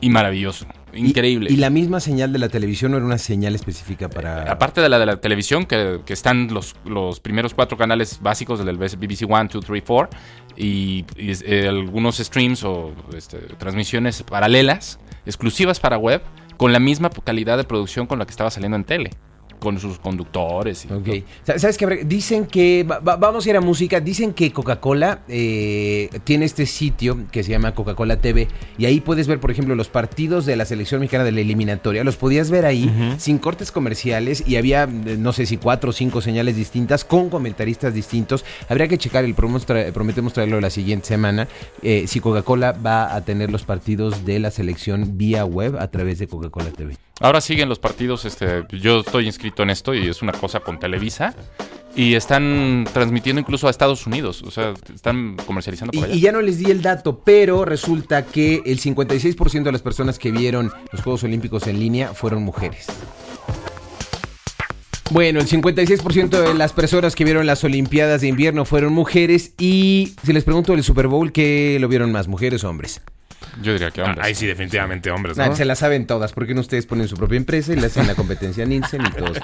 y 0.00 0.10
maravilloso, 0.10 0.66
increíble. 0.92 1.50
Y, 1.52 1.56
la 1.56 1.70
misma 1.70 2.00
señal 2.00 2.32
de 2.32 2.38
la 2.38 2.48
televisión 2.48 2.92
no 2.92 2.98
era 2.98 3.06
una 3.06 3.18
señal 3.18 3.54
específica 3.54 4.08
para... 4.08 4.50
Aparte 4.50 4.80
de 4.80 4.88
la 4.88 4.98
de 4.98 5.06
la 5.06 5.20
televisión, 5.20 5.66
que, 5.66 6.00
que 6.06 6.12
están 6.12 6.48
los, 6.52 6.76
los 6.84 7.18
primeros 7.20 7.54
cuatro 7.54 7.76
canales 7.76 8.20
básicos 8.22 8.64
del 8.64 8.76
BBC 8.76 9.28
One, 9.28 9.48
Two, 9.48 9.60
Three, 9.60 9.80
Four, 9.80 10.08
y, 10.56 11.04
y, 11.16 11.32
eh, 11.44 11.66
algunos 11.68 12.18
streams 12.18 12.62
o 12.64 12.92
este, 13.16 13.38
transmisiones 13.58 14.22
paralelas, 14.22 15.00
exclusivas 15.26 15.80
para 15.80 15.98
web, 15.98 16.22
con 16.56 16.72
la 16.72 16.80
misma 16.80 17.10
calidad 17.10 17.56
de 17.56 17.64
producción 17.64 18.06
con 18.06 18.18
la 18.18 18.24
que 18.24 18.30
estaba 18.30 18.50
saliendo 18.50 18.76
en 18.76 18.84
tele, 18.84 19.10
con 19.58 19.78
sus 19.78 19.98
conductores. 19.98 20.84
Y 20.84 20.92
Ok. 20.92 21.24
todo. 21.44 21.58
¿Sabes 21.58 21.76
qué? 21.78 22.04
Dicen 22.06 22.46
que. 22.46 22.84
va- 22.84 22.98
va- 23.00 23.16
vamos 23.16 23.46
a 23.46 23.50
ir 23.50 23.56
a 23.56 23.60
música. 23.60 24.00
Dicen 24.00 24.32
que 24.32 24.52
Coca-Cola 24.52 25.20
eh, 25.28 26.08
tiene 26.24 26.44
este 26.44 26.66
sitio 26.66 27.18
que 27.30 27.42
se 27.42 27.50
llama 27.50 27.74
Coca-Cola 27.74 28.16
TV. 28.20 28.48
Y 28.76 28.86
ahí 28.86 29.00
puedes 29.00 29.26
ver, 29.26 29.40
por 29.40 29.50
ejemplo, 29.50 29.74
los 29.74 29.88
partidos 29.88 30.46
de 30.46 30.56
la 30.56 30.64
selección 30.64 31.00
mexicana 31.00 31.24
de 31.24 31.32
la 31.32 31.40
eliminatoria. 31.40 32.04
Los 32.04 32.16
podías 32.16 32.50
ver 32.50 32.66
ahí 32.66 32.90
sin 33.18 33.38
cortes 33.38 33.72
comerciales. 33.72 34.44
Y 34.46 34.56
había, 34.56 34.84
eh, 34.84 35.16
no 35.18 35.32
sé 35.32 35.46
si 35.46 35.56
cuatro 35.56 35.90
o 35.90 35.92
cinco 35.92 36.20
señales 36.20 36.56
distintas 36.56 37.04
con 37.04 37.30
comentaristas 37.30 37.94
distintos. 37.94 38.44
Habría 38.68 38.88
que 38.88 38.98
checar. 38.98 39.24
El 39.24 39.34
tra- 39.66 39.92
prometemos 39.92 40.32
traerlo 40.32 40.60
la 40.60 40.70
siguiente 40.70 41.06
semana. 41.08 41.48
eh, 41.82 42.04
si 42.06 42.20
Coca-Cola 42.20 42.72
va 42.72 43.14
a 43.14 43.24
tener 43.24 43.50
los 43.50 43.64
partidos 43.64 44.24
de 44.24 44.38
la 44.38 44.50
selección 44.50 45.16
vía 45.18 45.44
web 45.44 45.76
a 45.78 45.88
través 45.88 46.18
de 46.18 46.26
Coca-Cola 46.28 46.70
TV. 46.70 46.96
Ahora 47.20 47.40
siguen 47.40 47.68
los 47.68 47.78
partidos, 47.78 48.24
este, 48.24 48.64
yo 48.70 49.00
estoy 49.00 49.26
inscrito 49.26 49.62
en 49.62 49.70
esto 49.70 49.92
y 49.94 50.06
es 50.06 50.22
una 50.22 50.32
cosa 50.32 50.60
con 50.60 50.78
Televisa. 50.78 51.34
Y 51.96 52.14
están 52.14 52.86
transmitiendo 52.92 53.40
incluso 53.40 53.66
a 53.66 53.70
Estados 53.70 54.06
Unidos, 54.06 54.42
o 54.46 54.52
sea, 54.52 54.72
están 54.94 55.36
comercializando 55.46 55.90
por 55.90 56.00
Y, 56.00 56.04
allá. 56.04 56.14
y 56.14 56.20
ya 56.20 56.30
no 56.30 56.40
les 56.42 56.58
di 56.58 56.70
el 56.70 56.80
dato, 56.80 57.22
pero 57.24 57.64
resulta 57.64 58.24
que 58.24 58.62
el 58.66 58.78
56% 58.78 59.64
de 59.64 59.72
las 59.72 59.82
personas 59.82 60.16
que 60.18 60.30
vieron 60.30 60.70
los 60.92 61.00
Juegos 61.02 61.24
Olímpicos 61.24 61.66
en 61.66 61.80
línea 61.80 62.14
fueron 62.14 62.44
mujeres. 62.44 62.86
Bueno, 65.10 65.40
el 65.40 65.48
56% 65.48 66.28
de 66.28 66.54
las 66.54 66.72
personas 66.72 67.16
que 67.16 67.24
vieron 67.24 67.46
las 67.46 67.64
Olimpiadas 67.64 68.20
de 68.20 68.28
invierno 68.28 68.64
fueron 68.64 68.92
mujeres 68.92 69.54
y 69.58 70.14
si 70.22 70.32
les 70.32 70.44
pregunto 70.44 70.74
el 70.74 70.84
Super 70.84 71.08
Bowl, 71.08 71.32
¿qué 71.32 71.78
lo 71.80 71.88
vieron 71.88 72.12
más, 72.12 72.28
mujeres 72.28 72.62
o 72.62 72.68
hombres? 72.68 73.00
Yo 73.62 73.72
diría 73.72 73.90
que 73.90 74.02
hombres. 74.02 74.24
Ahí 74.24 74.34
sí, 74.34 74.46
definitivamente 74.46 75.10
hombres, 75.10 75.36
¿no? 75.36 75.44
Ah, 75.44 75.54
se 75.54 75.64
la 75.64 75.74
saben 75.74 76.06
todas, 76.06 76.32
porque 76.32 76.54
no 76.54 76.60
ustedes 76.60 76.86
ponen 76.86 77.08
su 77.08 77.16
propia 77.16 77.36
empresa 77.36 77.72
y 77.72 77.76
le 77.76 77.86
hacen 77.86 78.06
la 78.06 78.14
competencia 78.14 78.64
a 78.64 78.66
Nielsen 78.66 79.02
y 79.06 79.10
todos. 79.10 79.38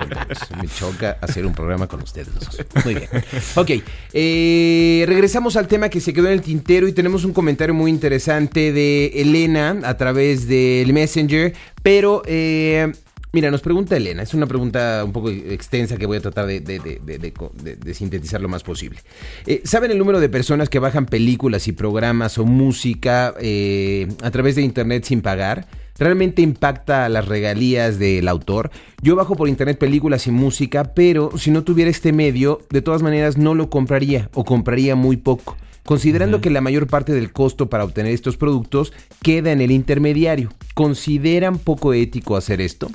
Me 0.61 0.69
choca 0.69 1.19
hacer 1.21 1.47
un 1.47 1.55
programa 1.55 1.87
con 1.87 2.03
ustedes 2.03 2.29
dos. 2.35 2.85
Muy 2.85 2.95
bien. 2.95 3.09
Ok, 3.57 3.71
eh, 4.13 5.05
regresamos 5.07 5.57
al 5.57 5.69
tema 5.69 5.89
que 5.89 6.01
se 6.01 6.13
quedó 6.13 6.27
en 6.27 6.35
el 6.35 6.43
tintero 6.43 6.87
y 6.89 6.93
tenemos 6.93 7.25
un 7.25 7.33
comentario 7.33 7.75
muy 7.75 7.91
interesante 7.91 8.73
de 8.73 9.07
Elena 9.15 9.79
a 9.85 9.97
través 9.97 10.47
del 10.47 10.93
Messenger, 10.93 11.53
pero... 11.83 12.23
eh, 12.27 12.93
Mira, 13.35 13.51
nos 13.51 13.63
pregunta 13.63 13.97
Elena, 13.97 14.23
es 14.23 14.33
una 14.33 14.47
pregunta 14.47 15.03
un 15.05 15.11
poco 15.11 15.29
extensa 15.29 15.97
que 15.97 16.07
voy 16.07 16.19
a 16.19 16.21
tratar 16.21 16.47
de, 16.47 17.93
sintetizar 17.93 18.41
lo 18.41 18.49
más 18.49 18.63
posible. 18.63 19.01
Eh, 19.45 19.61
¿Saben 19.65 19.91
el 19.91 19.99
número 19.99 20.21
de 20.21 20.29
personas 20.29 20.69
que 20.69 20.79
bajan 20.79 21.07
películas 21.07 21.67
y 21.67 21.73
programas 21.73 22.39
o 22.39 22.45
música 22.45 23.35
eh, 23.41 24.07
a 24.23 24.31
través 24.31 24.55
de 24.55 24.63
Internet 24.63 25.03
sin 25.03 25.21
pagar? 25.21 25.67
¿Realmente 25.99 26.43
impacta 26.43 27.09
las 27.09 27.27
regalías 27.27 27.99
del 27.99 28.29
autor? 28.29 28.71
Yo 29.03 29.17
bajo 29.17 29.35
por 29.35 29.49
Internet 29.49 29.79
películas 29.79 30.29
y 30.29 30.31
música, 30.31 30.95
pero 30.95 31.37
si 31.37 31.51
no 31.51 31.65
tuviera 31.65 31.91
este 31.91 32.13
medio, 32.13 32.61
de 32.71 32.83
todas 32.83 33.03
maneras 33.03 33.37
no 33.37 33.57
lo 33.57 33.69
compraría 33.69 34.31
o 34.35 34.45
compraría 34.45 34.95
muy 34.95 35.17
poco. 35.17 35.57
Considerando 35.85 36.41
que 36.41 36.51
la 36.51 36.61
mayor 36.61 36.87
parte 36.87 37.13
del 37.13 37.33
costo 37.33 37.69
para 37.69 37.83
obtener 37.83 38.13
estos 38.13 38.37
productos 38.37 38.93
queda 39.23 39.51
en 39.51 39.61
el 39.61 39.73
intermediario, 39.73 40.51
¿consideran 40.75 41.59
poco 41.59 41.95
ético 41.95 42.37
hacer 42.37 42.61
esto? 42.61 42.93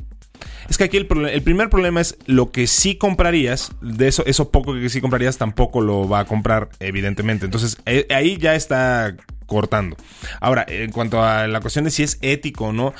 Es 0.69 0.77
que 0.77 0.83
aquí 0.83 0.97
el, 0.97 1.07
el 1.27 1.41
primer 1.41 1.69
problema 1.69 1.99
es 1.99 2.17
lo 2.25 2.51
que 2.51 2.67
sí 2.67 2.95
comprarías, 2.95 3.71
de 3.81 4.07
eso, 4.07 4.23
eso 4.25 4.51
poco 4.51 4.73
que 4.73 4.89
sí 4.89 5.01
comprarías 5.01 5.37
tampoco 5.37 5.81
lo 5.81 6.07
va 6.07 6.19
a 6.19 6.25
comprar, 6.25 6.69
evidentemente. 6.79 7.45
Entonces, 7.45 7.77
eh, 7.85 8.05
ahí 8.11 8.37
ya 8.37 8.55
está 8.55 9.15
cortando. 9.49 9.97
Ahora, 10.39 10.63
en 10.67 10.91
cuanto 10.91 11.23
a 11.23 11.47
la 11.47 11.59
cuestión 11.59 11.83
de 11.83 11.91
si 11.91 12.03
es 12.03 12.19
ético 12.21 12.65
o 12.65 12.73
no, 12.73 12.93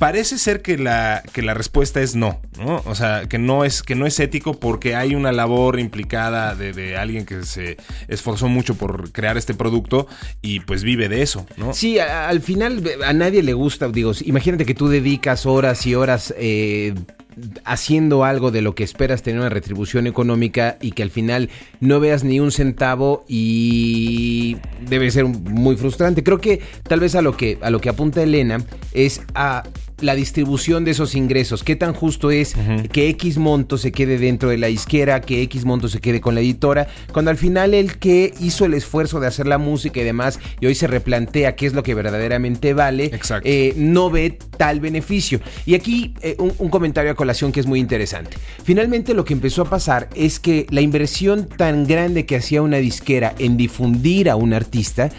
parece 0.00 0.38
ser 0.38 0.62
que 0.62 0.78
la, 0.78 1.22
que 1.34 1.42
la 1.42 1.52
respuesta 1.52 2.00
es 2.00 2.16
no, 2.16 2.40
¿no? 2.58 2.82
O 2.86 2.94
sea, 2.94 3.28
que 3.28 3.38
no 3.38 3.66
es, 3.66 3.82
que 3.82 3.94
no 3.94 4.06
es 4.06 4.18
ético 4.18 4.58
porque 4.58 4.96
hay 4.96 5.14
una 5.14 5.30
labor 5.30 5.78
implicada 5.78 6.54
de, 6.54 6.72
de 6.72 6.96
alguien 6.96 7.26
que 7.26 7.44
se 7.44 7.76
esforzó 8.08 8.48
mucho 8.48 8.76
por 8.76 9.12
crear 9.12 9.36
este 9.36 9.52
producto 9.52 10.08
y 10.40 10.60
pues 10.60 10.84
vive 10.84 11.10
de 11.10 11.20
eso, 11.20 11.44
¿no? 11.58 11.74
Sí, 11.74 11.98
al 11.98 12.40
final 12.40 12.82
a 13.04 13.12
nadie 13.12 13.42
le 13.42 13.52
gusta, 13.52 13.88
digo, 13.88 14.12
imagínate 14.24 14.64
que 14.64 14.74
tú 14.74 14.88
dedicas 14.88 15.44
horas 15.44 15.86
y 15.86 15.94
horas 15.94 16.34
eh, 16.38 16.94
haciendo 17.64 18.24
algo 18.24 18.50
de 18.50 18.62
lo 18.62 18.74
que 18.74 18.84
esperas 18.84 19.22
tener 19.22 19.40
una 19.40 19.50
retribución 19.50 20.06
económica 20.06 20.78
y 20.80 20.92
que 20.92 21.02
al 21.02 21.10
final 21.10 21.50
no 21.80 22.00
veas 22.00 22.24
ni 22.24 22.40
un 22.40 22.52
centavo 22.52 23.24
y 23.28 24.56
debe 24.88 25.10
ser 25.10 25.26
muy 25.26 25.76
frustrante. 25.76 26.24
Creo 26.24 26.38
que 26.38 26.60
tal 26.84 27.00
vez 27.00 27.14
a 27.14 27.22
lo 27.22 27.36
que 27.36 27.58
a 27.60 27.70
lo 27.70 27.80
que 27.80 27.90
apunta 27.90 28.22
Elena 28.22 28.64
es 28.92 29.20
a 29.34 29.62
la 30.00 30.14
distribución 30.14 30.84
de 30.84 30.92
esos 30.92 31.14
ingresos. 31.14 31.62
¿Qué 31.62 31.76
tan 31.76 31.92
justo 31.94 32.30
es 32.30 32.54
que 32.92 33.08
X 33.10 33.38
monto 33.38 33.78
se 33.78 33.92
quede 33.92 34.18
dentro 34.18 34.50
de 34.50 34.58
la 34.58 34.68
isquera, 34.68 35.20
que 35.20 35.42
X 35.42 35.64
monto 35.64 35.88
se 35.88 36.00
quede 36.00 36.20
con 36.20 36.34
la 36.34 36.40
editora, 36.40 36.88
cuando 37.12 37.30
al 37.30 37.36
final 37.36 37.74
el 37.74 37.98
que 37.98 38.32
hizo 38.40 38.64
el 38.64 38.74
esfuerzo 38.74 39.20
de 39.20 39.26
hacer 39.26 39.46
la 39.46 39.58
música 39.58 40.00
y 40.00 40.04
demás 40.04 40.38
y 40.60 40.66
hoy 40.66 40.74
se 40.74 40.86
replantea 40.86 41.56
qué 41.56 41.66
es 41.66 41.74
lo 41.74 41.82
que 41.82 41.94
verdaderamente 41.94 42.74
vale, 42.74 43.06
Exacto. 43.06 43.48
eh, 43.48 43.74
no 43.76 44.10
ve 44.10 44.38
tal 44.56 44.80
beneficio. 44.80 45.40
Y 45.66 45.74
aquí 45.74 46.14
eh, 46.22 46.36
un, 46.38 46.52
un 46.58 46.68
comentario 46.70 47.10
a 47.10 47.14
colación 47.14 47.52
que 47.52 47.60
es 47.60 47.66
muy 47.66 47.80
interesante. 47.80 48.36
Finalmente 48.64 49.14
lo 49.14 49.24
que 49.24 49.32
empezó 49.34 49.62
a 49.62 49.70
pasar 49.70 50.08
es 50.14 50.40
que 50.40 50.66
la 50.70 50.80
inversión 50.80 51.48
tan 51.48 51.86
grande 51.86 52.26
que 52.26 52.36
hacía 52.36 52.62
una 52.62 52.78
disquera 52.78 53.34
en 53.38 53.56
difundir 53.56 54.30
a 54.30 54.36
un 54.36 54.52
artista, 54.52 55.10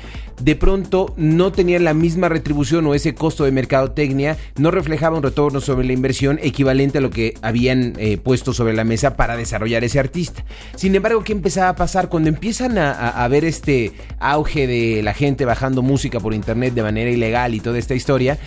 de 0.43 0.55
pronto 0.55 1.13
no 1.17 1.51
tenían 1.51 1.83
la 1.83 1.93
misma 1.93 2.29
retribución 2.29 2.85
o 2.87 2.93
ese 2.95 3.13
costo 3.15 3.43
de 3.45 3.51
mercadotecnia, 3.51 4.37
no 4.57 4.71
reflejaba 4.71 5.17
un 5.17 5.23
retorno 5.23 5.61
sobre 5.61 5.85
la 5.85 5.93
inversión 5.93 6.39
equivalente 6.41 6.97
a 6.97 7.01
lo 7.01 7.09
que 7.09 7.33
habían 7.41 7.93
eh, 7.97 8.17
puesto 8.17 8.53
sobre 8.53 8.73
la 8.73 8.83
mesa 8.83 9.15
para 9.15 9.37
desarrollar 9.37 9.83
ese 9.83 9.99
artista. 9.99 10.43
Sin 10.75 10.95
embargo, 10.95 11.23
¿qué 11.23 11.33
empezaba 11.33 11.69
a 11.69 11.75
pasar? 11.75 12.09
Cuando 12.09 12.29
empiezan 12.29 12.77
a, 12.77 12.91
a- 12.91 13.23
a 13.23 13.27
ver 13.27 13.45
este 13.45 13.91
auge 14.19 14.67
de 14.67 15.01
la 15.03 15.13
gente 15.13 15.45
bajando 15.45 15.81
música 15.81 16.19
por 16.19 16.33
internet 16.33 16.73
de 16.73 16.83
manera 16.83 17.09
ilegal 17.11 17.53
y 17.55 17.59
toda 17.59 17.77
esta 17.77 17.93
historia, 17.95 18.37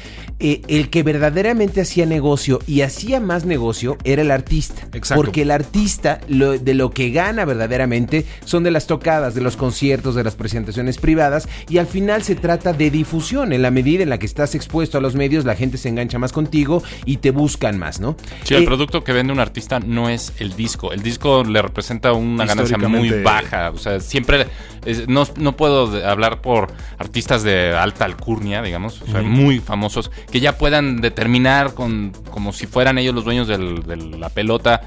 eh, 0.41 0.63
el 0.69 0.91
que 0.91 1.03
verdaderamente 1.03 1.81
hacía 1.81 2.07
negocio 2.07 2.59
y 2.67 2.81
hacía 2.81 3.21
más 3.21 3.45
negocio 3.45 3.97
era 4.05 4.23
el 4.23 4.31
artista. 4.31 4.83
Exacto. 4.93 5.23
Porque 5.23 5.43
el 5.43 5.51
artista 5.51 6.21
lo- 6.29 6.59
de 6.59 6.75
lo 6.75 6.91
que 6.91 7.11
gana 7.11 7.45
verdaderamente 7.45 8.25
son 8.45 8.65
de 8.65 8.71
las 8.71 8.87
tocadas, 8.87 9.35
de 9.35 9.41
los 9.41 9.57
conciertos, 9.57 10.15
de 10.17 10.25
las 10.25 10.35
presentaciones 10.35 10.99
privadas 10.99 11.49
y 11.69 11.79
al 11.79 11.84
al 11.85 11.91
final 11.91 12.23
se 12.23 12.35
trata 12.35 12.73
de 12.73 12.91
difusión. 12.91 13.53
En 13.53 13.61
la 13.61 13.71
medida 13.71 14.03
en 14.03 14.09
la 14.09 14.19
que 14.19 14.25
estás 14.25 14.55
expuesto 14.55 14.97
a 14.97 15.01
los 15.03 15.15
medios, 15.15 15.45
la 15.45 15.55
gente 15.55 15.77
se 15.77 15.91
engancha 15.91 16.19
más 16.19 16.33
contigo 16.33 16.83
y 17.05 17.19
te 17.19 17.31
buscan 17.31 17.79
más, 17.79 18.01
¿no? 18.01 18.17
Sí, 18.45 18.55
el 18.55 18.63
Eh, 18.63 18.67
producto 18.67 19.05
que 19.05 19.13
vende 19.13 19.33
un 19.35 19.39
artista 19.41 19.81
no 19.81 20.09
es 20.09 20.33
el 20.39 20.57
disco. 20.57 20.93
El 20.93 21.03
disco 21.03 21.45
le 21.45 21.61
representa 21.61 22.13
una 22.15 22.47
ganancia 22.47 22.79
muy 22.79 23.11
baja. 23.23 23.71
O 23.71 23.77
sea, 23.79 24.01
siempre 24.01 24.47
es- 24.87 25.07
no, 25.09 25.27
no 25.37 25.57
puedo 25.57 25.95
hablar 26.09 26.41
por 26.41 26.73
artistas 26.99 27.43
de 27.43 27.75
alta 27.77 28.07
alcurnia, 28.07 28.63
digamos, 28.63 29.03
o 29.03 29.07
sea, 29.07 29.21
muy 29.23 29.59
famosos, 29.61 30.11
que 30.31 30.41
ya 30.41 30.57
puedan 30.57 31.03
determinar 31.03 31.75
con, 31.75 32.13
como 32.31 32.53
si 32.55 32.67
fueran 32.67 32.97
ellos 32.97 33.15
los 33.15 33.25
dueños 33.25 33.47
del- 33.47 33.83
de 33.83 33.97
la 33.97 34.31
pelota 34.31 34.81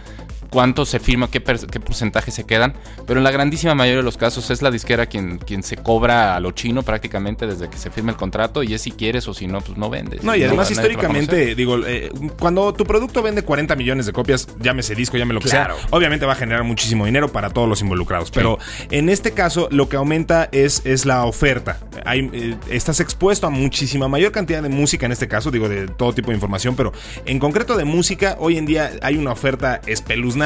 cuánto 0.49 0.85
se 0.85 0.99
firma, 0.99 1.29
qué, 1.29 1.41
per- 1.41 1.67
qué 1.67 1.79
porcentaje 1.79 2.31
se 2.31 2.45
quedan, 2.45 2.73
pero 3.05 3.19
en 3.19 3.23
la 3.23 3.31
grandísima 3.31 3.75
mayoría 3.75 3.97
de 3.97 4.03
los 4.03 4.17
casos 4.17 4.49
es 4.51 4.61
la 4.61 4.71
disquera 4.71 5.05
quien, 5.07 5.37
quien 5.39 5.63
se 5.63 5.77
cobra 5.77 6.35
a 6.35 6.39
lo 6.39 6.51
chino 6.51 6.83
prácticamente 6.83 7.47
desde 7.47 7.69
que 7.69 7.77
se 7.77 7.91
firma 7.91 8.11
el 8.11 8.17
contrato 8.17 8.63
y 8.63 8.73
es 8.73 8.81
si 8.81 8.91
quieres 8.91 9.27
o 9.27 9.33
si 9.33 9.47
no, 9.47 9.61
pues 9.61 9.77
no 9.77 9.89
vendes. 9.89 10.23
No, 10.23 10.35
y 10.35 10.43
además 10.43 10.69
históricamente, 10.71 11.55
digo, 11.55 11.77
eh, 11.85 12.11
cuando 12.39 12.73
tu 12.73 12.85
producto 12.85 13.21
vende 13.21 13.41
40 13.43 13.75
millones 13.75 14.05
de 14.05 14.13
copias, 14.13 14.47
llámese 14.59 14.95
disco, 14.95 15.17
llame 15.17 15.33
lo 15.33 15.39
que 15.41 15.49
Claro. 15.49 15.75
sea, 15.75 15.87
obviamente 15.91 16.25
va 16.25 16.33
a 16.33 16.35
generar 16.35 16.63
muchísimo 16.63 17.05
dinero 17.05 17.31
para 17.31 17.49
todos 17.49 17.67
los 17.67 17.81
involucrados. 17.81 18.31
Pero 18.31 18.57
en 18.91 19.09
este 19.09 19.31
caso, 19.31 19.67
lo 19.71 19.89
que 19.89 19.97
aumenta 19.97 20.47
es, 20.51 20.81
es 20.85 21.05
la 21.05 21.25
oferta. 21.25 21.79
Hay, 22.05 22.29
eh, 22.33 22.55
estás 22.69 22.99
expuesto 22.99 23.47
a 23.47 23.49
muchísima 23.49 24.07
mayor 24.07 24.31
cantidad 24.31 24.61
de 24.63 24.69
música 24.69 25.05
en 25.05 25.11
este 25.11 25.27
caso, 25.27 25.51
digo, 25.51 25.67
de 25.67 25.87
todo 25.87 26.13
tipo 26.13 26.29
de 26.29 26.35
información, 26.35 26.75
pero 26.75 26.93
en 27.25 27.39
concreto 27.39 27.75
de 27.75 27.85
música, 27.85 28.35
hoy 28.39 28.57
en 28.57 28.65
día 28.65 28.91
hay 29.01 29.17
una 29.17 29.31
oferta 29.31 29.81
espeluznante 29.87 30.36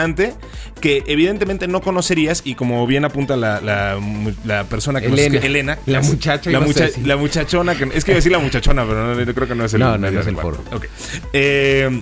que 0.79 1.03
evidentemente 1.07 1.67
no 1.67 1.81
conocerías 1.81 2.41
y 2.45 2.55
como 2.55 2.85
bien 2.87 3.05
apunta 3.05 3.35
la, 3.37 3.61
la, 3.61 3.99
la 4.45 4.63
persona 4.65 4.99
que 5.01 5.07
Elena. 5.07 5.39
Elena, 5.39 5.77
La 5.85 5.99
es- 5.99 6.07
muchacha, 6.09 6.49
la, 6.49 6.59
mucha- 6.59 6.89
la 7.03 7.17
muchachona, 7.17 7.75
que, 7.75 7.83
es 7.93 8.03
que 8.03 8.11
iba 8.11 8.15
a 8.15 8.19
decir 8.21 8.31
la 8.31 8.39
muchachona, 8.39 8.85
pero 8.85 9.13
no, 9.15 9.21
yo 9.21 9.33
creo 9.35 9.47
que 9.47 9.55
no 9.55 9.65
es 9.65 9.73
el 9.73 9.79
No, 9.81 9.87
no, 9.87 9.91
no 9.93 9.99
medio 9.99 10.19
es 10.21 10.27
el 10.27 10.35
foro. 10.37 10.57
Eh, 11.33 12.01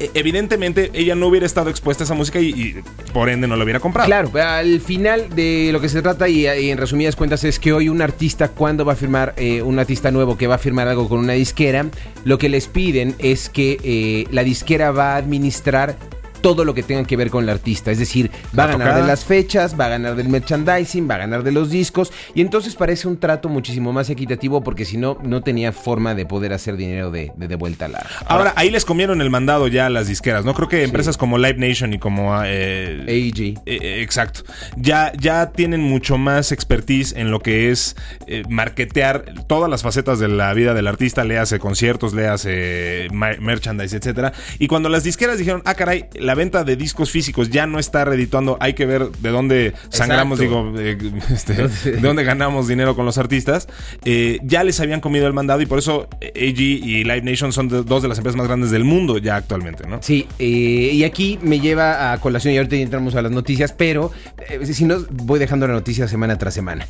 e- 0.00 0.10
evidentemente 0.14 0.90
ella 0.94 1.14
no 1.14 1.26
hubiera 1.28 1.46
estado 1.46 1.70
expuesta 1.70 2.02
a 2.02 2.06
esa 2.06 2.14
música 2.14 2.40
y, 2.40 2.48
y 2.48 2.76
por 3.12 3.28
ende 3.28 3.46
no 3.46 3.56
la 3.56 3.62
hubiera 3.64 3.78
comprado. 3.78 4.06
Claro, 4.08 4.30
al 4.42 4.80
final 4.80 5.28
de 5.34 5.68
lo 5.72 5.80
que 5.80 5.88
se 5.88 6.02
trata 6.02 6.28
y, 6.28 6.46
y 6.48 6.70
en 6.70 6.78
resumidas 6.78 7.14
cuentas 7.14 7.44
es 7.44 7.58
que 7.58 7.72
hoy 7.72 7.88
un 7.88 8.02
artista 8.02 8.48
cuando 8.48 8.84
va 8.84 8.94
a 8.94 8.96
firmar, 8.96 9.34
eh, 9.36 9.62
un 9.62 9.78
artista 9.78 10.10
nuevo 10.10 10.36
que 10.36 10.46
va 10.46 10.56
a 10.56 10.58
firmar 10.58 10.88
algo 10.88 11.08
con 11.08 11.18
una 11.20 11.34
disquera, 11.34 11.86
lo 12.24 12.38
que 12.38 12.48
les 12.48 12.66
piden 12.66 13.14
es 13.18 13.48
que 13.48 13.78
eh, 13.84 14.26
la 14.32 14.42
disquera 14.44 14.90
va 14.90 15.14
a 15.14 15.16
administrar 15.18 15.96
todo 16.42 16.64
lo 16.64 16.74
que 16.74 16.82
tenga 16.82 17.04
que 17.04 17.16
ver 17.16 17.30
con 17.30 17.44
el 17.44 17.50
artista, 17.50 17.90
es 17.90 17.98
decir, 17.98 18.30
va 18.58 18.64
a 18.64 18.66
ganar 18.66 18.88
tocada. 18.88 19.00
de 19.02 19.06
las 19.06 19.24
fechas, 19.24 19.78
va 19.78 19.86
a 19.86 19.90
ganar 19.90 20.16
del 20.16 20.28
merchandising, 20.28 21.08
va 21.08 21.14
a 21.14 21.18
ganar 21.18 21.42
de 21.42 21.52
los 21.52 21.70
discos 21.70 22.12
y 22.34 22.42
entonces 22.42 22.74
parece 22.74 23.08
un 23.08 23.18
trato 23.18 23.48
muchísimo 23.48 23.92
más 23.92 24.10
equitativo 24.10 24.62
porque 24.62 24.84
si 24.84 24.96
no, 24.98 25.18
no 25.22 25.42
tenía 25.42 25.72
forma 25.72 26.14
de 26.14 26.26
poder 26.26 26.52
hacer 26.52 26.76
dinero 26.76 27.10
de, 27.10 27.32
de, 27.36 27.48
de 27.48 27.56
vuelta 27.56 27.86
a 27.86 27.88
la... 27.88 28.06
Ahora, 28.26 28.52
ahí 28.56 28.70
les 28.70 28.84
comieron 28.84 29.20
el 29.20 29.30
mandado 29.30 29.68
ya 29.68 29.86
a 29.86 29.90
las 29.90 30.08
disqueras, 30.08 30.44
¿no? 30.44 30.54
Creo 30.54 30.68
que 30.68 30.82
empresas 30.82 31.16
como 31.16 31.38
Live 31.38 31.56
Nation 31.58 31.92
y 31.92 31.98
como... 31.98 32.34
eh, 32.44 33.04
AEG. 33.08 33.40
Eh, 33.40 33.62
eh, 33.66 34.02
exacto. 34.02 34.42
Ya, 34.76 35.12
ya 35.18 35.52
tienen 35.52 35.80
mucho 35.80 36.18
más 36.18 36.52
expertise 36.52 37.12
en 37.16 37.30
lo 37.30 37.40
que 37.40 37.70
es 37.70 37.96
eh, 38.26 38.42
marketear 38.48 39.24
todas 39.46 39.70
las 39.70 39.82
facetas 39.82 40.18
de 40.18 40.28
la 40.28 40.52
vida 40.54 40.74
del 40.74 40.86
artista, 40.86 41.24
le 41.24 41.38
hace 41.38 41.58
conciertos, 41.58 42.14
le 42.14 42.26
hace 42.28 43.08
merchandise, 43.12 43.96
etcétera. 43.96 44.32
Y 44.58 44.66
cuando 44.66 44.88
las 44.88 45.04
disqueras 45.04 45.38
dijeron, 45.38 45.62
ah, 45.64 45.74
caray, 45.74 46.06
la 46.14 46.31
venta 46.34 46.64
de 46.64 46.76
discos 46.76 47.10
físicos 47.10 47.50
ya 47.50 47.66
no 47.66 47.78
está 47.78 48.04
redituando, 48.04 48.56
hay 48.60 48.74
que 48.74 48.86
ver 48.86 49.10
de 49.10 49.30
dónde 49.30 49.72
sangramos, 49.90 50.40
Exacto. 50.40 50.72
digo, 50.72 50.80
eh, 50.80 50.98
este, 51.32 51.90
de 51.92 52.00
dónde 52.00 52.24
ganamos 52.24 52.68
dinero 52.68 52.94
con 52.96 53.04
los 53.06 53.18
artistas, 53.18 53.68
eh, 54.04 54.38
ya 54.42 54.64
les 54.64 54.80
habían 54.80 55.00
comido 55.00 55.26
el 55.26 55.32
mandado 55.32 55.60
y 55.62 55.66
por 55.66 55.78
eso 55.78 56.08
AG 56.22 56.60
y 56.60 57.04
Live 57.04 57.22
Nation 57.22 57.52
son 57.52 57.68
de- 57.68 57.82
dos 57.82 58.02
de 58.02 58.08
las 58.08 58.18
empresas 58.18 58.36
más 58.36 58.46
grandes 58.46 58.70
del 58.70 58.84
mundo 58.84 59.18
ya 59.18 59.36
actualmente, 59.36 59.86
¿no? 59.86 60.02
Sí, 60.02 60.26
eh, 60.38 60.44
y 60.92 61.04
aquí 61.04 61.38
me 61.42 61.60
lleva 61.60 62.12
a 62.12 62.18
colación 62.20 62.54
y 62.54 62.56
ahorita 62.58 62.76
ya 62.76 62.82
entramos 62.82 63.14
a 63.14 63.22
las 63.22 63.32
noticias, 63.32 63.72
pero 63.72 64.10
eh, 64.48 64.64
si 64.66 64.84
no, 64.84 64.96
voy 65.10 65.38
dejando 65.38 65.66
la 65.66 65.74
noticia 65.74 66.08
semana 66.08 66.38
tras 66.38 66.54
semana. 66.54 66.86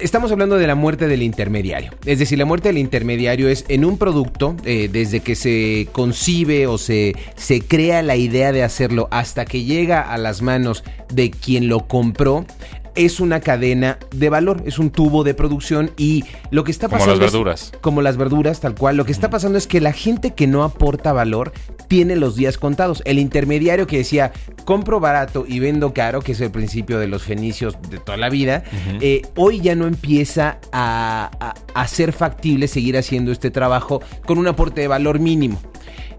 Estamos 0.00 0.32
hablando 0.32 0.56
de 0.56 0.66
la 0.66 0.74
muerte 0.74 1.06
del 1.06 1.22
intermediario. 1.22 1.92
Es 2.04 2.18
decir, 2.18 2.38
la 2.38 2.44
muerte 2.44 2.68
del 2.68 2.78
intermediario 2.78 3.48
es 3.48 3.64
en 3.68 3.84
un 3.84 3.96
producto, 3.96 4.56
eh, 4.64 4.88
desde 4.90 5.20
que 5.20 5.36
se 5.36 5.88
concibe 5.92 6.66
o 6.66 6.78
se, 6.78 7.14
se 7.36 7.60
crea 7.60 8.02
la 8.02 8.16
idea 8.16 8.50
de 8.50 8.64
hacerlo 8.64 9.08
hasta 9.12 9.44
que 9.44 9.62
llega 9.62 10.00
a 10.00 10.18
las 10.18 10.42
manos 10.42 10.82
de 11.12 11.30
quien 11.30 11.68
lo 11.68 11.86
compró. 11.86 12.44
Es 12.94 13.18
una 13.20 13.40
cadena 13.40 13.98
de 14.12 14.28
valor, 14.30 14.62
es 14.66 14.78
un 14.78 14.90
tubo 14.90 15.24
de 15.24 15.34
producción 15.34 15.90
y 15.96 16.24
lo 16.50 16.62
que 16.64 16.70
está 16.70 16.86
Como 16.88 16.98
pasando 16.98 17.16
las 17.20 17.26
es- 17.26 17.32
verduras. 17.32 17.72
como 17.80 18.02
las 18.02 18.16
verduras, 18.16 18.60
tal 18.60 18.74
cual. 18.74 18.96
Lo 18.96 19.04
que 19.04 19.12
está 19.12 19.30
pasando 19.30 19.58
es 19.58 19.66
que 19.66 19.80
la 19.80 19.92
gente 19.92 20.32
que 20.34 20.46
no 20.46 20.62
aporta 20.62 21.12
valor 21.12 21.52
tiene 21.88 22.16
los 22.16 22.36
días 22.36 22.56
contados. 22.56 23.02
El 23.04 23.18
intermediario 23.18 23.86
que 23.86 23.98
decía, 23.98 24.32
compro 24.64 25.00
barato 25.00 25.44
y 25.46 25.58
vendo 25.58 25.92
caro, 25.92 26.22
que 26.22 26.32
es 26.32 26.40
el 26.40 26.50
principio 26.50 26.98
de 26.98 27.08
los 27.08 27.22
fenicios 27.24 27.76
de 27.90 27.98
toda 27.98 28.16
la 28.16 28.30
vida, 28.30 28.62
eh, 29.00 29.22
hoy 29.36 29.60
ya 29.60 29.74
no 29.74 29.86
empieza 29.86 30.58
a, 30.72 31.30
a- 31.40 31.54
a 31.80 31.88
ser 31.88 32.12
factible 32.12 32.68
seguir 32.68 32.96
haciendo 32.96 33.32
este 33.32 33.50
trabajo 33.50 34.00
con 34.24 34.38
un 34.38 34.46
aporte 34.46 34.80
de 34.80 34.88
valor 34.88 35.18
mínimo. 35.18 35.60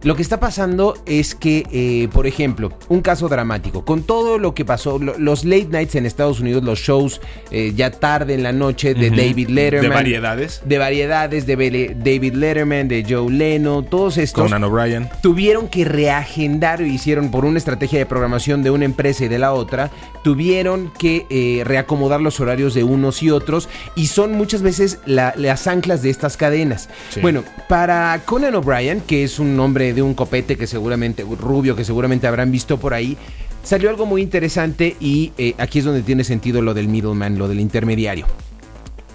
Lo 0.06 0.15
que 0.15 0.22
está 0.22 0.39
pasando 0.39 0.96
es 1.06 1.36
que, 1.36 1.63
eh, 1.72 2.08
por 2.13 2.28
ejemplo, 2.28 2.72
un 2.88 3.02
caso 3.02 3.28
dramático, 3.28 3.84
con 3.84 4.04
todo 4.04 4.38
lo 4.38 4.54
que 4.54 4.63
pasó, 4.63 5.00
lo- 5.00 5.18
los 5.18 5.44
late 5.44 5.68
nights 5.72 5.96
en 5.96 6.06
Estados 6.06 6.39
Unidos, 6.39 6.63
los 6.63 6.80
shows 6.80 7.20
eh, 7.52 7.74
ya 7.76 7.91
tarde 7.91 8.36
en 8.36 8.44
la 8.44 8.52
noche 8.54 8.94
de 8.94 9.10
David 9.10 9.50
Letterman. 9.50 9.82
De 9.89 9.96
variedades. 9.96 10.62
De 10.63 10.78
variedades, 10.78 11.46
de 11.48 11.96
David 11.98 12.34
Letterman, 12.36 12.88
de 12.88 13.04
Joe 13.10 13.32
Leno, 13.32 13.82
todos 13.82 14.18
estos 14.20 14.44
Conan 14.44 14.63
O'Brien. 14.63 15.10
tuvieron 15.24 15.68
que 15.68 15.84
reagendar, 15.86 16.82
hicieron 16.82 17.32
por 17.32 17.44
una 17.44 17.58
estrategia 17.58 17.98
de 18.00 18.06
programación 18.06 18.62
de 18.62 18.70
una 18.70 18.86
empresa 18.86 19.26
y 19.26 19.28
de 19.28 19.39
la 19.39 19.54
otra, 19.54 19.89
tuvieron 20.24 20.91
que 21.00 21.26
eh, 21.32 21.63
reacomodar 21.65 22.22
los 22.22 22.39
horarios 22.39 22.74
de 22.76 22.84
unos 22.84 23.24
y 23.24 23.32
otros 23.32 23.70
y 23.96 24.06
son 24.08 24.34
muchas 24.34 24.62
veces 24.62 25.00
la- 25.08 25.34
las 25.36 25.65
anclas 25.68 26.02
de 26.04 26.12
estas 26.12 26.38
cadenas. 26.38 26.89
Sí. 27.10 27.22
Bueno, 27.22 27.44
para 27.68 28.22
Conan 28.26 28.54
O'Brien, 28.56 29.02
que 29.02 29.24
es 29.24 29.39
un 29.39 29.60
hombre 29.60 29.95
de 29.96 30.02
un 30.02 30.14
copete 30.14 30.58
que 30.58 30.68
seguramente, 30.68 31.24
rubio, 31.24 31.76
que 31.76 31.84
seguramente 31.84 32.28
habrán 32.28 32.52
visto 32.52 32.80
por 32.80 32.94
ahí, 32.94 33.18
salió 33.64 33.90
algo 33.90 34.06
muy 34.06 34.22
interesante 34.22 34.96
y 35.00 35.32
eh, 35.38 35.56
aquí 35.58 35.80
es 35.80 35.86
donde 35.86 36.04
tiene 36.04 36.24
sentido 36.24 36.62
lo 36.62 36.74
del 36.74 36.88
middleman, 36.88 37.38
lo 37.38 37.48
del 37.48 37.60
intermediario 37.60 38.28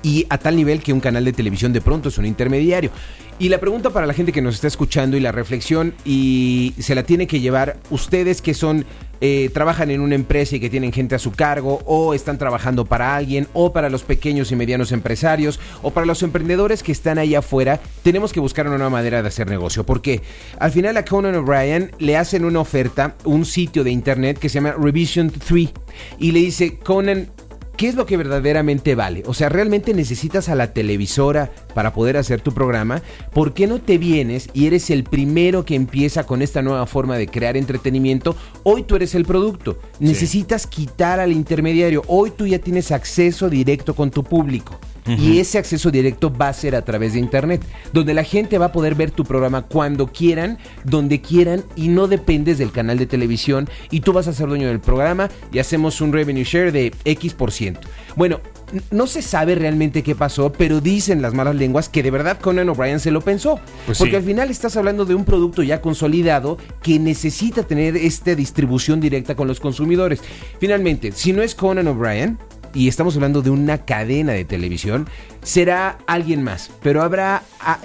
y 0.02 0.26
a 0.28 0.38
tal 0.38 0.56
nivel 0.56 0.82
que 0.82 0.92
un 0.92 1.00
canal 1.00 1.24
de 1.24 1.32
televisión 1.32 1.72
de 1.72 1.80
pronto 1.80 2.08
es 2.08 2.18
un 2.18 2.26
intermediario. 2.26 2.90
Y 3.38 3.48
la 3.48 3.58
pregunta 3.58 3.90
para 3.90 4.06
la 4.06 4.12
gente 4.12 4.32
que 4.32 4.42
nos 4.42 4.56
está 4.56 4.66
escuchando 4.66 5.16
y 5.16 5.20
la 5.20 5.32
reflexión 5.32 5.94
y 6.04 6.74
se 6.78 6.94
la 6.94 7.04
tiene 7.04 7.26
que 7.26 7.40
llevar 7.40 7.78
ustedes 7.90 8.42
que 8.42 8.52
son 8.52 8.84
eh, 9.22 9.50
trabajan 9.52 9.90
en 9.90 10.00
una 10.00 10.14
empresa 10.14 10.56
y 10.56 10.60
que 10.60 10.70
tienen 10.70 10.92
gente 10.92 11.14
a 11.14 11.18
su 11.18 11.32
cargo 11.32 11.82
o 11.84 12.14
están 12.14 12.38
trabajando 12.38 12.86
para 12.86 13.14
alguien 13.14 13.48
o 13.52 13.70
para 13.70 13.90
los 13.90 14.02
pequeños 14.02 14.50
y 14.50 14.56
medianos 14.56 14.92
empresarios 14.92 15.60
o 15.82 15.90
para 15.90 16.06
los 16.06 16.22
emprendedores 16.22 16.82
que 16.82 16.92
están 16.92 17.18
ahí 17.18 17.34
afuera, 17.34 17.80
tenemos 18.02 18.32
que 18.32 18.40
buscar 18.40 18.66
una 18.66 18.78
nueva 18.78 18.90
manera 18.90 19.20
de 19.20 19.28
hacer 19.28 19.48
negocio. 19.48 19.84
Porque 19.84 20.22
al 20.58 20.72
final 20.72 20.96
a 20.96 21.04
Conan 21.04 21.34
O'Brien 21.34 21.92
le 21.98 22.16
hacen 22.16 22.46
una 22.46 22.60
oferta, 22.60 23.16
un 23.24 23.44
sitio 23.44 23.84
de 23.84 23.90
internet 23.90 24.38
que 24.38 24.48
se 24.48 24.54
llama 24.54 24.74
Revision 24.78 25.30
3 25.30 25.68
y 26.18 26.32
le 26.32 26.40
dice, 26.40 26.78
Conan, 26.78 27.28
¿Qué 27.80 27.88
es 27.88 27.94
lo 27.94 28.04
que 28.04 28.18
verdaderamente 28.18 28.94
vale? 28.94 29.22
O 29.24 29.32
sea, 29.32 29.48
¿realmente 29.48 29.94
necesitas 29.94 30.50
a 30.50 30.54
la 30.54 30.74
televisora 30.74 31.50
para 31.74 31.94
poder 31.94 32.18
hacer 32.18 32.42
tu 32.42 32.52
programa? 32.52 33.00
¿Por 33.32 33.54
qué 33.54 33.66
no 33.66 33.80
te 33.80 33.96
vienes 33.96 34.50
y 34.52 34.66
eres 34.66 34.90
el 34.90 35.02
primero 35.02 35.64
que 35.64 35.76
empieza 35.76 36.26
con 36.26 36.42
esta 36.42 36.60
nueva 36.60 36.84
forma 36.84 37.16
de 37.16 37.26
crear 37.26 37.56
entretenimiento? 37.56 38.36
Hoy 38.64 38.82
tú 38.82 38.96
eres 38.96 39.14
el 39.14 39.24
producto. 39.24 39.78
Necesitas 39.98 40.66
quitar 40.66 41.20
al 41.20 41.32
intermediario. 41.32 42.02
Hoy 42.06 42.32
tú 42.32 42.46
ya 42.46 42.58
tienes 42.58 42.92
acceso 42.92 43.48
directo 43.48 43.94
con 43.94 44.10
tu 44.10 44.24
público. 44.24 44.78
Y 45.18 45.38
ese 45.38 45.58
acceso 45.58 45.90
directo 45.90 46.32
va 46.32 46.48
a 46.48 46.52
ser 46.52 46.74
a 46.74 46.82
través 46.82 47.14
de 47.14 47.18
internet, 47.18 47.62
donde 47.92 48.14
la 48.14 48.24
gente 48.24 48.58
va 48.58 48.66
a 48.66 48.72
poder 48.72 48.94
ver 48.94 49.10
tu 49.10 49.24
programa 49.24 49.62
cuando 49.62 50.06
quieran, 50.08 50.58
donde 50.84 51.20
quieran 51.20 51.64
y 51.76 51.88
no 51.88 52.06
dependes 52.06 52.58
del 52.58 52.72
canal 52.72 52.98
de 52.98 53.06
televisión 53.06 53.68
y 53.90 54.00
tú 54.00 54.12
vas 54.12 54.28
a 54.28 54.32
ser 54.32 54.48
dueño 54.48 54.68
del 54.68 54.80
programa 54.80 55.28
y 55.52 55.58
hacemos 55.58 56.00
un 56.00 56.12
revenue 56.12 56.44
share 56.44 56.72
de 56.72 56.92
X 57.04 57.34
por 57.34 57.52
ciento. 57.52 57.88
Bueno, 58.16 58.40
no 58.90 59.06
se 59.06 59.22
sabe 59.22 59.54
realmente 59.54 60.02
qué 60.02 60.14
pasó, 60.14 60.52
pero 60.52 60.80
dicen 60.80 61.22
las 61.22 61.34
malas 61.34 61.56
lenguas 61.56 61.88
que 61.88 62.02
de 62.02 62.10
verdad 62.10 62.38
Conan 62.40 62.68
O'Brien 62.68 63.00
se 63.00 63.10
lo 63.10 63.20
pensó. 63.20 63.58
Pues 63.86 63.98
porque 63.98 64.12
sí. 64.12 64.16
al 64.16 64.22
final 64.22 64.50
estás 64.50 64.76
hablando 64.76 65.04
de 65.04 65.14
un 65.14 65.24
producto 65.24 65.62
ya 65.62 65.80
consolidado 65.80 66.58
que 66.82 66.98
necesita 66.98 67.62
tener 67.64 67.96
esta 67.96 68.34
distribución 68.34 69.00
directa 69.00 69.34
con 69.34 69.48
los 69.48 69.60
consumidores. 69.60 70.20
Finalmente, 70.58 71.12
si 71.12 71.32
no 71.32 71.42
es 71.42 71.54
Conan 71.54 71.88
O'Brien, 71.88 72.38
y 72.74 72.88
estamos 72.88 73.14
hablando 73.16 73.42
de 73.42 73.50
una 73.50 73.78
cadena 73.78 74.32
de 74.32 74.44
televisión, 74.44 75.08
será 75.42 75.98
alguien 76.06 76.42
más, 76.42 76.70
pero 76.82 77.02
habrá 77.02 77.42
a- 77.60 77.78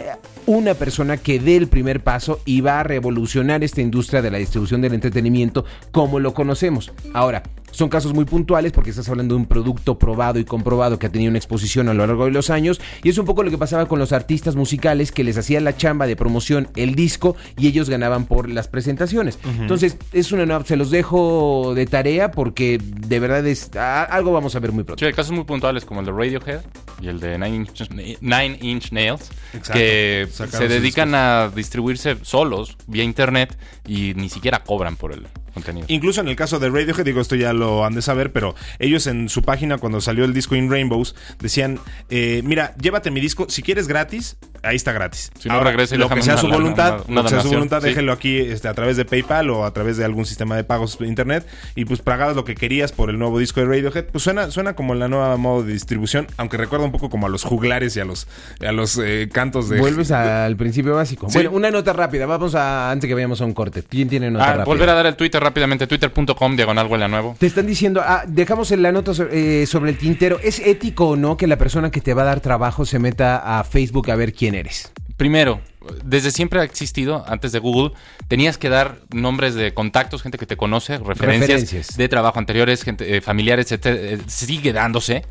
una 0.47 0.75
persona 0.75 1.17
que 1.17 1.39
dé 1.39 1.55
el 1.57 1.67
primer 1.67 2.03
paso 2.03 2.39
y 2.45 2.61
va 2.61 2.79
a 2.79 2.83
revolucionar 2.83 3.63
esta 3.63 3.81
industria 3.81 4.21
de 4.21 4.29
la 4.31 4.37
distribución 4.37 4.81
del 4.81 4.93
entretenimiento 4.93 5.65
como 5.91 6.19
lo 6.19 6.33
conocemos. 6.35 6.91
Ahora, 7.13 7.41
son 7.75 7.89
casos 7.89 8.13
muy 8.13 8.25
puntuales 8.25 8.71
porque 8.71 8.89
estás 8.89 9.09
hablando 9.09 9.35
de 9.35 9.41
un 9.41 9.45
producto 9.47 9.99
probado 9.99 10.39
y 10.39 10.45
comprobado 10.45 10.97
que 10.97 11.07
ha 11.07 11.11
tenido 11.11 11.29
una 11.29 11.37
exposición 11.37 11.89
a 11.89 11.93
lo 11.93 12.05
largo 12.07 12.25
de 12.25 12.31
los 12.31 12.49
años 12.49 12.79
y 13.03 13.09
es 13.09 13.17
un 13.17 13.25
poco 13.25 13.43
lo 13.43 13.51
que 13.51 13.57
pasaba 13.57 13.87
con 13.87 13.99
los 13.99 14.11
artistas 14.13 14.55
musicales 14.55 15.11
que 15.11 15.23
les 15.23 15.37
hacían 15.37 15.63
la 15.63 15.75
chamba 15.75 16.07
de 16.07 16.15
promoción 16.15 16.69
el 16.75 16.95
disco 16.95 17.35
y 17.57 17.67
ellos 17.67 17.89
ganaban 17.89 18.25
por 18.25 18.49
las 18.49 18.67
presentaciones. 18.67 19.37
Entonces, 19.59 19.97
es 20.13 20.31
una 20.31 20.45
nueva, 20.45 20.63
se 20.65 20.75
los 20.77 20.89
dejo 20.91 21.73
de 21.75 21.85
tarea 21.85 22.31
porque 22.31 22.79
de 22.81 23.19
verdad 23.19 23.45
es 23.45 23.75
a- 23.75 24.03
algo 24.03 24.31
vamos 24.31 24.55
a 24.55 24.59
ver 24.59 24.71
muy 24.71 24.83
pronto. 24.83 24.99
Sí, 24.99 25.05
hay 25.05 25.13
casos 25.13 25.31
muy 25.33 25.43
puntuales 25.43 25.85
como 25.85 25.99
el 25.99 26.05
de 26.05 26.11
Radiohead 26.11 26.61
y 27.01 27.07
el 27.07 27.19
de 27.19 27.37
Nine 27.37 27.55
Inch, 27.55 27.89
Nine 28.21 28.57
Inch 28.61 28.91
Nails, 28.91 29.29
Exacto. 29.53 29.73
que 29.73 30.27
Sacaron 30.31 30.67
se 30.69 30.73
dedican 30.73 31.09
discos. 31.09 31.21
a 31.21 31.51
distribuirse 31.55 32.17
solos 32.21 32.77
vía 32.87 33.03
internet 33.03 33.57
y 33.87 34.13
ni 34.15 34.29
siquiera 34.29 34.63
cobran 34.63 34.95
por 34.95 35.11
el 35.11 35.27
contenido. 35.55 35.87
Incluso 35.89 36.21
en 36.21 36.27
el 36.27 36.35
caso 36.35 36.59
de 36.59 36.69
Radiohead, 36.69 37.03
digo, 37.05 37.19
esto 37.21 37.35
ya 37.35 37.51
lo 37.53 37.83
han 37.85 37.95
de 37.95 38.03
saber, 38.03 38.31
pero 38.31 38.53
ellos 38.77 39.07
en 39.07 39.27
su 39.29 39.41
página, 39.41 39.79
cuando 39.79 40.01
salió 40.01 40.23
el 40.25 40.33
disco 40.33 40.55
In 40.55 40.69
Rainbows, 40.69 41.15
decían, 41.39 41.79
eh, 42.09 42.41
mira, 42.45 42.75
llévate 42.79 43.09
mi 43.09 43.19
disco, 43.21 43.47
si 43.49 43.63
quieres 43.63 43.87
gratis, 43.87 44.37
ahí 44.61 44.75
está 44.75 44.91
gratis. 44.91 45.31
Si 45.39 45.49
no, 45.49 45.63
regresa 45.63 45.95
y 45.95 45.97
lo 45.97 46.09
que 46.09 46.21
sea 46.21 46.37
su 46.37 46.47
voluntad, 46.47 47.01
una- 47.01 47.03
una 47.07 47.15
lo 47.15 47.23
que 47.23 47.29
sea 47.29 47.41
su 47.41 47.49
voluntad, 47.49 47.81
sí. 47.81 47.87
déjelo 47.89 48.11
aquí 48.11 48.37
este, 48.37 48.67
a 48.67 48.73
través 48.75 48.97
de 48.97 49.05
PayPal 49.05 49.49
o 49.49 49.65
a 49.65 49.73
través 49.73 49.97
de 49.97 50.05
algún 50.05 50.25
sistema 50.25 50.55
de 50.55 50.63
pagos 50.63 50.97
de 50.99 51.07
internet 51.07 51.47
y 51.75 51.85
pues 51.85 52.01
pagabas 52.01 52.35
lo 52.35 52.43
que 52.45 52.53
querías 52.55 52.91
por 52.91 53.09
el 53.09 53.17
nuevo 53.17 53.39
disco 53.39 53.59
de 53.61 53.65
Radiohead. 53.67 54.05
Pues 54.11 54.23
suena, 54.23 54.51
suena 54.51 54.75
como 54.75 54.93
la 54.95 55.07
nueva 55.07 55.35
modo 55.37 55.63
de 55.63 55.73
distribución, 55.73 56.27
aunque 56.37 56.57
recuerda 56.57 56.85
un 56.85 56.91
poco 56.91 57.09
como 57.09 57.27
a 57.27 57.29
los 57.29 57.43
juglares 57.43 57.95
y 57.95 57.99
a 58.01 58.05
los, 58.05 58.27
a 58.65 58.71
los 58.71 58.99
eh, 59.03 59.29
cantos 59.31 59.69
de... 59.69 59.79
Vuelves 59.79 60.11
al 60.11 60.55
principio 60.57 60.95
básico. 60.95 61.27
Sí. 61.29 61.37
Bueno, 61.37 61.51
una 61.51 61.71
nota 61.71 61.93
rápida. 61.93 62.25
Vamos 62.25 62.55
a, 62.55 62.91
antes 62.91 63.07
que 63.07 63.13
vayamos 63.13 63.39
a 63.41 63.45
un 63.45 63.53
corte. 63.53 63.83
¿Quién 63.87 64.09
tiene 64.09 64.29
nota 64.31 64.45
Ah, 64.45 64.47
rápida? 64.49 64.65
volver 64.65 64.89
a 64.89 64.93
dar 64.93 65.05
el 65.05 65.15
Twitter 65.15 65.41
rápidamente, 65.45 65.87
twitter.com, 65.87 66.55
diagonal 66.55 66.87
huele 66.87 67.05
a 67.05 67.07
nuevo. 67.07 67.35
Te 67.39 67.45
están 67.45 67.67
diciendo, 67.67 68.01
ah, 68.03 68.23
dejamos 68.27 68.71
la 68.71 68.91
nota 68.91 69.11
eh, 69.31 69.65
sobre 69.67 69.91
el 69.91 69.97
tintero. 69.97 70.39
¿Es 70.43 70.59
ético 70.59 71.09
o 71.09 71.15
no 71.15 71.37
que 71.37 71.47
la 71.47 71.57
persona 71.57 71.91
que 71.91 72.01
te 72.01 72.13
va 72.13 72.23
a 72.23 72.25
dar 72.25 72.39
trabajo 72.41 72.85
se 72.85 72.99
meta 72.99 73.59
a 73.59 73.63
Facebook 73.63 74.09
a 74.11 74.15
ver 74.15 74.33
quién 74.33 74.55
eres? 74.55 74.91
Primero, 75.17 75.61
desde 76.03 76.31
siempre 76.31 76.59
ha 76.59 76.63
existido, 76.63 77.23
antes 77.27 77.51
de 77.51 77.59
Google, 77.59 77.93
tenías 78.27 78.57
que 78.57 78.69
dar 78.69 78.97
nombres 79.13 79.55
de 79.55 79.73
contactos, 79.73 80.21
gente 80.23 80.37
que 80.37 80.45
te 80.45 80.57
conoce, 80.57 80.97
referencias, 80.97 81.61
Referencias. 81.61 81.97
de 81.97 82.09
trabajo 82.09 82.39
anteriores, 82.39 82.83
gente, 82.83 83.15
eh, 83.15 83.21
familiares, 83.21 83.71
etcétera, 83.71 83.95
eh, 83.95 84.19
sigue 84.27 84.73
dándose. 84.73 85.23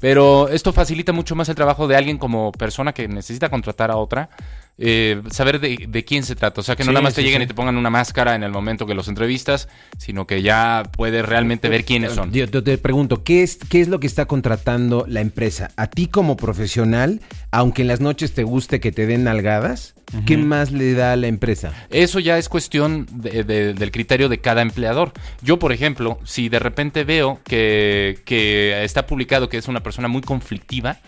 Pero 0.00 0.48
esto 0.50 0.72
facilita 0.72 1.12
mucho 1.12 1.34
más 1.34 1.48
el 1.48 1.54
trabajo 1.54 1.88
de 1.88 1.96
alguien 1.96 2.18
como 2.18 2.52
persona 2.52 2.92
que 2.92 3.08
necesita 3.08 3.48
contratar 3.48 3.90
a 3.90 3.96
otra, 3.96 4.28
eh, 4.78 5.22
saber 5.30 5.60
de, 5.60 5.86
de 5.88 6.04
quién 6.04 6.22
se 6.24 6.34
trata. 6.34 6.60
O 6.60 6.64
sea, 6.64 6.74
que 6.76 6.82
no 6.84 6.88
Sí, 6.90 6.94
nada 6.94 7.02
más 7.02 7.14
te 7.14 7.20
sí, 7.20 7.26
lleguen 7.26 7.42
sí. 7.42 7.44
y 7.44 7.48
te 7.48 7.54
pongan 7.54 7.76
una 7.76 7.90
máscara 7.90 8.34
en 8.34 8.42
el 8.42 8.50
momento 8.50 8.86
que 8.86 8.94
los 8.94 9.08
entrevistas, 9.08 9.68
sino 9.98 10.26
que 10.26 10.42
ya 10.42 10.82
puedes 10.96 11.24
realmente 11.24 11.68
ver 11.68 11.84
quiénes 11.84 12.12
son. 12.12 12.32
Yo 12.32 12.48
te, 12.50 12.60
te 12.62 12.78
pregunto, 12.78 13.22
¿qué 13.24 13.42
es, 13.42 13.56
¿qué 13.68 13.80
es 13.80 13.88
lo 13.88 14.00
que 14.00 14.06
está 14.06 14.26
contratando 14.26 15.04
la 15.08 15.20
empresa? 15.20 15.70
A 15.76 15.86
ti 15.86 16.06
como 16.08 16.36
profesional, 16.36 17.20
aunque 17.50 17.82
en 17.82 17.88
las 17.88 18.00
noches 18.00 18.32
te 18.34 18.42
guste 18.42 18.80
que 18.80 18.90
te 18.92 19.06
den 19.06 19.24
nalgadas, 19.24 19.94
¿qué 20.26 20.36
más 20.36 20.70
le 20.72 20.94
da 20.94 21.12
a 21.12 21.16
la 21.16 21.26
empresa? 21.28 21.72
Eso 21.90 22.18
ya 22.20 22.38
es 22.38 22.48
cuestión 22.48 23.06
de- 23.12 23.44
de- 23.44 23.74
del 23.74 23.90
criterio 23.90 24.28
de 24.28 24.38
cada 24.38 24.62
empleador. 24.62 25.12
Yo, 25.42 25.58
por 25.58 25.72
ejemplo, 25.72 26.18
si 26.24 26.48
de 26.48 26.58
repente 26.58 27.04
veo 27.04 27.40
que, 27.44 28.18
que 28.24 28.82
está 28.84 29.06
publicado 29.06 29.48
que 29.48 29.56
es 29.56 29.68
una 29.68 29.82
persona 29.82 30.08
muy 30.08 30.22
conflictiva, 30.22 30.98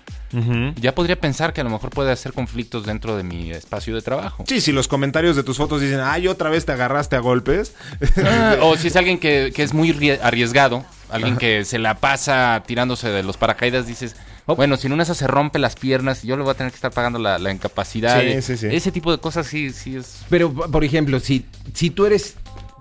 Ya 0.80 0.94
podría 0.94 1.18
pensar 1.20 1.52
que 1.52 1.60
a 1.60 1.64
lo 1.64 1.70
mejor 1.70 1.90
puede 1.90 2.12
hacer 2.12 2.32
conflictos 2.32 2.84
dentro 2.84 3.16
de 3.16 3.22
mi 3.22 3.50
espacio 3.52 3.94
de 3.94 4.02
trabajo. 4.02 4.44
Sí, 4.46 4.60
si 4.60 4.72
los 4.72 4.88
comentarios 4.88 5.36
de 5.36 5.42
tus 5.42 5.56
fotos 5.56 5.80
dicen, 5.80 6.00
ay, 6.02 6.28
otra 6.28 6.50
vez 6.50 6.66
te 6.66 6.72
agarraste 6.72 7.16
a 7.16 7.20
golpes. 7.20 7.74
Ah, 8.24 8.56
o 8.62 8.76
si 8.76 8.88
es 8.88 8.96
alguien 8.96 9.18
que, 9.18 9.52
que 9.54 9.62
es 9.62 9.72
muy 9.72 9.92
rie- 9.92 10.18
arriesgado, 10.22 10.84
alguien 11.10 11.36
que 11.36 11.64
se 11.64 11.78
la 11.78 11.94
pasa 11.94 12.62
tirándose 12.66 13.08
de 13.08 13.22
los 13.22 13.36
paracaídas, 13.36 13.86
dices, 13.86 14.16
bueno, 14.46 14.76
si 14.76 14.86
en 14.86 14.92
una 14.92 15.04
se 15.04 15.26
rompe 15.26 15.58
las 15.58 15.74
piernas, 15.74 16.22
yo 16.22 16.36
le 16.36 16.42
voy 16.42 16.52
a 16.52 16.54
tener 16.54 16.70
que 16.72 16.76
estar 16.76 16.92
pagando 16.92 17.18
la, 17.18 17.38
la 17.38 17.52
incapacidad. 17.52 18.20
Sí, 18.20 18.42
sí, 18.42 18.56
sí. 18.56 18.66
Ese 18.70 18.92
tipo 18.92 19.10
de 19.12 19.18
cosas 19.18 19.46
sí, 19.46 19.70
sí 19.72 19.96
es... 19.96 20.18
Pero, 20.28 20.52
por 20.52 20.84
ejemplo, 20.84 21.18
si, 21.20 21.46
si 21.74 21.90
tú 21.90 22.06
eres. 22.06 22.34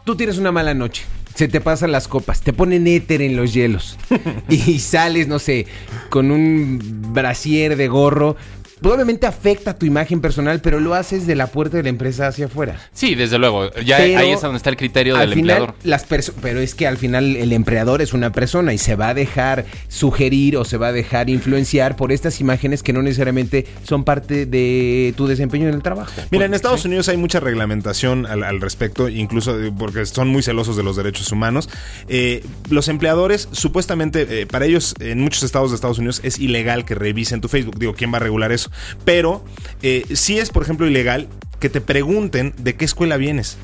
Tú 0.05 0.15
tienes 0.15 0.37
una 0.37 0.51
mala 0.51 0.75
noche. 0.75 1.03
Se 1.33 1.47
te 1.47 1.59
pasan 1.59 1.91
las 1.91 2.07
copas, 2.07 2.41
te 2.41 2.53
ponen 2.53 2.87
éter 2.87 3.21
en 3.23 3.35
los 3.35 3.53
hielos 3.53 3.97
y 4.49 4.79
sales, 4.79 5.27
no 5.27 5.37
sé, 5.37 5.65
con 6.09 6.31
un 6.31 6.79
brasier 7.11 7.75
de 7.75 7.87
gorro. 7.89 8.37
Probablemente 8.85 9.25
afecta 9.25 9.73
tu 9.75 9.87
imagen 9.87 10.21
personal, 10.21 10.61
pero 10.61 10.79
lo 10.79 10.93
haces 10.93 11.25
de 11.25 11.33
la 11.33 11.47
puerta 11.47 11.77
de 11.77 11.81
la 11.81 11.89
empresa 11.89 12.27
hacia 12.27 12.45
afuera. 12.45 12.79
Sí, 12.93 13.15
desde 13.15 13.39
luego. 13.39 13.71
Ya 13.83 13.97
Pero 13.97 14.19
ahí 14.19 14.29
es 14.29 14.41
donde 14.41 14.57
está 14.57 14.69
el 14.69 14.77
criterio 14.77 15.15
al 15.15 15.21
del 15.29 15.33
final, 15.39 15.57
empleador. 15.57 15.75
las 15.83 16.07
perso- 16.07 16.33
pero 16.39 16.59
es 16.59 16.75
que 16.75 16.85
al 16.85 16.97
final 16.97 17.35
el 17.35 17.51
empleador 17.51 18.03
es 18.03 18.13
una 18.13 18.31
persona 18.31 18.73
y 18.73 18.77
se 18.77 18.95
va 18.95 19.09
a 19.09 19.13
dejar 19.15 19.65
sugerir 19.87 20.55
o 20.57 20.65
se 20.65 20.77
va 20.77 20.89
a 20.89 20.91
dejar 20.91 21.31
influenciar 21.31 21.95
por 21.95 22.11
estas 22.11 22.39
imágenes 22.41 22.83
que 22.83 22.93
no 22.93 23.01
necesariamente 23.01 23.65
son 23.83 24.03
parte 24.03 24.45
de 24.45 25.15
tu 25.17 25.25
desempeño 25.25 25.67
en 25.67 25.73
el 25.73 25.81
trabajo. 25.81 26.11
Mira, 26.29 26.45
en 26.45 26.53
Estados 26.53 26.85
Unidos 26.85 27.09
hay 27.09 27.17
mucha 27.17 27.39
reglamentación 27.39 28.27
al, 28.27 28.43
al 28.43 28.61
respecto, 28.61 29.09
incluso 29.09 29.59
eh, 29.63 29.71
porque 29.75 30.05
son 30.05 30.27
muy 30.27 30.43
celosos 30.43 30.77
de 30.77 30.83
los 30.83 30.95
derechos 30.95 31.31
humanos. 31.31 31.69
Eh, 32.07 32.43
los 32.69 32.87
empleadores, 32.87 33.49
supuestamente, 33.51 34.41
eh, 34.41 34.45
para 34.45 34.65
ellos, 34.65 34.93
en 34.99 35.21
muchos 35.21 35.41
estados 35.41 35.71
de 35.71 35.75
Estados 35.75 35.97
Unidos 35.97 36.21
es 36.23 36.37
ilegal 36.37 36.85
que 36.85 36.93
revisen 36.93 37.41
tu 37.41 37.47
Facebook. 37.47 37.79
Digo, 37.79 37.95
¿quién 37.95 38.13
va 38.13 38.17
a 38.17 38.19
regular 38.19 38.51
eso? 38.51 38.69
Pero 39.03 39.45
eh, 39.81 40.05
es, 40.39 40.49
por 40.49 40.63
ejemplo, 40.63 40.87
ilegal 40.87 41.27
que 41.59 41.69
te 41.69 41.81
pregunten 41.81 42.53
de 42.57 42.75
qué 42.75 42.85
escuela 42.85 43.17
vienes. 43.17 43.57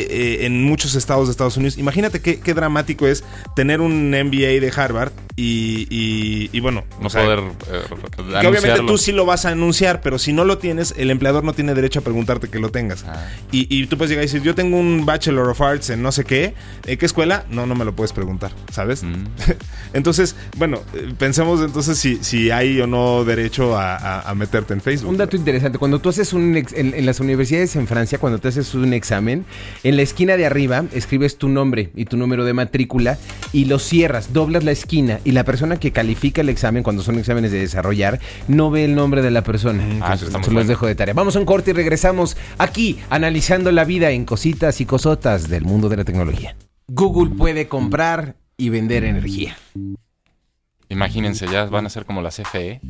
Eh, 0.00 0.06
eh, 0.42 0.46
en 0.46 0.62
muchos 0.64 0.94
estados 0.94 1.28
de 1.28 1.32
Estados 1.32 1.56
Unidos. 1.56 1.78
Imagínate 1.78 2.20
qué, 2.20 2.40
qué 2.40 2.54
dramático 2.54 3.06
es 3.06 3.24
tener 3.56 3.80
un 3.80 4.10
MBA 4.10 4.60
de 4.60 4.72
Harvard 4.74 5.12
y, 5.36 5.86
y- 5.90 6.50
y 6.52 6.60
bueno, 6.60 6.84
No 7.00 7.06
o 7.06 7.10
sea, 7.10 7.22
poder 7.24 7.38
eh, 7.40 7.82
que 8.40 8.46
obviamente 8.46 8.80
tú 8.86 8.98
sí 8.98 9.12
lo 9.12 9.24
vas 9.24 9.44
a 9.46 9.50
anunciar, 9.50 10.00
pero 10.02 10.18
si 10.18 10.32
no 10.32 10.44
lo 10.44 10.58
tienes, 10.58 10.94
el 10.96 11.10
empleador 11.10 11.42
no 11.44 11.52
tiene 11.54 11.74
derecho 11.74 12.00
a 12.00 12.02
preguntarte 12.02 12.48
que 12.48 12.58
lo 12.58 12.70
tengas. 12.70 13.04
Ah. 13.06 13.26
Y, 13.50 13.66
y 13.74 13.86
tú 13.86 13.96
puedes 13.96 14.10
llegar 14.10 14.24
y 14.24 14.26
decir, 14.26 14.42
yo 14.42 14.54
tengo 14.54 14.78
un 14.78 15.06
Bachelor 15.06 15.48
of 15.48 15.60
Arts 15.60 15.90
en 15.90 16.02
no 16.02 16.12
sé 16.12 16.24
qué, 16.24 16.54
¿en 16.86 16.98
qué 16.98 17.06
escuela? 17.06 17.44
No, 17.50 17.66
no 17.66 17.74
me 17.74 17.84
lo 17.84 17.94
puedes 17.94 18.12
preguntar, 18.12 18.52
¿sabes? 18.70 19.02
Mm. 19.02 19.24
entonces, 19.94 20.36
bueno, 20.56 20.80
eh, 20.94 21.12
pensemos 21.18 21.60
entonces 21.60 21.98
si, 21.98 22.18
si 22.22 22.50
hay 22.50 22.80
o 22.80 22.86
no 22.86 23.24
derecho 23.24 23.76
a, 23.76 23.96
a- 23.96 24.30
a 24.30 24.34
meterte 24.34 24.72
en 24.74 24.80
Facebook. 24.80 25.10
Un 25.10 25.16
dato 25.16 25.36
interesante, 25.36 25.78
cuando 25.78 25.98
tú 26.00 26.08
haces 26.08 26.32
un 26.32 26.56
ex- 26.56 26.72
en, 26.74 26.94
en 26.94 27.06
las 27.06 27.20
universidades 27.20 27.74
en 27.76 27.86
Francia, 27.86 28.18
cuando 28.18 28.38
te 28.38 28.48
haces 28.48 28.74
un 28.74 28.92
examen, 28.92 29.44
en 29.84 29.96
la 29.96 30.02
esquina 30.02 30.36
de 30.36 30.46
arriba 30.46 30.84
escribes 30.92 31.38
tu 31.38 31.48
nombre 31.48 31.90
y 31.94 32.04
tu 32.04 32.16
número 32.16 32.44
de 32.44 32.52
matrícula 32.52 33.18
y 33.52 33.64
lo 33.64 33.78
cierras, 33.78 34.32
doblas 34.32 34.64
la 34.64 34.70
esquina 34.70 35.20
y 35.24 35.32
la 35.32 35.44
persona 35.44 35.78
que 35.78 35.92
califica 35.92 36.40
el 36.40 36.48
examen 36.48 36.82
cuando 36.82 37.02
son 37.02 37.18
exámenes 37.18 37.50
de 37.52 37.58
desarrollar 37.58 38.20
no 38.48 38.70
ve 38.70 38.84
el 38.84 38.94
nombre 38.94 39.22
de 39.22 39.30
la 39.30 39.42
persona. 39.42 39.84
Ah, 40.00 40.16
los 40.20 40.30
bueno. 40.30 40.64
dejo 40.64 40.86
de 40.86 40.94
tarea. 40.94 41.14
Vamos 41.14 41.36
a 41.36 41.40
un 41.40 41.46
corte 41.46 41.70
y 41.70 41.74
regresamos 41.74 42.36
aquí 42.58 42.98
analizando 43.10 43.72
la 43.72 43.84
vida 43.84 44.10
en 44.10 44.24
cositas 44.24 44.80
y 44.80 44.86
cosotas 44.86 45.48
del 45.48 45.64
mundo 45.64 45.88
de 45.88 45.96
la 45.96 46.04
tecnología. 46.04 46.56
Google 46.88 47.34
puede 47.36 47.68
comprar 47.68 48.36
y 48.56 48.68
vender 48.68 49.04
energía. 49.04 49.56
Imagínense, 50.92 51.46
ya 51.48 51.64
van 51.64 51.86
a 51.86 51.88
ser 51.88 52.04
como 52.04 52.20
la 52.22 52.28
E. 52.28 52.32
CFE. 52.32 52.80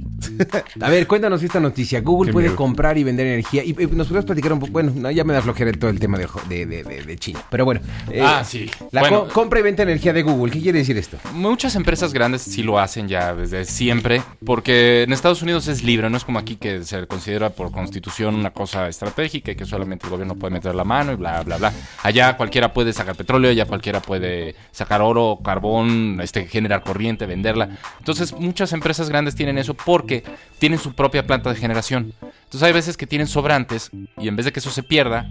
A 0.81 0.88
ver, 0.91 1.07
cuéntanos 1.07 1.43
esta 1.43 1.61
noticia. 1.61 2.01
Google 2.01 2.33
puede 2.33 2.49
miedo. 2.49 2.57
comprar 2.57 2.99
y 2.99 3.05
vender 3.05 3.27
energía. 3.27 3.65
Y 3.65 3.71
eh, 3.79 3.88
nos 3.93 4.09
podrías 4.09 4.25
platicar 4.25 4.53
un 4.53 4.59
poco. 4.61 4.73
Bueno, 4.73 4.93
no, 4.95 5.11
ya 5.11 5.25
me 5.25 5.33
da 5.33 5.41
flojera 5.43 5.71
todo 5.73 5.91
el 5.91 6.01
tema 6.01 6.19
de, 6.19 6.27
de, 6.49 6.67
de- 6.67 6.83
de- 6.85 7.03
de 7.03 7.17
China. 7.17 7.41
Pero 7.51 7.65
bueno. 7.65 7.81
eh, 8.11 8.21
Ah, 8.25 8.43
sí. 8.45 8.71
La 8.91 9.01
Bueno. 9.03 9.25
co- 9.27 9.33
compra 9.33 9.61
y 9.61 9.62
venta 9.62 9.85
de 9.85 9.93
energía 9.93 10.12
de 10.12 10.23
Google. 10.23 10.53
¿Qué 10.53 10.61
quiere 10.61 10.79
decir 10.79 10.97
esto? 10.99 11.17
Muchas 11.33 11.75
empresas 11.77 12.12
grandes 12.12 12.43
sí 12.43 12.62
lo 12.62 12.79
hacen 12.79 13.09
ya 13.09 13.35
desde 13.35 13.65
siempre, 13.65 14.23
porque 14.45 15.03
en 15.05 15.12
Estados 15.12 15.43
Unidos 15.43 15.69
es 15.69 15.83
libre, 15.85 16.11
no 16.11 16.17
es 16.17 16.25
como 16.25 16.38
aquí 16.38 16.57
que 16.57 16.83
se 16.85 17.07
considera 17.07 17.51
por 17.51 17.71
constitución 17.71 18.35
una 18.35 18.51
cosa 18.51 18.88
estratégica 18.88 19.53
y 19.53 19.55
que 19.57 19.65
solamente 19.65 20.07
el 20.07 20.11
gobierno 20.11 20.35
puede 20.35 20.53
meter 20.55 20.75
la 20.75 20.85
mano 20.85 21.12
y 21.12 21.17
bla, 21.17 21.43
bla, 21.43 21.57
bla. 21.59 21.73
Allá 22.03 22.37
cualquiera 22.37 22.73
puede 22.73 22.93
sacar 22.93 23.15
petróleo, 23.15 23.51
allá 23.51 23.67
cualquiera 23.67 24.01
puede 24.01 24.55
sacar 24.73 25.03
oro, 25.03 25.38
carbón, 25.45 26.19
este, 26.23 26.47
generar 26.47 26.83
corriente, 26.83 27.27
venderla. 27.27 27.79
Entonces 27.99 28.33
muchas 28.33 28.73
empresas 28.73 29.09
grandes 29.09 29.35
tienen 29.35 29.59
eso 29.59 29.75
porque 29.75 30.25
tienen 30.59 30.79
su 30.79 30.93
propia 30.93 31.27
planta 31.27 31.51
de 31.51 31.57
generación. 31.57 32.13
Entonces 32.21 32.63
hay 32.63 32.73
veces 32.73 32.97
que 32.97 33.07
tienen 33.07 33.27
sobrantes 33.27 33.91
y 34.19 34.29
en 34.29 34.37
vez 34.37 34.47
de 34.47 34.53
que 34.53 34.61
eso 34.61 34.71
se 34.71 34.83
pierda, 34.83 35.31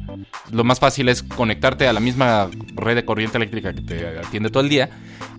lo 0.52 0.64
más 0.64 0.80
fácil 0.80 1.10
es 1.10 1.24
conectarte 1.24 1.88
a 1.88 1.94
la 1.94 2.00
misma 2.00 2.50
red 2.76 2.96
de 2.96 3.06
corriente 3.06 3.38
eléctrica 3.38 3.74
que 3.74 3.82
te 3.82 4.20
atiende 4.20 4.50
todo 4.50 4.64
el 4.64 4.70
día 4.70 4.90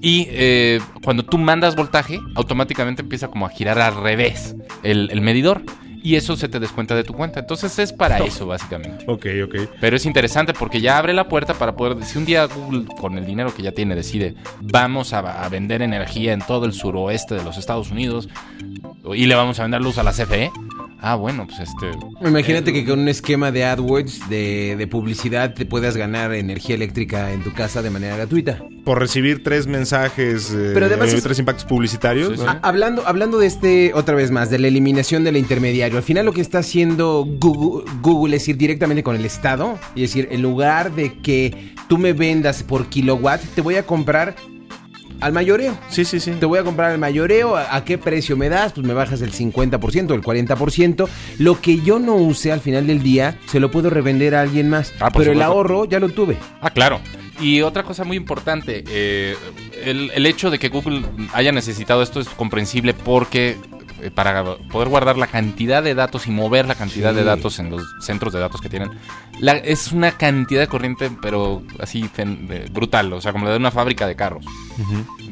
y 0.00 0.26
eh, 0.30 0.80
cuando 1.02 1.24
tú 1.24 1.38
mandas 1.38 1.76
voltaje, 1.76 2.20
automáticamente 2.34 3.02
empieza 3.02 3.28
como 3.28 3.46
a 3.46 3.50
girar 3.50 3.78
al 3.78 3.96
revés 3.96 4.54
el, 4.82 5.10
el 5.10 5.20
medidor 5.20 5.62
y 6.02 6.16
eso 6.16 6.36
se 6.36 6.48
te 6.48 6.60
descuenta 6.60 6.94
de 6.94 7.04
tu 7.04 7.14
cuenta. 7.14 7.40
Entonces 7.40 7.78
es 7.78 7.92
para 7.92 8.18
eso 8.18 8.46
básicamente. 8.46 9.04
Ok, 9.06 9.26
ok. 9.44 9.70
Pero 9.80 9.96
es 9.96 10.06
interesante 10.06 10.52
porque 10.52 10.80
ya 10.80 10.98
abre 10.98 11.12
la 11.12 11.28
puerta 11.28 11.54
para 11.54 11.74
poder, 11.76 12.04
si 12.04 12.18
un 12.18 12.24
día 12.24 12.46
Google 12.46 12.86
con 13.00 13.16
el 13.16 13.24
dinero 13.24 13.54
que 13.54 13.62
ya 13.62 13.72
tiene 13.72 13.94
decide, 13.94 14.34
vamos 14.60 15.12
a, 15.12 15.44
a 15.44 15.48
vender 15.48 15.82
energía 15.82 16.32
en 16.32 16.40
todo 16.40 16.66
el 16.66 16.72
suroeste 16.72 17.34
de 17.34 17.44
los 17.44 17.56
Estados 17.56 17.90
Unidos 17.90 18.28
y 19.14 19.26
le 19.26 19.34
vamos 19.34 19.58
a 19.58 19.62
vender 19.62 19.80
luz 19.80 19.98
a 19.98 20.02
la 20.02 20.12
CFE, 20.12 20.50
Ah, 21.04 21.16
bueno, 21.16 21.46
pues 21.46 21.58
este... 21.58 21.90
Imagínate 22.26 22.70
eh, 22.70 22.74
que 22.74 22.84
con 22.84 23.00
un 23.00 23.08
esquema 23.08 23.50
de 23.50 23.64
AdWords 23.64 24.28
de, 24.28 24.76
de 24.78 24.86
publicidad 24.86 25.52
te 25.52 25.66
puedas 25.66 25.96
ganar 25.96 26.32
energía 26.32 26.76
eléctrica 26.76 27.32
en 27.32 27.42
tu 27.42 27.52
casa 27.52 27.82
de 27.82 27.90
manera 27.90 28.16
gratuita. 28.16 28.60
Por 28.84 29.00
recibir 29.00 29.42
tres 29.42 29.66
mensajes, 29.66 30.52
eh, 30.52 30.70
Pero 30.74 30.86
además 30.86 31.12
eh, 31.12 31.16
es- 31.16 31.22
tres 31.24 31.38
impactos 31.40 31.64
publicitarios. 31.64 32.28
Sí, 32.30 32.36
sí. 32.36 32.42
¿no? 32.44 32.50
Ah, 32.52 32.60
hablando, 32.62 33.06
hablando 33.06 33.38
de 33.38 33.46
este, 33.48 33.92
otra 33.94 34.14
vez 34.14 34.30
más, 34.30 34.48
de 34.48 34.60
la 34.60 34.68
eliminación 34.68 35.24
del 35.24 35.36
intermediario. 35.36 35.96
Al 35.98 36.04
final 36.04 36.24
lo 36.24 36.32
que 36.32 36.40
está 36.40 36.58
haciendo 36.58 37.26
Google, 37.40 37.84
Google 38.00 38.36
es 38.36 38.46
ir 38.48 38.56
directamente 38.56 39.02
con 39.02 39.16
el 39.16 39.24
Estado. 39.24 39.78
Y 39.96 40.02
decir, 40.02 40.28
en 40.30 40.40
lugar 40.40 40.94
de 40.94 41.18
que 41.18 41.74
tú 41.88 41.98
me 41.98 42.12
vendas 42.12 42.62
por 42.62 42.86
kilowatt, 42.86 43.42
te 43.56 43.60
voy 43.60 43.74
a 43.74 43.84
comprar 43.84 44.36
al 45.22 45.32
mayoreo. 45.32 45.78
Sí, 45.88 46.04
sí, 46.04 46.20
sí. 46.20 46.32
Te 46.32 46.46
voy 46.46 46.58
a 46.58 46.64
comprar 46.64 46.90
al 46.90 46.98
mayoreo. 46.98 47.56
¿A, 47.56 47.74
a 47.76 47.84
qué 47.84 47.96
precio 47.98 48.36
me 48.36 48.48
das? 48.48 48.72
Pues 48.72 48.86
me 48.86 48.92
bajas 48.94 49.22
el 49.22 49.32
50% 49.32 50.10
o 50.10 50.14
el 50.14 50.22
40%. 50.22 51.08
Lo 51.38 51.60
que 51.60 51.80
yo 51.80 51.98
no 51.98 52.16
use 52.16 52.52
al 52.52 52.60
final 52.60 52.86
del 52.86 53.02
día, 53.02 53.38
se 53.46 53.60
lo 53.60 53.70
puedo 53.70 53.88
revender 53.90 54.34
a 54.34 54.42
alguien 54.42 54.68
más. 54.68 54.92
Ah, 55.00 55.10
Pero 55.10 55.32
el 55.32 55.42
ahorro 55.42 55.84
ya 55.84 56.00
lo 56.00 56.08
tuve. 56.08 56.36
Ah, 56.60 56.70
claro. 56.70 57.00
Y 57.40 57.62
otra 57.62 57.82
cosa 57.82 58.04
muy 58.04 58.16
importante, 58.16 58.84
eh, 58.88 59.34
el, 59.84 60.10
el 60.14 60.26
hecho 60.26 60.50
de 60.50 60.58
que 60.58 60.68
Google 60.68 61.02
haya 61.32 61.50
necesitado 61.50 62.02
esto 62.02 62.20
es 62.20 62.28
comprensible 62.28 62.94
porque 62.94 63.56
para 64.10 64.56
poder 64.70 64.88
guardar 64.88 65.16
la 65.16 65.26
cantidad 65.26 65.82
de 65.82 65.94
datos 65.94 66.26
y 66.26 66.30
mover 66.30 66.66
la 66.66 66.74
cantidad 66.74 67.10
Sí. 67.10 67.16
de 67.16 67.24
datos 67.24 67.58
en 67.58 67.70
los 67.70 67.82
centros 68.00 68.32
de 68.32 68.40
datos 68.40 68.60
que 68.60 68.68
tienen, 68.68 68.90
la- 69.40 69.52
es 69.56 69.92
una 69.92 70.12
cantidad 70.12 70.60
de 70.60 70.66
corriente, 70.68 71.10
pero 71.22 71.62
así 71.78 72.08
brutal, 72.72 73.12
o 73.12 73.20
sea, 73.20 73.32
como 73.32 73.44
la 73.46 73.52
de 73.52 73.56
una 73.58 73.70
fábrica 73.70 74.06
de 74.06 74.16
carros. 74.16 74.44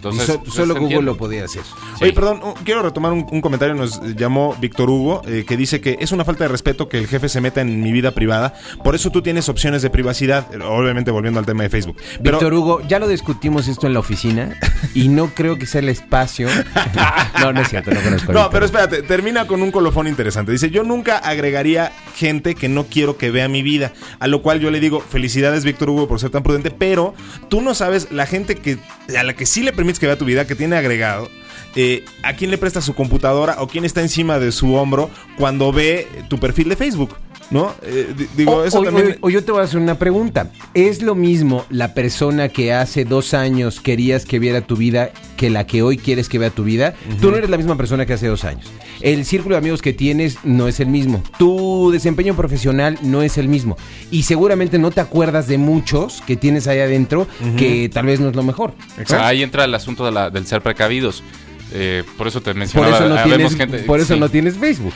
Entonces, 0.01 0.27
so- 0.27 0.41
pues, 0.43 0.55
solo 0.55 0.75
Google 0.75 0.83
entiende. 0.87 1.05
lo 1.07 1.17
podía 1.17 1.45
hacer. 1.45 1.63
Sí. 1.99 2.05
Oye, 2.05 2.13
perdón, 2.13 2.41
quiero 2.65 2.83
retomar 2.83 3.13
un, 3.13 3.27
un 3.31 3.41
comentario. 3.41 3.75
Nos 3.75 4.01
llamó 4.17 4.57
Víctor 4.61 4.89
Hugo, 4.91 5.23
eh, 5.27 5.45
que 5.47 5.57
dice 5.57 5.81
que 5.81 5.99
es 6.01 6.11
una 6.13 6.25
falta 6.25 6.45
de 6.45 6.49
respeto 6.49 6.89
que 6.89 6.99
el 6.99 7.07
jefe 7.07 7.29
se 7.29 7.41
meta 7.41 7.61
en 7.61 7.83
mi 7.83 7.93
vida 7.93 8.13
privada. 8.13 8.55
Por 8.83 8.95
eso 8.95 9.11
tú 9.11 9.21
tienes 9.23 9.49
opciones 9.49 9.83
de 9.83 9.91
privacidad. 9.91 10.47
Obviamente, 10.65 11.11
volviendo 11.11 11.39
al 11.39 11.47
tema 11.47 11.63
de 11.65 11.69
Facebook. 11.71 11.97
Pero, 12.23 12.39
Víctor 12.39 12.55
Hugo, 12.55 12.81
ya 12.89 12.99
lo 12.99 13.09
discutimos 13.09 13.69
esto 13.69 13.87
en 13.87 13.93
la 13.95 14.01
oficina 14.01 14.59
y 14.95 15.09
no 15.09 15.29
creo 15.35 15.57
que 15.59 15.67
sea 15.67 15.81
el 15.81 15.89
espacio. 15.91 16.49
no, 17.41 17.53
no 17.53 17.61
es 17.61 17.69
cierto, 17.69 17.91
no 17.91 18.01
conozco. 18.01 18.33
No, 18.33 18.51
pero 18.51 18.65
Hugo. 18.67 18.77
espérate, 18.79 19.03
termina 19.03 19.47
con 19.47 19.63
un 19.63 19.71
colofón 19.71 20.07
interesante. 20.07 20.53
Dice, 20.53 20.71
yo 20.71 20.83
nunca 20.83 21.19
agregaría 21.19 21.93
gente 22.17 22.55
que 22.55 22.69
no 22.69 22.85
quiero 22.87 23.17
que 23.17 23.31
vea 23.31 23.49
mi 23.49 23.63
vida. 23.63 23.93
A 24.19 24.27
lo 24.27 24.43
cual 24.43 24.61
yo 24.61 24.71
le 24.71 24.81
digo, 24.81 25.01
felicidades 25.01 25.65
Víctor 25.65 25.91
Hugo 25.91 26.09
por 26.09 26.21
ser 26.21 26.31
tan 26.31 26.43
prudente, 26.43 26.71
pero 26.71 27.15
tú 27.49 27.61
no 27.61 27.75
sabes 27.75 28.11
la 28.13 28.27
gente 28.27 28.57
que 28.57 28.79
a 29.19 29.23
la 29.23 29.35
que 29.35 29.47
sí 29.47 29.63
le 29.63 29.73
permites 29.73 29.99
que 29.99 30.07
vea 30.07 30.19
tu 30.19 30.25
vida, 30.25 30.47
que 30.47 30.55
tiene 30.55 30.77
agregado. 30.77 31.31
eh, 31.77 32.05
¿A 32.23 32.35
quién 32.35 32.51
le 32.51 32.59
presta 32.59 32.81
su 32.81 32.95
computadora 32.95 33.57
o 33.59 33.69
quién 33.69 33.85
está 33.85 34.01
encima 34.01 34.39
de 34.39 34.53
su 34.53 34.75
hombro 34.75 35.11
cuando 35.37 35.73
ve 35.73 36.09
tu 36.29 36.39
perfil 36.39 36.69
de 36.69 36.77
Facebook? 36.77 37.17
¿No? 37.51 37.75
Eh, 37.83 38.15
di- 38.17 38.29
digo, 38.37 38.53
O, 38.59 38.65
eso 38.65 38.79
o- 38.81 38.85
también... 38.85 39.19
o- 39.21 39.27
o 39.27 39.31
yo 39.31 39.43
te 39.45 39.51
voy 39.51 39.61
a 39.61 39.65
hacer 39.65 39.81
una 39.81 39.99
pregunta. 39.99 40.53
¿Es 40.73 41.03
lo 41.03 41.15
mismo 41.17 41.65
la 41.69 41.95
persona 41.95 42.49
que 42.49 42.73
hace 42.73 43.05
dos 43.05 43.35
años 43.35 43.81
querías 43.81 44.25
que 44.25 44.39
viera 44.39 44.61
tu 44.61 44.77
vida 44.77 45.11
que 45.37 45.51
la 45.51 45.67
que 45.67 45.83
hoy 45.83 45.97
quieres 45.99 46.29
que 46.29 46.39
vea 46.39 46.51
tu 46.51 46.63
vida? 46.63 46.95
Tú 47.21 47.31
no 47.33 47.37
eres 47.37 47.51
la 47.51 47.57
misma 47.57 47.77
persona 47.77 48.07
que 48.07 48.13
hace 48.13 48.29
dos 48.29 48.45
años. 48.45 48.67
El 49.01 49.25
círculo 49.25 49.55
de 49.57 49.59
amigos 49.59 49.83
que 49.83 49.93
tienes 49.93 50.37
no 50.45 50.69
es 50.69 50.79
el 50.79 50.87
mismo. 50.89 51.23
Tu 51.39 51.91
desempeño 51.91 52.37
profesional 52.37 52.99
no 53.03 53.23
es 53.23 53.37
el 53.37 53.49
mismo. 53.49 53.77
Y 54.13 54.23
seguramente 54.23 54.79
no 54.79 54.91
te 54.93 55.01
acuerdas 55.01 55.49
de 55.49 55.59
muchos 55.59 56.23
que 56.27 56.37
tienes 56.37 56.69
ahí 56.69 56.79
adentro 56.79 57.27
que 57.57 57.89
tal 57.93 58.07
vez 58.07 58.21
no 58.21 58.29
es 58.29 58.37
lo 58.37 58.43
mejor. 58.45 58.75
Exacto. 58.99 59.25
Ahí 59.25 59.43
entra 59.43 59.65
el 59.65 59.75
asunto 59.75 60.05
de 60.05 60.13
la- 60.13 60.31
del 60.31 60.47
ser 60.47 60.61
precavidos. 60.63 61.25
Eh, 61.73 62.03
por 62.19 62.27
eso 62.27 62.41
te 62.41 62.51
Por 62.51 62.59
mencionaba. 62.59 62.97
eso 62.97 63.09
no 63.09 63.23
tienes, 63.23 63.57
gente- 63.57 63.79
por 63.81 64.01
eso 64.01 64.15
sí. 64.15 64.21
no 64.21 64.29
tienes 64.29 64.57
Facebook. 64.57 64.93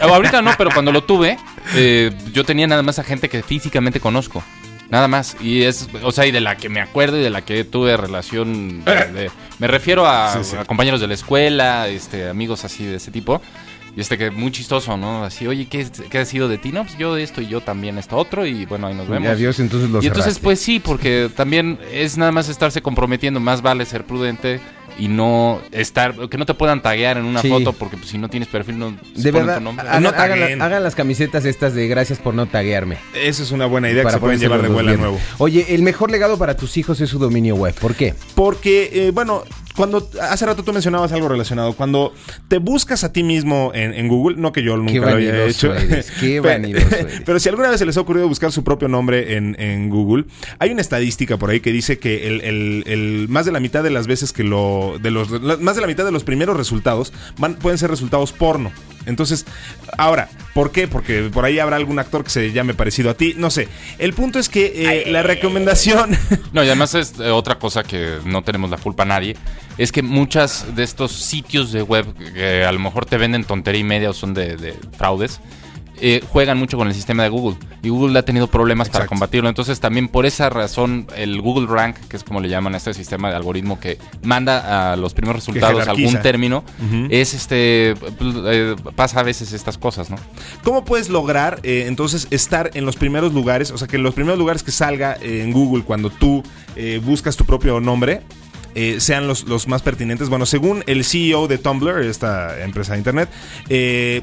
Ahorita 0.00 0.40
no, 0.42 0.52
pero 0.56 0.70
cuando 0.72 0.92
lo 0.92 1.02
tuve, 1.04 1.36
eh, 1.74 2.10
yo 2.32 2.44
tenía 2.44 2.66
nada 2.66 2.82
más 2.82 2.98
a 2.98 3.04
gente 3.04 3.28
que 3.28 3.42
físicamente 3.42 4.00
conozco. 4.00 4.42
Nada 4.90 5.08
más. 5.08 5.36
Y 5.40 5.62
es, 5.62 5.88
o 6.02 6.12
sea, 6.12 6.26
y 6.26 6.32
de 6.32 6.40
la 6.42 6.56
que 6.58 6.68
me 6.68 6.80
acuerdo 6.80 7.18
y 7.18 7.22
de 7.22 7.30
la 7.30 7.40
que 7.42 7.64
tuve 7.64 7.96
relación. 7.96 8.84
de- 8.84 9.06
de- 9.12 9.30
me 9.58 9.66
refiero 9.66 10.06
a, 10.06 10.32
Sí, 10.34 10.50
sí. 10.50 10.56
a 10.56 10.64
compañeros 10.66 11.00
de 11.00 11.06
la 11.06 11.14
escuela, 11.14 11.88
este, 11.88 12.28
amigos 12.28 12.64
así 12.64 12.84
de 12.84 12.96
ese 12.96 13.10
tipo. 13.10 13.40
Y 13.96 14.00
este 14.00 14.16
que 14.16 14.30
muy 14.30 14.50
chistoso, 14.50 14.96
¿no? 14.96 15.22
Así, 15.24 15.46
oye, 15.46 15.66
¿qué, 15.66 15.86
qué 16.10 16.18
ha 16.18 16.24
sido 16.24 16.48
de 16.48 16.56
ti? 16.56 16.72
No, 16.72 16.84
pues 16.84 16.96
yo 16.96 17.16
esto 17.18 17.42
y 17.42 17.46
yo 17.48 17.60
también 17.60 17.98
esto 17.98 18.16
otro. 18.16 18.46
Y 18.46 18.64
bueno, 18.64 18.86
ahí 18.86 18.94
nos 18.94 19.06
vemos. 19.08 19.28
Adiós, 19.28 19.60
entonces 19.60 19.90
lo 19.90 20.02
y 20.02 20.06
entonces, 20.06 20.24
cerraste. 20.34 20.42
pues 20.44 20.60
sí, 20.60 20.78
porque 20.80 21.30
también 21.34 21.78
es 21.92 22.16
nada 22.16 22.32
más 22.32 22.48
estarse 22.48 22.80
comprometiendo. 22.80 23.38
Más 23.40 23.60
vale 23.60 23.84
ser 23.84 24.04
prudente 24.04 24.60
y 24.98 25.08
no 25.08 25.60
estar. 25.72 26.28
Que 26.28 26.38
no 26.38 26.46
te 26.46 26.54
puedan 26.54 26.82
taguear 26.82 27.16
en 27.18 27.24
una 27.24 27.40
Sí. 27.42 27.48
foto, 27.48 27.72
porque 27.72 27.96
pues, 27.96 28.08
si 28.10 28.18
no 28.18 28.28
tienes 28.28 28.48
perfil, 28.48 28.78
no 28.78 28.96
De 29.14 29.30
verdad, 29.32 29.58
tu 29.58 29.64
nombre. 29.64 29.86
hagan, 29.88 30.02
No 30.02 30.08
hagan 30.10 30.30
la- 30.30 30.36
taguen. 30.46 30.62
hagan 30.62 30.82
las 30.82 30.94
camisetas 30.94 31.44
estas 31.44 31.74
de 31.74 31.88
gracias 31.88 32.18
por 32.18 32.34
no 32.34 32.46
taguearme. 32.46 32.98
Esa 33.14 33.42
es 33.42 33.50
una 33.52 33.66
buena 33.66 33.90
idea 33.90 34.04
que 34.04 34.10
se 34.10 34.18
pueden 34.18 34.38
llevar 34.40 34.62
de 34.62 34.68
vuelo 34.68 34.96
nuevo. 34.96 35.18
Oye, 35.38 35.74
el 35.74 35.82
mejor 35.82 36.10
legado 36.10 36.38
para 36.38 36.56
tus 36.56 36.76
hijos 36.76 37.00
es 37.00 37.10
su 37.10 37.18
dominio 37.18 37.54
web. 37.56 37.74
¿Por 37.74 37.94
qué? 37.94 38.14
Porque, 38.34 38.90
eh, 38.92 39.10
bueno, 39.12 39.44
cuando 39.76 40.08
hace 40.20 40.44
rato 40.46 40.62
tú 40.62 40.72
mencionabas 40.72 41.12
algo 41.12 41.28
relacionado, 41.28 41.72
cuando 41.74 42.12
te 42.48 42.58
buscas 42.58 43.04
a 43.04 43.12
ti 43.12 43.22
mismo 43.22 43.72
en, 43.74 43.94
en 43.94 44.08
Google, 44.08 44.36
no 44.36 44.52
que 44.52 44.62
yo 44.62 44.76
nunca 44.76 44.92
lo 45.10 45.16
haya 45.16 45.44
hecho, 45.46 45.74
eres, 45.74 46.10
qué 46.20 46.40
pero- 46.42 46.48
pero 47.26 47.40
si 47.40 47.48
alguna 47.48 47.70
vez 47.70 47.78
se 47.78 47.86
les 47.86 47.96
ha 47.96 48.00
ocurrido 48.00 48.28
buscar 48.28 48.52
su 48.52 48.64
propio 48.64 48.88
nombre 48.88 49.36
en, 49.36 49.56
en 49.58 49.88
Google, 49.88 50.24
hay 50.58 50.70
una 50.70 50.80
estadística 50.82 51.36
por 51.38 51.50
ahí 51.50 51.60
que 51.60 51.72
dice 51.72 51.98
que 51.98 52.26
el, 52.28 52.40
el- 52.42 52.84
el- 52.86 53.26
más 53.28 53.46
de 53.46 53.52
la 53.52 53.60
mitad 53.60 53.82
de 53.82 53.90
las 53.90 54.06
veces 54.06 54.32
que 54.32 54.44
lo, 54.44 54.98
de 55.02 55.10
los, 55.10 55.30
más 55.60 55.74
de 55.76 55.80
la 55.80 55.86
mitad 55.86 56.04
de 56.04 56.12
los 56.12 56.24
primeros 56.24 56.56
resultados 56.56 57.12
van, 57.38 57.54
pueden 57.54 57.78
ser 57.78 57.90
resultados 57.90 58.32
porno. 58.32 58.72
Entonces, 59.06 59.46
ahora, 59.98 60.28
¿por 60.54 60.72
qué? 60.72 60.88
Porque 60.88 61.30
por 61.32 61.44
ahí 61.44 61.58
habrá 61.58 61.76
algún 61.76 61.98
actor 61.98 62.24
que 62.24 62.30
se 62.30 62.52
llame 62.52 62.74
parecido 62.74 63.10
a 63.10 63.14
ti, 63.14 63.34
no 63.36 63.50
sé. 63.50 63.68
El 63.98 64.12
punto 64.12 64.38
es 64.38 64.48
que 64.48 65.04
eh, 65.06 65.10
la 65.10 65.22
recomendación... 65.22 66.16
No, 66.52 66.62
y 66.62 66.66
además 66.66 66.94
es 66.94 67.14
eh, 67.18 67.30
otra 67.30 67.58
cosa 67.58 67.82
que 67.82 68.18
no 68.24 68.42
tenemos 68.42 68.70
la 68.70 68.76
culpa 68.76 69.04
a 69.04 69.06
nadie, 69.06 69.36
es 69.78 69.90
que 69.90 70.02
muchas 70.02 70.74
de 70.76 70.82
estos 70.82 71.12
sitios 71.12 71.72
de 71.72 71.82
web 71.82 72.06
que 72.34 72.64
a 72.64 72.72
lo 72.72 72.78
mejor 72.78 73.06
te 73.06 73.16
venden 73.16 73.44
tontería 73.44 73.80
y 73.80 73.84
media 73.84 74.10
o 74.10 74.12
son 74.12 74.34
de, 74.34 74.56
de 74.56 74.74
fraudes, 74.96 75.40
eh, 76.00 76.22
juegan 76.28 76.58
mucho 76.58 76.76
con 76.76 76.88
el 76.88 76.94
sistema 76.94 77.22
de 77.22 77.28
Google. 77.28 77.56
Y 77.82 77.88
Google 77.88 78.18
ha 78.18 78.24
tenido 78.24 78.46
problemas 78.46 78.88
para 78.88 79.06
combatirlo. 79.06 79.48
Entonces 79.48 79.80
también 79.80 80.08
por 80.08 80.26
esa 80.26 80.50
razón 80.50 81.06
el 81.16 81.40
Google 81.40 81.66
Rank, 81.66 81.96
que 82.08 82.16
es 82.16 82.24
como 82.24 82.40
le 82.40 82.48
llaman 82.48 82.74
a 82.74 82.78
este 82.78 82.94
sistema 82.94 83.30
de 83.30 83.36
algoritmo 83.36 83.78
que 83.78 83.98
manda 84.22 84.92
a 84.92 84.96
los 84.96 85.14
primeros 85.14 85.36
resultados 85.36 85.86
algún 85.86 86.20
término, 86.22 86.64
es 87.10 87.34
este... 87.34 87.94
eh, 88.20 88.76
pasa 88.94 89.20
a 89.20 89.22
veces 89.22 89.52
estas 89.52 89.78
cosas, 89.78 90.10
¿no? 90.10 90.16
¿Cómo 90.64 90.84
puedes 90.84 91.08
lograr 91.08 91.60
eh, 91.62 91.84
entonces 91.86 92.26
estar 92.30 92.70
en 92.74 92.84
los 92.84 92.96
primeros 92.96 93.32
lugares? 93.32 93.70
O 93.70 93.78
sea, 93.78 93.88
que 93.88 93.98
los 93.98 94.14
primeros 94.14 94.38
lugares 94.38 94.62
que 94.62 94.70
salga 94.70 95.16
en 95.20 95.52
Google 95.52 95.84
cuando 95.84 96.10
tú 96.10 96.42
buscas 97.04 97.36
tu 97.36 97.44
propio 97.44 97.80
nombre 97.80 98.22
eh, 98.74 99.00
sean 99.00 99.26
los, 99.26 99.44
los 99.44 99.68
más 99.68 99.82
pertinentes. 99.82 100.28
Bueno, 100.28 100.46
según 100.46 100.82
el 100.86 101.04
CEO 101.04 101.46
de 101.46 101.58
Tumblr, 101.58 102.02
esta 102.02 102.62
empresa 102.62 102.92
de 102.92 102.98
internet, 102.98 103.28
eh, 103.68 104.22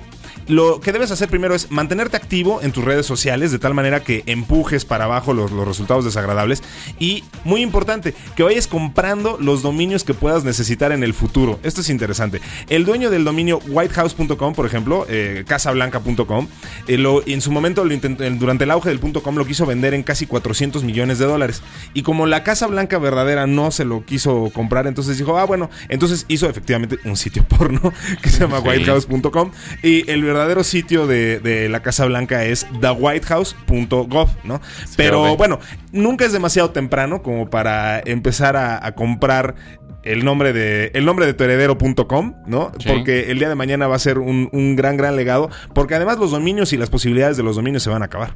lo 0.50 0.82
que 0.82 0.92
debes 0.92 1.12
hacer 1.12 1.30
primero 1.30 1.56
es 1.56 1.72
mantenerte 1.72 2.18
activo 2.18 2.60
en 2.62 2.74
tus 2.74 2.84
redes 2.84 3.06
sociales 3.06 3.52
de 3.52 3.60
tal 3.60 3.74
manera 3.74 4.04
que 4.04 4.24
empujes 4.26 4.84
para 4.84 5.06
abajo 5.06 5.34
los, 5.34 5.52
los 5.52 5.66
resultados 5.66 6.04
desagradables 6.04 6.62
y, 7.00 7.24
muy 7.46 7.62
importante, 7.62 8.14
que 8.36 8.44
vayas 8.44 8.68
comprando 8.68 9.38
los 9.40 9.62
dominios 9.62 10.04
que 10.04 10.14
puedas 10.14 10.44
necesitar 10.44 10.92
en 10.92 11.04
el 11.04 11.14
futuro. 11.14 11.60
Esto 11.64 11.80
es 11.82 11.90
interesante. 11.90 12.42
El 12.68 12.84
dueño 12.84 13.10
del 13.10 13.24
dominio 13.24 13.60
whitehouse.com, 13.70 14.54
por 14.54 14.66
ejemplo, 14.66 15.06
eh, 15.08 15.46
casablanca.com, 15.48 16.48
eh, 16.88 16.98
lo- 16.98 17.26
en 17.28 17.42
su 17.42 17.52
momento 17.52 17.86
lo 17.86 17.94
intentó- 17.94 18.24
en- 18.24 18.40
durante 18.40 18.64
el 18.64 18.72
auge 18.72 18.90
del 18.90 19.00
.com 19.00 19.36
lo 19.36 19.46
quiso 19.46 19.66
vender 19.66 19.94
en 19.94 20.04
casi 20.04 20.26
400 20.26 20.84
millones 20.84 21.20
de 21.20 21.26
dólares. 21.26 21.62
Y 21.94 22.02
como 22.02 22.26
la 22.26 22.44
Casa 22.44 22.68
Blanca 22.68 22.98
verdadera 22.98 23.46
no 23.48 23.72
se 23.72 23.86
lo 23.86 24.04
quiso 24.04 24.50
comprar, 24.54 24.88
entonces 24.88 25.18
dijo, 25.18 25.38
ah, 25.38 25.46
bueno, 25.46 25.70
entonces 25.90 26.26
hizo 26.28 26.50
efectivamente 26.50 26.98
un 27.06 27.16
sitio 27.16 27.44
porno 27.48 27.94
que 28.24 28.30
se 28.30 28.40
llama 28.40 28.62
Sí. 28.62 28.68
whitehouse.com 28.68 29.52
y 29.84 30.10
el 30.10 30.24
verdadero 30.24 30.38
sitio 30.63 31.08
de, 31.08 31.39
de 31.39 31.69
la 31.69 31.82
Casa 31.82 32.06
Blanca 32.06 32.43
es 32.45 32.65
thewhitehouse.gov, 32.82 34.30
¿no? 34.43 34.62
Pero 34.97 35.36
bueno, 35.38 35.60
nunca 35.91 36.25
es 36.25 36.32
demasiado 36.34 36.71
temprano 36.71 37.21
como 37.21 37.49
para 37.49 37.99
empezar 37.99 38.56
a, 38.58 38.86
a 38.86 38.93
comprar 38.93 39.56
el 40.04 40.23
nombre 40.23 40.54
de 40.54 40.91
el 40.93 41.06
nombre 41.06 41.25
de 41.25 41.34
tu 41.34 41.43
heredero.com, 41.43 42.36
¿no? 42.47 42.71
Sí. 42.80 42.88
Porque 42.89 43.32
el 43.32 43.39
día 43.39 43.49
de 43.49 43.56
mañana 43.56 43.88
va 43.88 43.95
a 43.95 43.99
ser 43.99 44.17
un, 44.19 44.49
un 44.54 44.75
gran, 44.75 44.97
gran 44.97 45.15
legado. 45.15 45.49
Porque 45.73 45.95
además 45.95 46.17
los 46.17 46.32
dominios 46.32 46.71
y 46.73 46.78
las 46.78 46.89
posibilidades 46.89 47.38
de 47.38 47.43
los 47.43 47.56
dominios 47.56 47.84
se 47.84 47.89
van 47.89 48.02
a 48.02 48.06
acabar. 48.06 48.36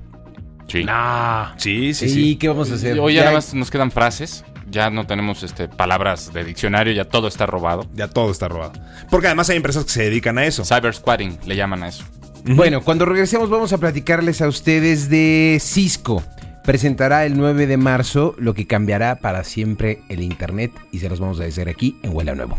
Sí. 0.67 0.83
Sí, 1.57 1.93
¿Y 2.31 2.35
qué 2.37 2.47
vamos 2.47 2.71
a 2.71 2.75
hacer? 2.75 2.99
Hoy 2.99 3.15
Ya- 3.15 3.21
nada 3.21 3.33
más 3.35 3.53
nos 3.53 3.69
quedan 3.71 3.91
frases. 3.91 4.43
Ya 4.73 4.89
no 4.89 5.05
tenemos 5.05 5.43
este, 5.43 5.67
palabras 5.67 6.33
de 6.33 6.43
diccionario, 6.43 6.91
ya 6.93 7.05
todo 7.05 7.27
está 7.27 7.45
robado. 7.45 7.85
Ya 7.93 8.07
todo 8.07 8.31
está 8.31 8.47
robado. 8.47 8.73
Porque 9.11 9.27
además 9.27 9.49
hay 9.51 9.57
empresas 9.57 9.85
que 9.85 9.91
se 9.91 10.03
dedican 10.03 10.39
a 10.39 10.45
eso. 10.45 10.65
Cyber 10.65 10.95
squatting 10.95 11.37
le 11.45 11.55
llaman 11.55 11.83
a 11.83 11.89
eso. 11.89 12.03
Bueno, 12.43 12.83
cuando 12.83 13.05
regresemos 13.05 13.49
vamos 13.51 13.71
a 13.71 13.77
platicarles 13.77 14.41
a 14.41 14.47
ustedes 14.47 15.09
de 15.09 15.59
Cisco. 15.61 16.23
Presentará 16.63 17.25
el 17.25 17.37
9 17.37 17.67
de 17.67 17.77
marzo 17.77 18.35
lo 18.39 18.55
que 18.55 18.65
cambiará 18.65 19.17
para 19.17 19.43
siempre 19.43 20.01
el 20.09 20.21
Internet 20.21 20.71
y 20.91 20.99
se 20.99 21.07
los 21.07 21.19
vamos 21.19 21.39
a 21.39 21.43
decir 21.43 21.69
aquí 21.69 21.97
en 22.01 22.15
Huela 22.15 22.33
Nuevo. 22.33 22.57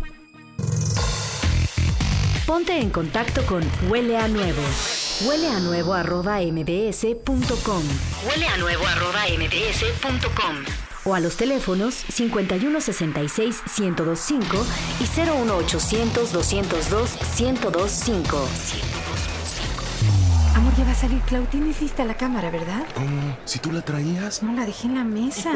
Ponte 2.46 2.78
en 2.78 2.90
contacto 2.90 3.44
con 3.46 3.62
Huele 3.88 4.16
a 4.16 4.28
Nuevo. 4.28 4.62
Huele 5.26 5.48
a 5.48 5.58
nuevo 5.58 5.94
arroba 5.94 6.40
mbs.com. 6.40 7.82
Huele 8.28 8.46
a 8.46 8.56
nuevo 8.58 8.86
arroba 8.86 9.20
mbs.com. 9.36 10.93
O 11.04 11.14
a 11.14 11.20
los 11.20 11.36
teléfonos 11.36 11.94
5166 11.94 13.62
1025 13.78 14.66
y 15.00 15.20
01800 15.20 16.32
202 16.32 17.18
1025. 17.40 19.03
Amor, 20.64 20.78
ya 20.78 20.84
va 20.86 20.92
a 20.92 20.94
salir 20.94 21.20
Clau. 21.20 21.44
Tienes 21.44 21.82
lista 21.82 22.06
la 22.06 22.14
cámara, 22.14 22.48
¿verdad? 22.48 22.86
¿Cómo? 22.94 23.36
Si 23.44 23.58
tú 23.58 23.70
la 23.70 23.82
traías. 23.82 24.42
No, 24.42 24.54
la 24.54 24.64
dejé 24.64 24.86
en 24.86 24.94
la 24.94 25.04
mesa. 25.04 25.52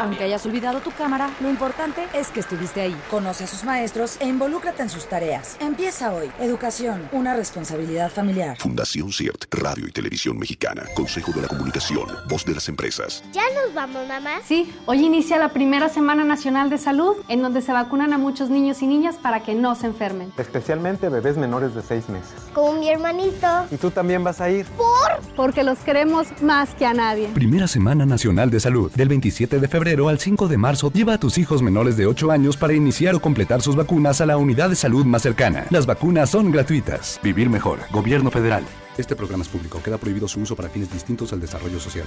Aunque 0.00 0.24
hayas 0.24 0.44
olvidado 0.44 0.80
tu 0.80 0.90
cámara, 0.90 1.30
lo 1.38 1.48
importante 1.48 2.02
es 2.14 2.32
que 2.32 2.40
estuviste 2.40 2.80
ahí. 2.80 3.00
Conoce 3.08 3.44
a 3.44 3.46
sus 3.46 3.62
maestros 3.62 4.16
e 4.18 4.26
involúcrate 4.26 4.82
en 4.82 4.90
sus 4.90 5.08
tareas. 5.08 5.56
Empieza 5.60 6.12
hoy. 6.12 6.32
Educación, 6.40 7.08
una 7.12 7.36
responsabilidad 7.36 8.10
familiar. 8.10 8.58
Fundación 8.58 9.12
CIRT, 9.12 9.54
Radio 9.54 9.86
y 9.86 9.92
Televisión 9.92 10.36
Mexicana, 10.36 10.82
Consejo 10.96 11.30
de 11.30 11.42
la 11.42 11.46
Comunicación, 11.46 12.08
Voz 12.28 12.44
de 12.44 12.54
las 12.54 12.68
Empresas. 12.68 13.22
¿Ya 13.32 13.44
nos 13.54 13.72
vamos, 13.72 14.08
mamá? 14.08 14.40
Sí, 14.44 14.74
hoy 14.86 15.06
inicia 15.06 15.38
la 15.38 15.50
primera 15.50 15.88
Semana 15.88 16.24
Nacional 16.24 16.70
de 16.70 16.78
Salud, 16.78 17.14
en 17.28 17.40
donde 17.42 17.62
se 17.62 17.70
vacunan 17.72 18.12
a 18.12 18.18
muchos 18.18 18.50
niños 18.50 18.82
y 18.82 18.88
niñas 18.88 19.14
para 19.14 19.44
que 19.44 19.54
no 19.54 19.76
se 19.76 19.86
enfermen. 19.86 20.32
Especialmente 20.36 21.08
bebés 21.08 21.36
menores 21.36 21.76
de 21.76 21.82
6 21.82 22.08
meses. 22.08 22.34
Con 22.52 22.80
mi 22.80 22.88
¿Y 23.70 23.76
tú 23.76 23.90
también 23.90 24.24
vas 24.24 24.40
a 24.40 24.50
ir? 24.50 24.66
¿Por? 24.76 25.34
Porque 25.36 25.62
los 25.62 25.78
queremos 25.80 26.26
más 26.42 26.74
que 26.74 26.86
a 26.86 26.94
nadie. 26.94 27.28
Primera 27.28 27.68
Semana 27.68 28.06
Nacional 28.06 28.50
de 28.50 28.60
Salud, 28.60 28.90
del 28.92 29.08
27 29.08 29.60
de 29.60 29.68
febrero 29.68 30.08
al 30.08 30.18
5 30.18 30.48
de 30.48 30.56
marzo. 30.56 30.90
Lleva 30.92 31.14
a 31.14 31.18
tus 31.18 31.38
hijos 31.38 31.62
menores 31.62 31.96
de 31.96 32.06
8 32.06 32.30
años 32.30 32.56
para 32.56 32.72
iniciar 32.72 33.14
o 33.14 33.20
completar 33.20 33.62
sus 33.62 33.76
vacunas 33.76 34.20
a 34.20 34.26
la 34.26 34.36
unidad 34.36 34.70
de 34.70 34.76
salud 34.76 35.04
más 35.04 35.22
cercana. 35.22 35.66
Las 35.70 35.86
vacunas 35.86 36.30
son 36.30 36.50
gratuitas. 36.50 37.20
Vivir 37.22 37.50
mejor. 37.50 37.80
Gobierno 37.90 38.30
federal. 38.30 38.64
Este 38.96 39.14
programa 39.14 39.42
es 39.42 39.48
público. 39.48 39.80
Queda 39.82 39.98
prohibido 39.98 40.26
su 40.26 40.40
uso 40.40 40.56
para 40.56 40.68
fines 40.68 40.92
distintos 40.92 41.32
al 41.32 41.40
desarrollo 41.40 41.78
social. 41.78 42.06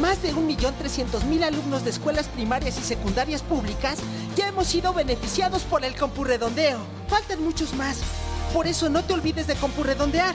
Más 0.00 0.22
de 0.22 0.32
1.300.000 0.32 1.42
alumnos 1.42 1.84
de 1.84 1.90
escuelas 1.90 2.28
primarias 2.28 2.78
y 2.78 2.82
secundarias 2.82 3.42
públicas 3.42 3.98
ya 4.36 4.48
hemos 4.48 4.68
sido 4.68 4.94
beneficiados 4.94 5.64
por 5.64 5.84
el 5.84 5.94
compurredondeo. 5.94 6.78
Faltan 7.08 7.42
muchos 7.44 7.74
más. 7.74 7.98
Por 8.52 8.66
eso 8.66 8.88
no 8.88 9.02
te 9.02 9.14
olvides 9.14 9.46
de 9.46 9.54
compurredondear. 9.54 10.34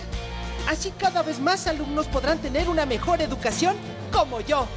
Así 0.67 0.91
cada 0.97 1.21
vez 1.23 1.39
más 1.39 1.67
alumnos 1.67 2.07
podrán 2.07 2.39
tener 2.39 2.67
una 2.67 2.85
mejor 2.85 3.21
educación 3.21 3.75
como 4.11 4.41
yo. 4.41 4.67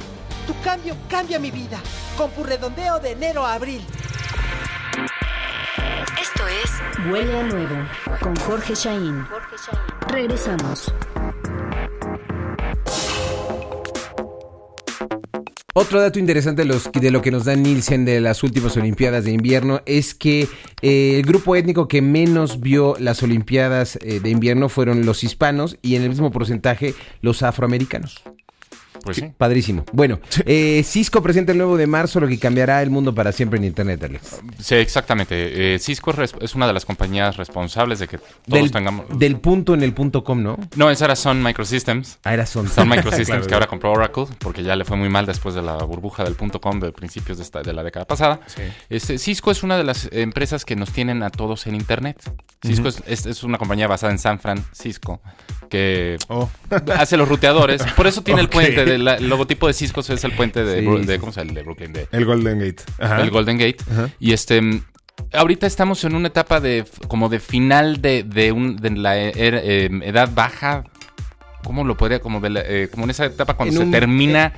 Tu 0.47 0.53
cambio 0.61 0.95
cambia 1.09 1.39
mi 1.39 1.51
vida. 1.51 1.79
Compurredondeo 2.17 2.99
de 2.99 3.11
enero 3.11 3.45
a 3.45 3.53
abril. 3.53 3.85
Esto 6.21 6.47
es 6.47 6.71
Huele 7.11 7.39
a 7.39 7.43
Nuevo 7.43 7.75
con 8.21 8.35
Jorge 8.37 8.75
Shain. 8.75 9.25
Regresamos. 10.07 10.93
Otro 15.73 16.01
dato 16.01 16.19
interesante 16.19 16.63
de, 16.63 16.67
los, 16.67 16.91
de 16.91 17.11
lo 17.11 17.21
que 17.21 17.31
nos 17.31 17.45
da 17.45 17.55
Nielsen 17.55 18.03
de 18.03 18.19
las 18.19 18.43
últimas 18.43 18.75
Olimpiadas 18.75 19.23
de 19.23 19.31
invierno 19.31 19.79
es 19.85 20.13
que 20.13 20.49
eh, 20.81 21.15
el 21.15 21.23
grupo 21.23 21.55
étnico 21.55 21.87
que 21.87 22.01
menos 22.01 22.59
vio 22.59 22.95
las 22.99 23.23
Olimpiadas 23.23 23.97
eh, 24.01 24.19
de 24.19 24.29
invierno 24.29 24.67
fueron 24.67 25.05
los 25.05 25.23
hispanos 25.23 25.77
y 25.81 25.95
en 25.95 26.01
el 26.01 26.09
mismo 26.09 26.29
porcentaje 26.29 26.93
los 27.21 27.41
afroamericanos. 27.41 28.21
Pues 29.03 29.17
sí. 29.17 29.31
Padrísimo. 29.37 29.83
Bueno, 29.93 30.19
eh, 30.45 30.83
Cisco 30.85 31.21
presenta 31.21 31.51
el 31.51 31.57
9 31.57 31.77
de 31.77 31.87
marzo 31.87 32.19
lo 32.19 32.27
que 32.27 32.37
cambiará 32.39 32.81
el 32.81 32.89
mundo 32.89 33.13
para 33.15 33.31
siempre 33.31 33.57
en 33.59 33.65
Internet, 33.65 34.03
Alex. 34.03 34.39
Sí, 34.59 34.75
exactamente. 34.75 35.75
Eh, 35.75 35.79
Cisco 35.79 36.11
es, 36.21 36.55
una 36.55 36.67
de 36.67 36.73
las 36.73 36.85
compañías 36.85 37.37
responsables 37.37 37.99
de 37.99 38.07
que 38.07 38.17
todos 38.17 38.31
Del, 38.47 38.71
tengamos... 38.71 39.05
del 39.17 39.37
punto 39.39 39.73
en 39.73 39.83
el 39.83 39.93
punto 39.93 40.23
com, 40.23 40.41
¿no? 40.41 40.57
No, 40.75 40.89
esa 40.89 41.05
era 41.05 41.15
Sun 41.15 41.41
Microsystems. 41.43 42.19
Ah, 42.23 42.33
era 42.33 42.45
Sun. 42.45 42.67
Sun 42.69 42.87
Microsystems, 42.89 43.27
Claro. 43.27 43.47
que 43.47 43.53
ahora 43.53 43.67
compró 43.67 43.91
Oracle, 43.91 44.25
porque 44.39 44.63
ya 44.63 44.75
le 44.75 44.85
fue 44.85 44.97
muy 44.97 45.09
mal 45.09 45.25
después 45.25 45.55
de 45.55 45.61
la 45.61 45.75
burbuja 45.77 46.23
del 46.23 46.35
.com 46.35 46.79
de 46.79 46.91
principios 46.91 47.37
de, 47.37 47.43
esta- 47.43 47.61
de 47.61 47.73
la 47.73 47.83
década 47.83 48.05
pasada. 48.05 48.39
Este, 48.89 49.17
Cisco 49.17 49.51
es 49.51 49.63
una 49.63 49.77
de 49.77 49.83
las 49.83 50.09
empresas 50.11 50.65
que 50.65 50.75
nos 50.75 50.91
tienen 50.91 51.23
a 51.23 51.29
todos 51.29 51.67
en 51.67 51.75
Internet. 51.75 52.17
Cisco 52.63 52.87
es- 52.89 53.25
es 53.25 53.43
una 53.43 53.57
compañía 53.57 53.87
basada 53.87 54.11
en 54.11 54.19
San 54.19 54.39
Francisco 54.39 55.21
que 55.71 56.17
Oh. 56.27 56.47
hace 56.95 57.17
los 57.17 57.27
ruteadores. 57.27 57.81
Por 57.95 58.05
eso 58.05 58.21
tiene 58.21 58.41
el 58.41 58.49
puente. 58.49 58.85
del 58.85 59.07
el 59.07 59.27
logotipo 59.29 59.65
de 59.65 59.73
Cisco 59.73 60.01
es 60.01 60.23
el 60.23 60.33
puente 60.33 60.63
de, 60.63 60.81
Sí. 60.81 61.17
¿cómo 61.19 61.31
se 61.31 61.41
llama? 61.41 61.53
De 61.53 61.63
Brooklyn. 61.63 61.93
De, 61.93 62.07
El 62.11 62.25
Golden 62.25 62.59
Gate. 62.59 62.83
Ajá. 62.99 63.21
el 63.21 63.31
Golden 63.31 63.57
Gate. 63.57 63.77
Ajá. 63.91 64.09
Y 64.19 64.33
este. 64.33 64.61
Ahorita 65.33 65.67
estamos 65.67 66.03
en 66.03 66.15
una 66.15 66.27
etapa 66.29 66.59
de 66.59 66.83
como 67.07 67.29
de 67.29 67.39
final 67.39 68.01
de, 68.01 68.23
de, 68.23 68.51
un, 68.51 68.75
de 68.77 68.89
la 68.91 69.17
er- 69.17 69.33
eh, 69.63 69.89
edad 70.03 70.29
baja. 70.33 70.83
¿Cómo 71.63 71.83
lo 71.83 71.95
podría? 71.97 72.19
Como, 72.19 72.39
de 72.39 72.49
la- 72.49 72.61
eh, 72.65 72.87
como 72.91 73.03
en 73.05 73.09
esa 73.11 73.25
etapa 73.25 73.53
cuando 73.55 73.73
En 73.73 73.77
se 73.79 73.85
un- 73.85 73.91
termina 73.91 74.53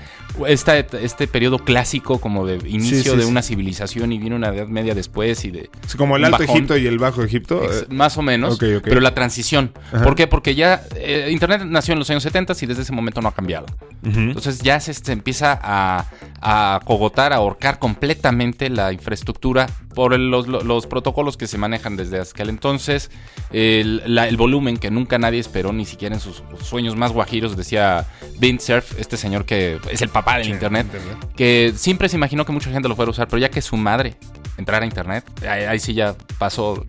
esta, 0.48 0.78
et- 0.78 0.94
este 0.96 1.28
periodo 1.28 1.60
clásico 1.60 2.20
como 2.20 2.46
de 2.46 2.56
inicio 2.70 3.12
sí, 3.14 3.18
de 3.18 3.24
sí. 3.24 3.30
una 3.30 3.42
civilización 3.42 4.12
y 4.12 4.18
viene 4.20 4.36
una 4.36 4.50
edad 4.50 4.68
media 4.68 4.96
después 4.96 5.46
y 5.46 5.52
de... 5.52 5.70
Sí, 5.88 5.98
como 5.98 6.16
el 6.18 6.26
Alto 6.26 6.40
bajón. 6.40 6.56
Egipto 6.56 6.78
y 6.78 6.88
el 6.88 6.98
Bajo 7.00 7.24
Egipto. 7.24 7.64
Ex- 7.64 7.82
eh, 7.84 7.86
más 7.90 8.18
o 8.18 8.22
menos, 8.22 8.58
pero 8.84 9.00
la 9.02 9.14
transición. 9.14 9.72
Ajá. 9.92 10.04
¿Por 10.04 10.16
qué? 10.16 10.28
Porque 10.28 10.56
ya 10.56 10.82
eh, 10.96 11.30
Internet 11.32 11.62
nació 11.66 11.94
en 11.94 12.00
los 12.00 12.10
años 12.10 12.24
70 12.24 12.54
y 12.62 12.66
desde 12.66 12.82
ese 12.82 12.92
momento 12.94 13.22
no 13.22 13.30
ha 13.30 13.34
cambiado. 13.34 13.66
Entonces 14.04 14.60
ya 14.60 14.80
se, 14.82 14.94
se 14.94 15.12
empieza 15.14 15.58
a, 15.64 16.06
a 16.42 16.80
cogotar, 16.84 17.32
a 17.32 17.38
ahorcar 17.38 17.80
completamente 17.80 18.70
la 18.70 18.92
infraestructura 18.92 19.68
por 19.96 20.14
el- 20.14 20.30
los, 20.30 20.48
los- 20.48 20.64
los 20.66 20.88
protocolos 20.88 21.38
que 21.38 21.48
se 21.48 21.58
manejan 21.58 21.96
desde 21.96 22.20
aquel 22.20 22.50
entonces, 22.50 23.12
el, 23.52 24.02
la- 24.06 24.28
el 24.28 24.36
volumen 24.38 24.78
que 24.78 24.92
nunca 24.92 25.18
nadie 25.20 25.40
esperó, 25.40 25.72
ni 25.72 25.86
siquiera 25.86 26.16
en 26.16 26.22
sus 26.22 26.44
sueños 26.62 26.93
más 26.96 27.12
guajiros, 27.12 27.56
decía 27.58 28.06
Vint 28.40 28.60
Cerf, 28.62 29.00
este 29.00 29.18
señor 29.18 29.46
que 29.46 29.80
es 29.92 30.02
el 30.02 30.10
papá 30.10 30.38
del 30.38 30.50
Internet, 30.50 30.88
que 31.36 31.74
siempre 31.76 32.10
se 32.10 32.16
imaginó 32.18 32.46
que 32.46 32.52
mucha 32.52 32.72
gente 32.72 32.88
lo 32.90 32.96
fuera 32.96 33.10
a 33.10 33.12
usar, 33.12 33.28
pero 33.28 33.40
ya 33.40 33.50
que 33.50 33.62
su 33.62 33.78
madre 33.78 34.16
entrara 34.58 34.84
a 34.84 34.88
Internet, 34.88 35.26
ahí, 35.48 35.64
ahí 35.64 35.80
sí 35.80 35.94
ya 35.94 36.16
pasó 36.38 36.86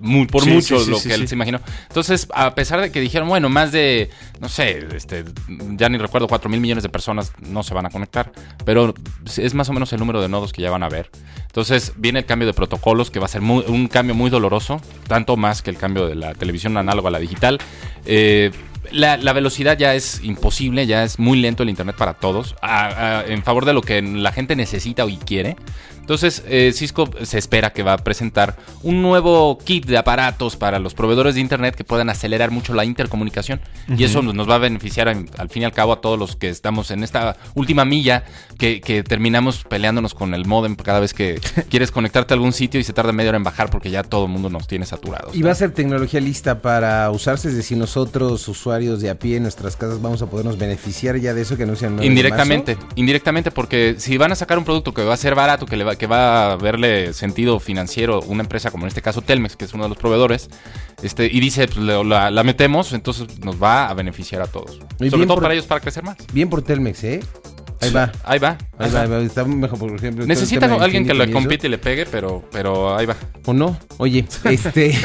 muy, 0.00 0.26
por 0.26 0.42
Sí, 0.42 0.50
mucho 0.50 0.78
sí, 0.80 0.90
lo 0.90 0.98
sí, 0.98 1.08
que 1.08 1.14
él 1.14 1.26
se 1.28 1.34
imaginó. 1.34 1.60
Entonces, 1.88 2.28
a 2.34 2.54
pesar 2.54 2.80
de 2.80 2.90
que 2.92 3.00
dijeron, 3.00 3.26
bueno, 3.28 3.48
más 3.48 3.72
de, 3.72 4.10
no 4.40 4.48
sé, 4.50 4.86
este, 4.94 5.24
ya 5.76 5.88
ni 5.88 5.96
recuerdo, 5.96 6.26
4 6.28 6.50
mil 6.50 6.60
millones 6.60 6.82
de 6.82 6.90
personas 6.90 7.32
no 7.40 7.62
se 7.62 7.72
van 7.72 7.86
a 7.86 7.90
conectar, 7.90 8.30
pero 8.66 8.92
es 9.36 9.54
más 9.54 9.68
o 9.70 9.72
menos 9.72 9.92
el 9.94 10.00
número 10.00 10.20
de 10.20 10.28
nodos 10.28 10.52
que 10.52 10.60
ya 10.60 10.70
van 10.70 10.82
a 10.82 10.88
ver. 10.90 11.10
Entonces, 11.46 11.92
viene 11.96 12.18
el 12.18 12.26
cambio 12.26 12.46
de 12.46 12.52
protocolos, 12.52 13.10
que 13.10 13.18
va 13.18 13.26
a 13.26 13.28
ser 13.28 13.40
muy- 13.40 13.64
un 13.68 13.86
cambio 13.86 14.14
muy 14.14 14.28
doloroso, 14.28 14.82
tanto 15.06 15.36
más 15.38 15.62
que 15.62 15.70
el 15.70 15.78
cambio 15.78 16.06
de 16.06 16.16
la 16.16 16.34
televisión 16.34 16.76
análoga 16.76 17.08
a 17.08 17.12
la 17.12 17.18
digital. 17.20 17.58
Eh, 18.04 18.50
la, 18.90 19.16
la 19.16 19.32
velocidad 19.32 19.76
ya 19.78 19.94
es 19.94 20.22
imposible, 20.22 20.86
ya 20.86 21.04
es 21.04 21.18
muy 21.18 21.40
lento 21.40 21.62
el 21.62 21.70
Internet 21.70 21.96
para 21.96 22.14
todos, 22.14 22.54
en 23.26 23.42
favor 23.42 23.64
de 23.64 23.72
lo 23.72 23.82
que 23.82 24.02
la 24.02 24.32
gente 24.32 24.56
necesita 24.56 25.04
y 25.06 25.16
quiere. 25.16 25.56
Entonces, 26.04 26.42
eh, 26.46 26.70
Cisco 26.74 27.08
se 27.22 27.38
espera 27.38 27.72
que 27.72 27.82
va 27.82 27.94
a 27.94 27.96
presentar 27.96 28.56
un 28.82 29.00
nuevo 29.00 29.56
kit 29.56 29.86
de 29.86 29.96
aparatos 29.96 30.54
para 30.54 30.78
los 30.78 30.92
proveedores 30.92 31.34
de 31.34 31.40
Internet 31.40 31.74
que 31.74 31.82
puedan 31.82 32.10
acelerar 32.10 32.50
mucho 32.50 32.74
la 32.74 32.84
intercomunicación. 32.84 33.58
Y 33.96 34.04
eso 34.04 34.20
nos 34.20 34.46
va 34.46 34.56
a 34.56 34.58
beneficiar 34.58 35.08
en- 35.08 35.30
al 35.38 35.48
fin 35.48 35.62
y 35.62 35.64
al 35.64 35.72
cabo 35.72 35.94
a 35.94 36.02
todos 36.02 36.18
los 36.18 36.36
que 36.36 36.50
estamos 36.50 36.90
en 36.90 37.04
esta 37.04 37.38
última 37.54 37.86
milla 37.86 38.24
que, 38.58 38.82
que 38.82 39.02
terminamos 39.02 39.64
peleándonos 39.64 40.12
con 40.12 40.34
el 40.34 40.44
modem 40.44 40.76
cada 40.76 41.00
vez 41.00 41.14
que 41.14 41.40
quieres 41.70 41.90
conectarte 41.90 42.34
a 42.34 42.36
algún 42.36 42.52
sitio 42.52 42.78
y 42.78 42.84
se 42.84 42.92
tarda 42.92 43.12
media 43.12 43.30
hora 43.30 43.38
en 43.38 43.44
bajar 43.44 43.70
porque 43.70 43.90
ya 43.90 44.02
todo 44.02 44.26
el 44.26 44.30
mundo 44.30 44.50
nos 44.50 44.66
tiene 44.66 44.84
saturados. 44.84 45.34
Y 45.34 45.40
va 45.40 45.52
a 45.52 45.54
ser 45.54 45.72
tecnología 45.72 46.20
lista 46.20 46.60
para 46.60 47.10
usarse, 47.12 47.48
es 47.48 47.56
decir, 47.56 47.78
nosotros, 47.78 48.46
usuarios 48.46 49.00
de 49.00 49.08
a 49.08 49.14
pie 49.18 49.38
en 49.38 49.44
nuestras 49.44 49.76
casas, 49.76 50.02
vamos 50.02 50.20
a 50.20 50.26
podernos 50.26 50.58
beneficiar 50.58 51.16
ya 51.16 51.32
de 51.32 51.40
eso 51.40 51.56
que 51.56 51.62
anuncian 51.62 51.92
9 51.96 52.02
de 52.02 52.06
Indirectamente, 52.08 52.74
marzo. 52.76 52.88
indirectamente, 52.96 53.50
porque 53.50 53.94
si 53.96 54.18
van 54.18 54.32
a 54.32 54.34
sacar 54.34 54.58
un 54.58 54.64
producto 54.64 54.92
que 54.92 55.02
va 55.02 55.14
a 55.14 55.16
ser 55.16 55.34
barato, 55.34 55.64
que, 55.64 55.76
le 55.78 55.84
va, 55.84 55.93
que 55.96 56.06
va 56.06 56.52
a 56.52 56.56
verle 56.56 57.12
sentido 57.12 57.58
financiero 57.60 58.20
una 58.26 58.42
empresa 58.42 58.70
como 58.70 58.84
en 58.84 58.88
este 58.88 59.02
caso 59.02 59.22
Telmex, 59.22 59.56
que 59.56 59.64
es 59.64 59.74
uno 59.74 59.84
de 59.84 59.88
los 59.90 59.98
proveedores, 59.98 60.48
este, 61.02 61.26
y 61.26 61.40
dice, 61.40 61.66
pues, 61.68 61.78
la, 61.78 62.30
la 62.30 62.42
metemos, 62.44 62.92
entonces 62.92 63.38
nos 63.40 63.62
va 63.62 63.88
a 63.88 63.94
beneficiar 63.94 64.42
a 64.42 64.46
todos. 64.46 64.78
Y 65.00 65.10
Sobre 65.10 65.24
todo 65.26 65.34
por- 65.36 65.42
para 65.44 65.54
ellos 65.54 65.66
para 65.66 65.80
crecer 65.80 66.02
más. 66.04 66.16
Bien 66.32 66.48
por 66.48 66.62
Telmex, 66.62 67.04
¿eh? 67.04 67.20
Ahí 67.84 67.90
va. 67.92 68.12
Ahí 68.24 68.38
va. 68.38 68.58
Ahí 68.78 68.90
va, 68.90 69.02
ahí 69.02 69.08
va. 69.08 69.18
Está 69.20 69.44
mejor, 69.44 69.78
por 69.78 69.94
ejemplo. 69.94 70.26
Necesita 70.26 70.66
alguien 70.66 71.06
que 71.06 71.12
eso. 71.12 71.32
compite 71.32 71.66
y 71.68 71.70
le 71.70 71.78
pegue, 71.78 72.06
pero, 72.06 72.42
pero 72.50 72.96
ahí 72.96 73.06
va. 73.06 73.16
¿O 73.44 73.52
no? 73.52 73.78
Oye, 73.98 74.24
este. 74.44 74.98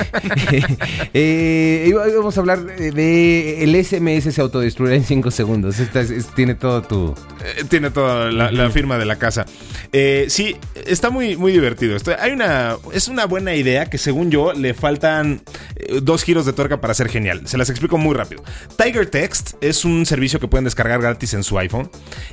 eh, 1.14 1.86
íbamos 1.88 2.38
a 2.38 2.40
hablar 2.40 2.64
de, 2.66 3.64
el 3.64 3.76
SMS 3.86 4.34
se 4.34 4.42
autodestruirá 4.42 4.96
en 4.96 5.04
5 5.04 5.32
segundos. 5.32 5.80
Esta 5.80 6.02
es- 6.02 6.12
es- 6.12 6.28
tiene 6.36 6.56
todo 6.56 6.82
tu. 6.82 7.16
Eh, 7.44 7.64
tiene 7.70 7.92
toda 7.92 8.32
la, 8.32 8.52
la 8.52 8.70
firma 8.70 8.98
de 8.98 9.06
la 9.06 9.18
casa. 9.18 9.46
Eh, 9.92 10.26
sí, 10.30 10.56
está 10.86 11.10
muy, 11.10 11.36
muy 11.38 11.52
divertido. 11.52 11.96
Esto- 11.96 12.16
hay 12.20 12.32
una, 12.32 12.78
es 12.94 13.08
una 13.08 13.26
buena 13.26 13.56
idea 13.56 13.86
que 13.90 13.98
según 13.98 14.32
yo 14.32 14.54
le 14.54 14.74
faltan 14.74 15.42
eh, 15.76 16.00
dos 16.02 16.24
giros 16.24 16.46
de 16.46 16.54
tuerca 16.54 16.82
para 16.82 16.94
ser 16.94 17.10
genial. 17.10 17.42
Se 17.46 17.58
las 17.58 17.70
explico 17.70 17.98
muy 17.98 18.16
rápido. 18.16 18.44
Tiger 18.78 19.06
Text 19.08 19.54
es 19.62 19.86
un 19.86 20.06
servicio 20.06 20.40
que 20.40 20.48
pueden 20.48 20.66
descargar 20.66 21.02
gratis 21.02 21.34
en 21.34 21.44
su 21.44 21.58
iPhone 21.60 21.90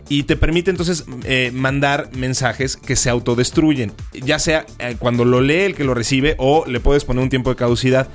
y 0.08 0.24
te 0.24 0.35
permite 0.36 0.70
entonces 0.70 1.04
eh, 1.24 1.50
mandar 1.52 2.10
mensajes 2.16 2.76
que 2.76 2.96
se 2.96 3.10
autodestruyen, 3.10 3.92
ya 4.12 4.38
sea 4.38 4.66
eh, 4.78 4.96
cuando 4.98 5.24
lo 5.24 5.40
lee 5.40 5.62
el 5.62 5.74
que 5.74 5.84
lo 5.84 5.94
recibe 5.94 6.34
o 6.38 6.64
le 6.66 6.80
puedes 6.80 7.04
poner 7.04 7.22
un 7.22 7.30
tiempo 7.30 7.50
de 7.50 7.56
caducidad. 7.56 8.08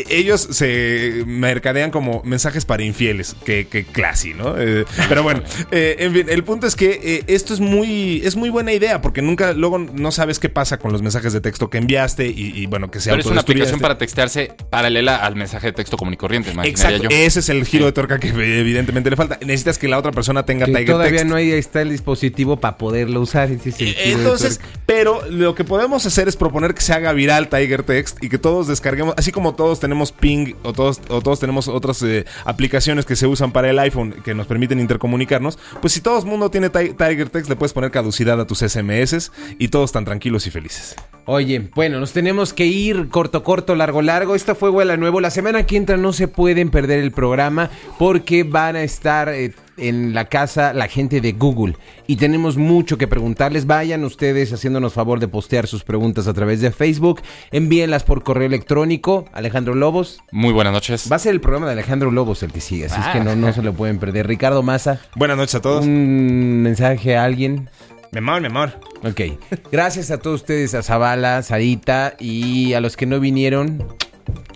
E- 0.00 0.16
ellos 0.18 0.48
se 0.50 1.24
mercadean 1.26 1.90
como 1.90 2.22
mensajes 2.24 2.64
para 2.64 2.82
infieles, 2.82 3.36
que, 3.44 3.66
que 3.66 3.84
classy, 3.84 4.34
¿no? 4.34 4.54
Eh, 4.58 4.84
pero 5.08 5.22
bueno, 5.22 5.42
eh, 5.70 5.96
en 5.98 6.12
fin, 6.12 6.26
el 6.28 6.44
punto 6.44 6.66
es 6.66 6.76
que 6.76 7.00
eh, 7.02 7.24
esto 7.26 7.54
es 7.54 7.60
muy, 7.60 8.20
es 8.24 8.36
muy 8.36 8.50
buena 8.50 8.72
idea, 8.72 9.00
porque 9.00 9.22
nunca, 9.22 9.52
luego 9.52 9.78
no 9.78 10.12
sabes 10.12 10.38
qué 10.38 10.48
pasa 10.48 10.78
con 10.78 10.92
los 10.92 11.02
mensajes 11.02 11.32
de 11.32 11.40
texto 11.40 11.70
que 11.70 11.78
enviaste 11.78 12.26
y, 12.26 12.52
y, 12.54 12.66
bueno, 12.66 12.90
que 12.90 13.00
se 13.00 13.10
Pero 13.10 13.20
es 13.20 13.26
una 13.26 13.40
aplicación 13.40 13.80
para 13.80 13.98
textearse 13.98 14.52
paralela 14.70 15.16
al 15.16 15.36
mensaje 15.36 15.68
de 15.68 15.72
texto 15.72 15.96
común 15.96 16.14
y 16.14 16.16
corriente, 16.16 16.52
Exacto, 16.64 17.04
yo. 17.04 17.08
ese 17.10 17.40
es 17.40 17.48
el 17.48 17.64
giro 17.64 17.86
de 17.86 17.92
tuerca 17.92 18.18
que 18.18 18.28
evidentemente 18.28 19.10
le 19.10 19.16
falta. 19.16 19.38
Necesitas 19.40 19.78
que 19.78 19.88
la 19.88 19.98
otra 19.98 20.12
persona 20.12 20.44
tenga 20.44 20.66
Que 20.66 20.72
Tiger 20.72 20.86
todavía 20.86 21.18
Text. 21.18 21.26
no 21.26 21.36
ahí 21.36 21.50
está 21.52 21.82
el 21.82 21.90
dispositivo 21.90 22.58
para 22.58 22.78
poderlo 22.78 23.20
usar. 23.20 23.50
ese 23.50 23.70
es 23.70 23.80
el 23.80 23.94
giro 23.94 24.06
de 24.06 24.12
Entonces, 24.12 24.60
pero 24.86 25.22
lo 25.30 25.54
que 25.54 25.64
podemos 25.64 26.04
hacer 26.06 26.28
es 26.28 26.36
proponer 26.36 26.74
que 26.74 26.80
se 26.82 26.92
haga 26.92 27.12
viral 27.12 27.48
Tiger 27.48 27.82
Text 27.82 28.22
y 28.22 28.28
que 28.28 28.38
todos 28.38 28.68
descarguemos, 28.68 29.14
así 29.16 29.32
como 29.32 29.54
todos 29.54 29.80
tenemos 29.80 29.87
Ping 30.12 30.54
o 30.62 30.72
todos, 30.72 31.00
o 31.08 31.20
todos 31.20 31.40
tenemos 31.40 31.68
otras 31.68 32.02
eh, 32.02 32.24
aplicaciones 32.44 33.04
que 33.06 33.16
se 33.16 33.26
usan 33.26 33.52
para 33.52 33.70
el 33.70 33.78
iPhone 33.78 34.14
que 34.24 34.34
nos 34.34 34.46
permiten 34.46 34.80
intercomunicarnos, 34.80 35.58
pues 35.80 35.92
si 35.92 36.00
todo 36.00 36.18
el 36.18 36.24
mundo 36.26 36.50
tiene 36.50 36.70
Ti- 36.70 36.94
Tiger 36.94 37.28
Text 37.30 37.48
le 37.48 37.56
puedes 37.56 37.72
poner 37.72 37.90
caducidad 37.90 38.40
a 38.40 38.46
tus 38.46 38.58
SMS 38.60 39.30
y 39.58 39.68
todos 39.68 39.92
tan 39.92 40.04
tranquilos 40.04 40.46
y 40.46 40.50
felices. 40.50 40.96
Oye, 41.26 41.70
bueno, 41.74 42.00
nos 42.00 42.12
tenemos 42.12 42.52
que 42.54 42.64
ir 42.66 43.08
corto, 43.08 43.42
corto, 43.44 43.74
largo, 43.74 44.00
largo. 44.00 44.34
Esto 44.34 44.54
fue 44.54 44.70
Huela 44.70 44.96
Nuevo. 44.96 45.20
La 45.20 45.30
semana 45.30 45.66
que 45.66 45.76
entra 45.76 45.98
no 45.98 46.14
se 46.14 46.26
pueden 46.26 46.70
perder 46.70 47.00
el 47.00 47.12
programa 47.12 47.68
porque 47.98 48.44
van 48.44 48.76
a 48.76 48.82
estar 48.82 49.28
eh, 49.28 49.52
en 49.78 50.14
la 50.14 50.26
casa 50.26 50.72
la 50.72 50.88
gente 50.88 51.20
de 51.20 51.32
Google 51.32 51.76
y 52.06 52.16
tenemos 52.16 52.56
mucho 52.56 52.98
que 52.98 53.08
preguntarles. 53.08 53.66
Vayan 53.66 54.04
ustedes 54.04 54.52
haciéndonos 54.52 54.92
favor 54.92 55.20
de 55.20 55.28
postear 55.28 55.66
sus 55.66 55.84
preguntas 55.84 56.26
a 56.26 56.34
través 56.34 56.60
de 56.60 56.70
Facebook. 56.70 57.22
Envíenlas 57.50 58.04
por 58.04 58.22
correo 58.22 58.46
electrónico. 58.46 59.24
Alejandro 59.32 59.74
Lobos. 59.74 60.20
Muy 60.32 60.52
buenas 60.52 60.72
noches. 60.72 61.08
Va 61.10 61.16
a 61.16 61.18
ser 61.20 61.32
el 61.32 61.40
programa 61.40 61.66
de 61.66 61.72
Alejandro 61.72 62.10
Lobos 62.10 62.42
el 62.42 62.52
que 62.52 62.60
sigue, 62.60 62.86
así 62.86 63.00
es 63.00 63.06
que 63.08 63.20
no, 63.20 63.36
no 63.36 63.52
se 63.52 63.62
lo 63.62 63.72
pueden 63.72 63.98
perder. 63.98 64.26
Ricardo 64.26 64.62
Maza. 64.62 65.00
Buenas 65.14 65.36
noches 65.36 65.54
a 65.56 65.60
todos. 65.60 65.84
Un 65.84 66.62
mensaje 66.62 67.16
a 67.16 67.24
alguien. 67.24 67.68
Mi 68.12 68.18
amor, 68.18 68.40
mi 68.40 68.46
amor. 68.46 68.72
Ok. 69.04 69.38
Gracias 69.70 70.10
a 70.10 70.18
todos 70.18 70.40
ustedes, 70.42 70.74
a 70.74 70.82
Zavala, 70.82 71.42
Sarita 71.42 72.14
y 72.18 72.72
a 72.72 72.80
los 72.80 72.96
que 72.96 73.06
no 73.06 73.20
vinieron. 73.20 73.86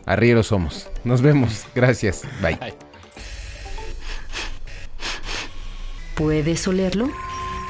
Arrieros 0.07 0.49
somos. 0.49 0.89
Nos 1.05 1.23
vemos. 1.23 1.67
Gracias. 1.75 2.23
Bye. 2.41 2.92
¿Puedes 6.15 6.69
olerlo? 6.69 7.11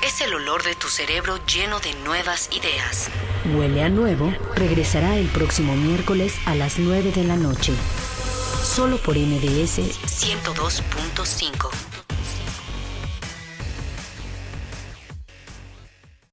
Es 0.05 0.20
el 0.20 0.34
olor 0.34 0.64
de 0.64 0.74
tu 0.74 0.88
cerebro 0.88 1.38
lleno 1.47 1.78
de 1.78 1.95
nuevas 2.05 2.51
ideas. 2.53 3.09
Huele 3.55 3.84
a 3.84 3.88
nuevo. 3.88 4.34
Regresará 4.57 5.16
el 5.16 5.28
próximo 5.28 5.76
miércoles 5.76 6.34
a 6.45 6.57
las 6.57 6.80
9 6.80 7.12
de 7.12 7.22
la 7.22 7.36
noche. 7.36 7.72
Solo 8.64 8.99
por 8.99 9.16
MBS 9.16 9.78
102.5. 9.78 11.91